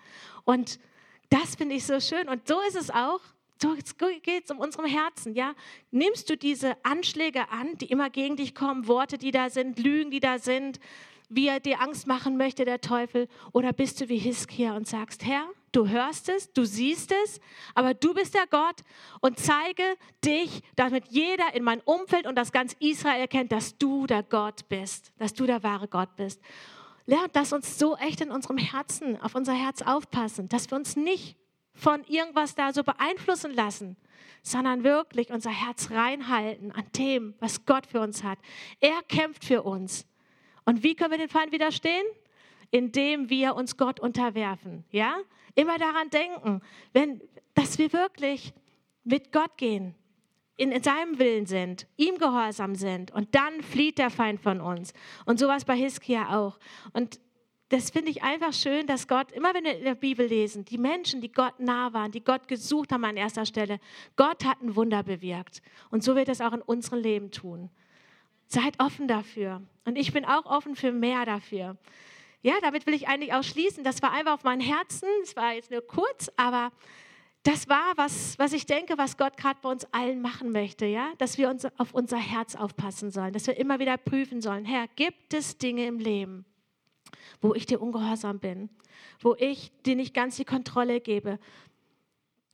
Und 0.43 0.79
das 1.29 1.55
finde 1.55 1.75
ich 1.75 1.85
so 1.85 1.99
schön 1.99 2.27
und 2.27 2.47
so 2.47 2.59
ist 2.67 2.75
es 2.75 2.89
auch 2.89 3.21
so 3.61 3.75
geht 4.21 4.45
es 4.45 4.51
um 4.51 4.59
unserem 4.59 4.85
Herzen, 4.85 5.33
ja? 5.33 5.53
Nimmst 5.91 6.29
du 6.29 6.37
diese 6.37 6.73
Anschläge 6.83 7.49
an, 7.49 7.77
die 7.77 7.87
immer 7.87 8.09
gegen 8.09 8.37
dich 8.37 8.55
kommen, 8.55 8.87
Worte, 8.87 9.17
die 9.17 9.31
da 9.31 9.49
sind, 9.49 9.79
Lügen, 9.79 10.11
die 10.11 10.19
da 10.19 10.39
sind, 10.39 10.79
wie 11.29 11.47
er 11.47 11.59
dir 11.59 11.81
Angst 11.81 12.07
machen 12.07 12.37
möchte, 12.37 12.65
der 12.65 12.81
Teufel? 12.81 13.27
Oder 13.51 13.73
bist 13.73 14.01
du 14.01 14.09
wie 14.09 14.17
Hiskia 14.17 14.75
und 14.75 14.87
sagst, 14.87 15.25
Herr, 15.25 15.47
du 15.71 15.87
hörst 15.87 16.29
es, 16.29 16.51
du 16.53 16.65
siehst 16.65 17.13
es, 17.23 17.39
aber 17.75 17.93
du 17.93 18.13
bist 18.13 18.33
der 18.33 18.47
Gott 18.47 18.81
und 19.21 19.39
zeige 19.39 19.83
dich, 20.25 20.61
damit 20.75 21.05
jeder 21.09 21.53
in 21.53 21.63
meinem 21.63 21.81
Umfeld 21.85 22.25
und 22.25 22.35
das 22.35 22.51
ganz 22.51 22.75
Israel 22.79 23.21
erkennt, 23.21 23.51
dass 23.51 23.77
du 23.77 24.07
der 24.07 24.23
Gott 24.23 24.67
bist, 24.69 25.11
dass 25.17 25.33
du 25.33 25.45
der 25.45 25.63
wahre 25.63 25.87
Gott 25.87 26.15
bist. 26.15 26.41
Lernt, 27.05 27.35
dass 27.35 27.53
uns 27.53 27.77
so 27.77 27.95
echt 27.97 28.21
in 28.21 28.31
unserem 28.31 28.57
Herzen, 28.57 29.19
auf 29.21 29.35
unser 29.35 29.53
Herz 29.53 29.81
aufpassen, 29.81 30.47
dass 30.47 30.69
wir 30.69 30.77
uns 30.77 30.95
nicht 30.95 31.35
von 31.79 32.03
irgendwas 32.03 32.55
da 32.55 32.73
so 32.73 32.83
beeinflussen 32.83 33.53
lassen, 33.53 33.95
sondern 34.43 34.83
wirklich 34.83 35.31
unser 35.31 35.49
Herz 35.49 35.91
reinhalten 35.91 36.71
an 36.73 36.85
dem, 36.97 37.33
was 37.39 37.65
Gott 37.65 37.85
für 37.85 38.01
uns 38.01 38.23
hat. 38.23 38.37
Er 38.81 39.01
kämpft 39.07 39.45
für 39.45 39.63
uns. 39.63 40.05
Und 40.65 40.83
wie 40.83 40.95
können 40.95 41.11
wir 41.11 41.17
den 41.17 41.29
Feind 41.29 41.51
widerstehen? 41.51 42.05
Indem 42.69 43.29
wir 43.29 43.55
uns 43.55 43.77
Gott 43.77 43.99
unterwerfen. 43.99 44.83
Ja? 44.91 45.17
Immer 45.55 45.77
daran 45.77 46.09
denken, 46.09 46.61
wenn, 46.93 47.21
dass 47.53 47.77
wir 47.77 47.91
wirklich 47.93 48.53
mit 49.03 49.31
Gott 49.31 49.57
gehen, 49.57 49.95
in, 50.57 50.73
in 50.73 50.83
seinem 50.83 51.17
Willen 51.17 51.45
sind, 51.45 51.87
ihm 51.95 52.17
gehorsam 52.17 52.75
sind 52.75 53.11
und 53.11 53.33
dann 53.33 53.61
flieht 53.61 53.97
der 53.97 54.09
Feind 54.09 54.41
von 54.41 54.59
uns. 54.59 54.91
Und 55.25 55.39
sowas 55.39 55.63
bei 55.63 55.77
Hiskia 55.77 56.37
auch. 56.37 56.59
Und 56.91 57.21
das 57.69 57.91
finde 57.91 58.09
ich 58.11 58.23
einfach 58.23 58.51
schön, 58.53 58.87
dass 58.87 59.07
Gott, 59.07 59.31
immer 59.31 59.53
wenn 59.53 59.63
wir 59.63 59.77
in 59.77 59.83
der 59.83 59.95
Bibel 59.95 60.25
lesen, 60.25 60.65
die 60.65 60.77
Menschen, 60.77 61.21
die 61.21 61.31
Gott 61.31 61.59
nah 61.59 61.93
waren, 61.93 62.11
die 62.11 62.23
Gott 62.23 62.47
gesucht 62.47 62.91
haben 62.91 63.05
an 63.05 63.15
erster 63.15 63.45
Stelle, 63.45 63.79
Gott 64.15 64.43
hat 64.43 64.61
ein 64.61 64.75
Wunder 64.75 65.03
bewirkt. 65.03 65.61
Und 65.91 66.03
so 66.03 66.15
wird 66.15 66.29
es 66.29 66.41
auch 66.41 66.53
in 66.53 66.61
unserem 66.61 66.99
Leben 66.99 67.31
tun. 67.31 67.69
Seid 68.47 68.79
offen 68.79 69.07
dafür. 69.07 69.61
Und 69.85 69.97
ich 69.97 70.11
bin 70.11 70.25
auch 70.25 70.45
offen 70.45 70.75
für 70.75 70.91
mehr 70.91 71.25
dafür. 71.25 71.77
Ja, 72.41 72.53
damit 72.61 72.87
will 72.87 72.95
ich 72.95 73.07
eigentlich 73.07 73.33
auch 73.33 73.43
schließen. 73.43 73.83
Das 73.83 74.01
war 74.01 74.13
einfach 74.13 74.33
auf 74.33 74.43
mein 74.43 74.61
Herzen. 74.61 75.07
Es 75.21 75.35
war 75.35 75.53
jetzt 75.53 75.69
nur 75.69 75.85
kurz, 75.85 76.31
aber 76.37 76.71
das 77.43 77.69
war 77.69 77.93
was, 77.95 78.37
was 78.39 78.53
ich 78.53 78.65
denke, 78.65 78.97
was 78.97 79.17
Gott 79.17 79.37
gerade 79.37 79.59
bei 79.61 79.69
uns 79.69 79.85
allen 79.93 80.21
machen 80.21 80.51
möchte, 80.51 80.85
ja, 80.85 81.11
dass 81.19 81.37
wir 81.37 81.49
uns 81.49 81.65
auf 81.77 81.93
unser 81.93 82.17
Herz 82.17 82.55
aufpassen 82.55 83.11
sollen, 83.11 83.33
dass 83.33 83.47
wir 83.47 83.57
immer 83.57 83.79
wieder 83.79 83.97
prüfen 83.97 84.41
sollen, 84.41 84.65
Herr, 84.65 84.87
gibt 84.95 85.33
es 85.33 85.57
Dinge 85.57 85.85
im 85.85 85.99
Leben, 85.99 86.45
wo 87.41 87.53
ich 87.53 87.65
dir 87.65 87.81
ungehorsam 87.81 88.39
bin, 88.39 88.69
wo 89.21 89.35
ich 89.35 89.71
dir 89.85 89.95
nicht 89.95 90.13
ganz 90.13 90.37
die 90.37 90.45
Kontrolle 90.45 91.01
gebe, 91.01 91.39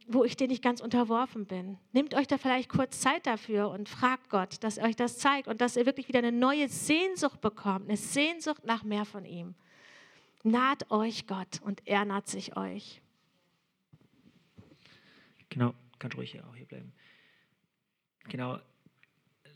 wo 0.07 0.23
ich 0.23 0.37
dir 0.37 0.47
nicht 0.47 0.63
ganz 0.63 0.81
unterworfen 0.81 1.45
bin. 1.45 1.77
Nehmt 1.91 2.13
euch 2.13 2.27
da 2.27 2.37
vielleicht 2.37 2.69
kurz 2.69 2.99
Zeit 2.99 3.25
dafür 3.25 3.69
und 3.69 3.89
fragt 3.89 4.29
Gott, 4.29 4.63
dass 4.63 4.77
er 4.77 4.87
euch 4.87 4.95
das 4.95 5.17
zeigt 5.17 5.47
und 5.47 5.61
dass 5.61 5.75
ihr 5.75 5.85
wirklich 5.85 6.07
wieder 6.07 6.19
eine 6.19 6.31
neue 6.31 6.69
Sehnsucht 6.69 7.41
bekommt, 7.41 7.87
eine 7.87 7.97
Sehnsucht 7.97 8.65
nach 8.65 8.83
mehr 8.83 9.05
von 9.05 9.25
ihm. 9.25 9.55
Naht 10.43 10.91
euch 10.91 11.25
Gott 11.25 11.59
und 11.63 11.81
er 11.87 12.05
naht 12.05 12.27
sich 12.27 12.55
euch. 12.55 13.01
Genau, 15.49 15.73
kann 15.97 16.11
ruhig 16.11 16.39
auch 16.43 16.55
hier 16.55 16.67
bleiben. 16.67 16.93
Genau, 18.29 18.59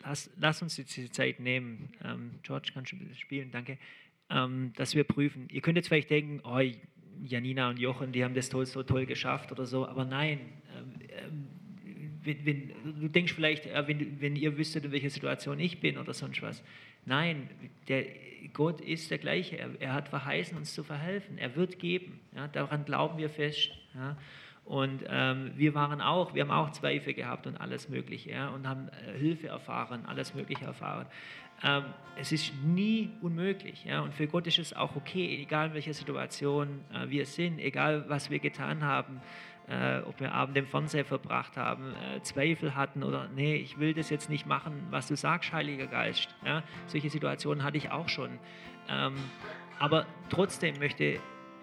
lass, 0.01 0.29
lass 0.37 0.61
uns 0.61 0.77
jetzt 0.77 0.95
diese 0.95 1.11
Zeit 1.11 1.39
nehmen. 1.39 1.91
Ähm, 2.03 2.39
George, 2.41 2.71
kannst 2.73 2.91
du 2.91 2.95
ein 2.95 2.99
bisschen 2.99 3.17
spielen? 3.17 3.51
Danke. 3.51 3.77
Ähm, 4.29 4.73
dass 4.75 4.93
wir 4.93 5.03
prüfen. 5.03 5.47
Ihr 5.51 5.61
könnt 5.61 5.75
jetzt 5.77 5.87
vielleicht 5.87 6.09
denken, 6.09 6.41
oh, 6.43 6.61
Janina 7.23 7.69
und 7.69 7.79
Jochen, 7.79 8.11
die 8.11 8.23
haben 8.23 8.33
das 8.33 8.49
toll, 8.49 8.65
so 8.65 8.83
toll 8.83 9.05
geschafft 9.05 9.51
oder 9.51 9.65
so, 9.65 9.87
aber 9.87 10.05
nein. 10.05 10.39
Ähm, 10.77 11.47
wenn, 12.23 12.45
wenn, 12.45 12.73
du 12.99 13.07
denkst 13.07 13.33
vielleicht, 13.33 13.65
äh, 13.65 13.87
wenn, 13.87 14.21
wenn 14.21 14.35
ihr 14.35 14.57
wüsstet, 14.57 14.85
in 14.85 14.91
welcher 14.91 15.09
Situation 15.09 15.59
ich 15.59 15.79
bin 15.79 15.97
oder 15.97 16.13
sonst 16.13 16.41
was. 16.41 16.63
Nein, 17.05 17.49
der, 17.87 18.05
Gott 18.53 18.81
ist 18.81 19.11
der 19.11 19.17
gleiche. 19.17 19.57
Er, 19.57 19.69
er, 19.79 19.93
hat 19.93 20.09
verheißen, 20.09 20.57
uns 20.57 20.73
zu 20.73 20.83
verhelfen. 20.83 21.37
Er 21.37 21.55
wird 21.55 21.79
geben. 21.79 22.19
Ja, 22.35 22.47
daran 22.47 22.85
glauben 22.85 23.17
wir 23.17 23.29
fest. 23.29 23.71
Ja. 23.95 24.17
Und 24.69 25.03
ähm, 25.09 25.51
wir 25.55 25.73
waren 25.73 25.99
auch, 25.99 26.35
wir 26.35 26.43
haben 26.43 26.51
auch 26.51 26.69
Zweifel 26.69 27.15
gehabt 27.15 27.47
und 27.47 27.59
alles 27.59 27.89
Mögliche 27.89 28.29
ja, 28.29 28.49
und 28.49 28.67
haben 28.67 28.87
äh, 28.89 29.17
Hilfe 29.17 29.47
erfahren, 29.47 30.05
alles 30.05 30.35
Mögliche 30.35 30.63
erfahren. 30.63 31.07
Ähm, 31.63 31.85
es 32.15 32.31
ist 32.31 32.53
nie 32.63 33.09
unmöglich 33.23 33.83
ja, 33.85 34.01
und 34.01 34.13
für 34.13 34.27
Gott 34.27 34.45
ist 34.45 34.59
es 34.59 34.75
auch 34.75 34.95
okay, 34.95 35.41
egal 35.41 35.69
in 35.69 35.73
welcher 35.73 35.95
Situation 35.95 36.81
äh, 36.93 37.09
wir 37.09 37.25
sind, 37.25 37.57
egal 37.57 38.05
was 38.09 38.29
wir 38.29 38.37
getan 38.37 38.83
haben, 38.83 39.21
äh, 39.67 40.01
ob 40.01 40.19
wir 40.19 40.33
Abend 40.33 40.55
im 40.55 40.67
Fernseher 40.67 41.03
verbracht 41.03 41.57
haben, 41.57 41.95
äh, 41.95 42.21
Zweifel 42.21 42.75
hatten 42.75 43.01
oder 43.01 43.27
nee, 43.35 43.55
ich 43.55 43.79
will 43.79 43.95
das 43.95 44.11
jetzt 44.11 44.29
nicht 44.29 44.45
machen, 44.45 44.73
was 44.91 45.07
du 45.07 45.15
sagst, 45.15 45.51
Heiliger 45.51 45.87
Geist. 45.87 46.29
Ja, 46.45 46.61
solche 46.85 47.09
Situationen 47.09 47.63
hatte 47.63 47.77
ich 47.77 47.89
auch 47.89 48.07
schon. 48.07 48.37
Ähm, 48.87 49.15
aber 49.79 50.05
trotzdem 50.29 50.77
möchte 50.77 51.19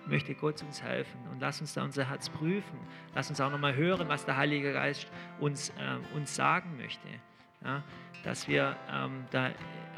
möchte 0.07 0.35
Gott 0.35 0.63
uns 0.63 0.83
helfen 0.83 1.19
und 1.31 1.41
lass 1.41 1.61
uns 1.61 1.75
da 1.75 1.83
unser 1.83 2.09
Herz 2.09 2.29
prüfen. 2.29 2.79
Lass 3.15 3.29
uns 3.31 3.41
auch 3.41 3.51
nochmal 3.51 3.75
hören, 3.75 4.09
was 4.09 4.25
der 4.25 4.37
Heilige 4.37 4.73
Geist 4.73 5.07
uns, 5.41 5.71
äh, 5.71 6.17
uns 6.17 6.35
sagen 6.35 6.77
möchte. 6.77 7.09
Ja, 7.65 7.83
dass 8.23 8.49
wir 8.49 8.77
ähm, 8.93 9.25
da 9.31 9.51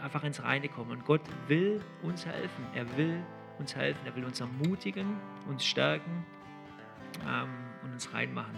einfach 0.03 0.25
ins 0.25 0.43
Reine 0.43 0.69
kommen. 0.69 0.91
Und 0.93 1.05
Gott 1.05 1.23
will 1.49 1.83
uns 2.03 2.25
helfen. 2.25 2.67
Er 2.75 2.97
will 2.97 3.23
uns 3.59 3.75
helfen. 3.75 4.01
Er 4.07 4.15
will 4.17 4.25
uns 4.25 4.41
ermutigen, 4.41 5.17
uns 5.49 5.65
stärken 5.65 6.25
ähm, 7.27 7.49
und 7.83 7.93
uns 7.93 8.13
reinmachen. 8.13 8.55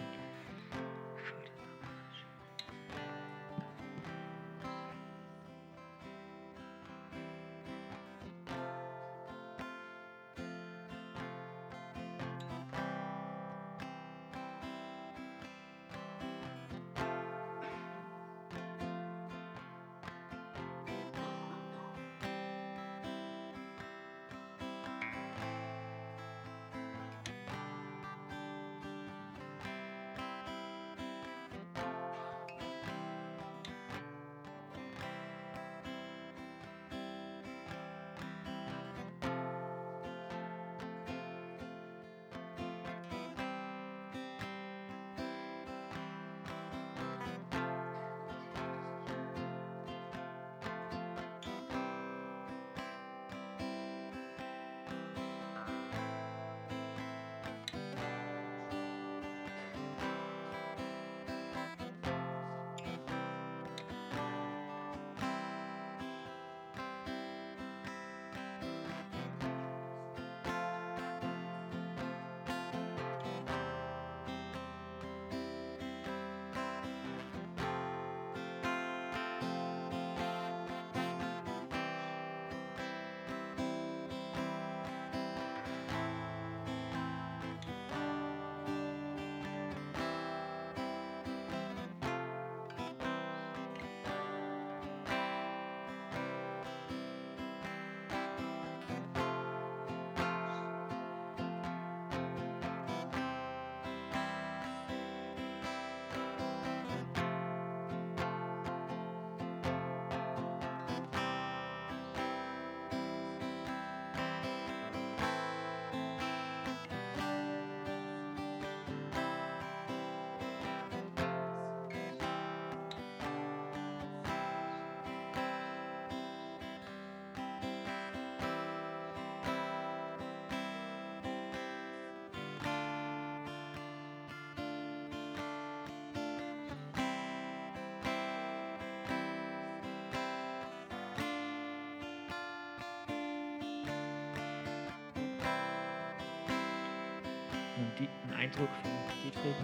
Einen 148.09 148.40
Eindruck 148.40 148.68
von 148.82 148.90
Dietfried? 149.22 149.55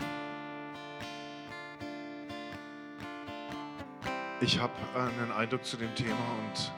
Ich 4.41 4.59
habe 4.61 4.72
einen 4.95 5.32
Eindruck 5.32 5.64
zu 5.64 5.76
dem 5.76 5.95
Thema 5.95 6.12
und 6.12 6.72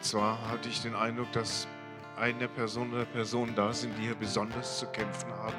zwar 0.00 0.48
hatte 0.48 0.68
ich 0.68 0.82
den 0.82 0.94
Eindruck, 0.94 1.30
dass 1.32 1.68
eine 2.16 2.48
Person 2.48 2.92
oder 2.92 3.04
Personen 3.04 3.54
da 3.54 3.72
sind, 3.72 3.96
die 3.98 4.02
hier 4.02 4.14
besonders 4.14 4.78
zu 4.78 4.86
kämpfen 4.86 5.30
haben, 5.32 5.56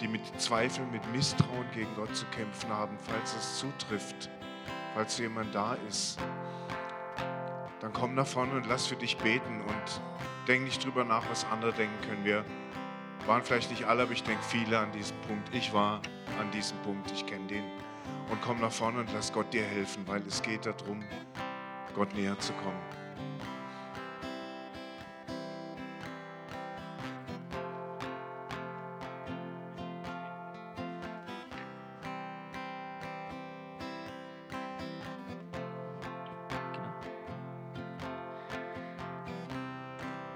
die 0.00 0.08
mit 0.08 0.22
Zweifeln, 0.40 0.90
mit 0.90 1.02
Misstrauen 1.12 1.66
gegen 1.74 1.94
Gott 1.94 2.14
zu 2.16 2.24
kämpfen 2.26 2.70
haben, 2.70 2.96
falls 2.98 3.34
es 3.36 3.58
zutrifft, 3.58 4.30
falls 4.94 5.18
jemand 5.18 5.54
da 5.54 5.76
ist. 5.88 6.18
Dann 7.80 7.92
komm 7.92 8.14
nach 8.14 8.26
vorne 8.26 8.54
und 8.54 8.66
lass 8.66 8.86
für 8.86 8.96
dich 8.96 9.18
beten 9.18 9.60
und 9.60 10.00
denk 10.48 10.64
nicht 10.64 10.82
drüber 10.84 11.04
nach, 11.04 11.28
was 11.28 11.44
andere 11.50 11.72
denken 11.72 12.00
können. 12.08 12.24
Wir 12.24 12.44
waren 13.26 13.42
vielleicht 13.42 13.70
nicht 13.70 13.84
alle, 13.84 14.02
aber 14.02 14.12
ich 14.12 14.22
denke 14.22 14.42
viele 14.42 14.78
an 14.78 14.92
diesem 14.92 15.16
Punkt. 15.22 15.54
Ich 15.54 15.72
war 15.72 16.00
an 16.38 16.50
diesem 16.50 16.76
Punkt, 16.78 17.10
ich 17.10 17.24
kenne 17.24 17.46
den. 17.46 17.64
Und 18.30 18.40
komm 18.42 18.60
nach 18.60 18.72
vorne 18.72 19.00
und 19.00 19.12
lass 19.12 19.32
Gott 19.32 19.52
dir 19.52 19.64
helfen, 19.64 20.06
weil 20.06 20.22
es 20.26 20.42
geht 20.42 20.66
darum, 20.66 21.02
Gott 21.94 22.14
näher 22.14 22.38
zu 22.38 22.52
kommen. 22.54 22.80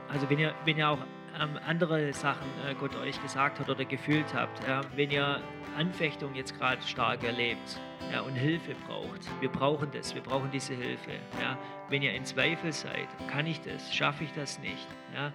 Also 0.08 0.30
wenn 0.30 0.38
ihr, 0.38 0.54
wenn 0.64 0.78
ihr 0.78 0.88
auch 0.88 0.98
ähm, 1.40 1.58
andere 1.66 2.12
Sachen 2.12 2.46
äh, 2.66 2.74
Gott 2.74 2.94
euch 2.96 3.20
gesagt 3.22 3.60
hat 3.60 3.68
oder 3.68 3.84
gefühlt 3.84 4.32
habt, 4.34 4.64
äh, 4.64 4.80
wenn 4.96 5.10
ihr 5.10 5.40
Anfechtung 5.76 6.34
jetzt 6.34 6.58
gerade 6.58 6.82
stark 6.82 7.22
erlebt 7.24 7.78
ja, 8.12 8.20
und 8.22 8.34
Hilfe 8.34 8.74
braucht, 8.86 9.28
wir 9.40 9.50
brauchen 9.50 9.90
das, 9.92 10.14
wir 10.14 10.22
brauchen 10.22 10.50
diese 10.50 10.74
Hilfe. 10.74 11.12
Ja. 11.40 11.58
Wenn 11.88 12.02
ihr 12.02 12.12
in 12.12 12.24
Zweifel 12.24 12.72
seid, 12.72 13.08
kann 13.30 13.46
ich 13.46 13.60
das, 13.60 13.94
schaffe 13.94 14.24
ich 14.24 14.32
das 14.32 14.58
nicht, 14.60 14.86
ja, 15.14 15.32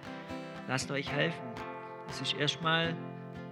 lasst 0.68 0.90
euch 0.90 1.10
helfen. 1.10 1.46
Es 2.08 2.20
ist 2.20 2.34
erstmal 2.34 2.94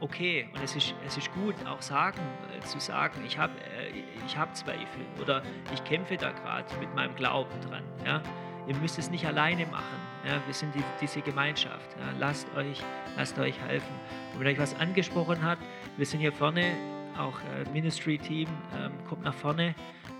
okay 0.00 0.48
und 0.52 0.62
es 0.62 0.76
ist, 0.76 0.94
es 1.06 1.16
ist 1.16 1.32
gut, 1.32 1.54
auch 1.66 1.80
sagen, 1.80 2.20
äh, 2.56 2.60
zu 2.60 2.80
sagen, 2.80 3.22
ich 3.24 3.38
habe 3.38 3.52
äh, 3.60 4.02
ich 4.26 4.36
hab 4.36 4.54
Zweifel 4.56 5.06
oder 5.20 5.42
ich 5.72 5.82
kämpfe 5.84 6.16
da 6.16 6.32
gerade 6.32 6.66
mit 6.80 6.94
meinem 6.94 7.14
Glauben 7.14 7.60
dran. 7.68 7.84
Ja. 8.04 8.22
Ihr 8.66 8.76
müsst 8.76 8.98
es 8.98 9.10
nicht 9.10 9.26
alleine 9.26 9.66
machen. 9.66 10.01
Ja, 10.24 10.40
wir 10.46 10.54
sind 10.54 10.74
die, 10.74 10.82
diese 11.00 11.20
Gemeinschaft. 11.20 11.96
Ja, 11.98 12.12
lasst, 12.18 12.46
euch, 12.56 12.80
lasst 13.16 13.38
euch 13.38 13.58
helfen. 13.60 13.94
Und 14.32 14.40
wenn 14.40 14.46
euch 14.46 14.58
was 14.58 14.74
angesprochen 14.78 15.42
hat, 15.42 15.58
wir 15.96 16.06
sind 16.06 16.20
hier 16.20 16.32
vorne, 16.32 16.76
auch 17.18 17.38
äh, 17.40 17.68
Ministry-Team, 17.72 18.48
ähm, 18.78 18.92
kommt 19.08 19.24
nach 19.24 19.34
vorne, 19.34 19.74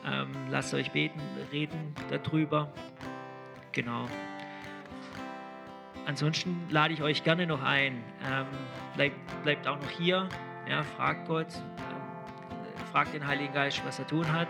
ähm, 0.05 0.29
lasst 0.51 0.75
euch 0.75 0.91
beten, 0.91 1.21
reden 1.53 1.95
darüber. 2.11 2.73
Genau. 3.71 4.07
Ansonsten 6.05 6.67
lade 6.69 6.93
ich 6.93 7.03
euch 7.03 7.23
gerne 7.23 7.47
noch 7.47 7.63
ein. 7.63 8.03
Ähm, 8.29 8.47
bleibt, 8.97 9.43
bleibt 9.45 9.69
auch 9.69 9.81
noch 9.81 9.91
hier. 9.91 10.29
Ja, 10.69 10.83
fragt 10.83 11.29
Gott, 11.29 11.47
ähm, 11.57 12.87
fragt 12.91 13.15
den 13.15 13.27
Heiligen 13.27 13.53
Geist, 13.55 13.81
was 13.87 14.01
er 14.01 14.07
tun 14.07 14.31
hat. 14.33 14.49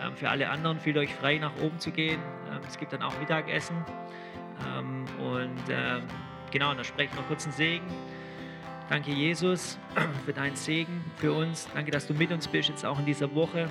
Ähm, 0.00 0.14
für 0.14 0.28
alle 0.28 0.50
anderen 0.50 0.78
fühlt 0.78 0.98
euch 0.98 1.14
frei, 1.14 1.38
nach 1.38 1.56
oben 1.62 1.78
zu 1.80 1.90
gehen. 1.90 2.20
Ähm, 2.50 2.60
es 2.68 2.78
gibt 2.78 2.92
dann 2.92 3.02
auch 3.02 3.18
Mittagessen. 3.18 3.76
Ähm, 4.76 5.04
und 5.18 5.68
äh, 5.68 6.00
genau, 6.50 6.74
da 6.74 6.84
spreche 6.84 7.10
ich 7.12 7.18
noch 7.18 7.26
kurz 7.26 7.44
einen 7.44 7.52
Segen. 7.52 7.86
Danke, 8.88 9.12
Jesus, 9.12 9.78
für 10.26 10.32
deinen 10.32 10.56
Segen 10.56 11.04
für 11.16 11.32
uns. 11.32 11.68
Danke, 11.74 11.90
dass 11.90 12.06
du 12.06 12.14
mit 12.14 12.30
uns 12.30 12.46
bist, 12.46 12.68
jetzt 12.68 12.84
auch 12.84 12.98
in 12.98 13.06
dieser 13.06 13.34
Woche. 13.34 13.68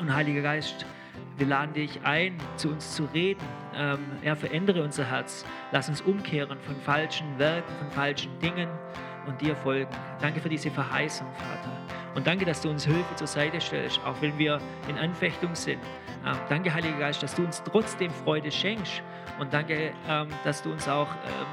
Und 0.00 0.14
Heiliger 0.14 0.42
Geist, 0.42 0.84
wir 1.36 1.46
laden 1.46 1.72
dich 1.72 2.00
ein, 2.04 2.36
zu 2.56 2.68
uns 2.68 2.94
zu 2.94 3.04
reden. 3.14 3.42
Ähm, 3.74 3.98
ja, 4.22 4.36
verändere 4.36 4.82
unser 4.82 5.04
Herz. 5.04 5.44
Lass 5.72 5.88
uns 5.88 6.00
umkehren 6.02 6.58
von 6.60 6.76
falschen 6.82 7.38
Werken, 7.38 7.72
von 7.78 7.90
falschen 7.90 8.38
Dingen 8.40 8.68
und 9.26 9.40
dir 9.40 9.56
folgen. 9.56 9.90
Danke 10.20 10.40
für 10.40 10.48
diese 10.48 10.70
Verheißung, 10.70 11.26
Vater. 11.34 11.93
Und 12.14 12.26
danke, 12.26 12.44
dass 12.44 12.60
du 12.60 12.70
uns 12.70 12.84
Hilfe 12.84 13.14
zur 13.16 13.26
Seite 13.26 13.60
stellst, 13.60 14.00
auch 14.04 14.20
wenn 14.20 14.38
wir 14.38 14.60
in 14.88 14.96
Anfechtung 14.98 15.54
sind. 15.54 15.80
Ähm, 16.24 16.36
danke, 16.48 16.72
Heiliger 16.72 16.98
Geist, 16.98 17.22
dass 17.22 17.34
du 17.34 17.44
uns 17.44 17.62
trotzdem 17.64 18.10
Freude 18.10 18.50
schenkst. 18.50 19.02
Und 19.38 19.52
danke, 19.52 19.92
ähm, 20.08 20.28
dass 20.44 20.62
du 20.62 20.70
uns 20.70 20.88
auch 20.88 21.08
ähm, 21.08 21.46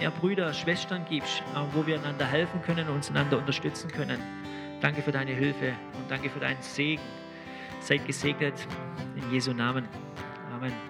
ja, 0.00 0.10
Brüder, 0.10 0.52
Schwestern 0.52 1.04
gibst, 1.08 1.40
äh, 1.40 1.60
wo 1.72 1.86
wir 1.86 1.98
einander 1.98 2.26
helfen 2.26 2.60
können 2.62 2.88
und 2.88 2.96
uns 2.96 3.10
einander 3.10 3.38
unterstützen 3.38 3.90
können. 3.90 4.20
Danke 4.80 5.02
für 5.02 5.12
deine 5.12 5.32
Hilfe 5.32 5.74
und 5.94 6.10
danke 6.10 6.28
für 6.30 6.40
deinen 6.40 6.60
Segen. 6.60 7.02
Seid 7.80 8.06
gesegnet 8.06 8.66
in 9.16 9.32
Jesu 9.32 9.52
Namen. 9.52 9.86
Amen. 10.54 10.89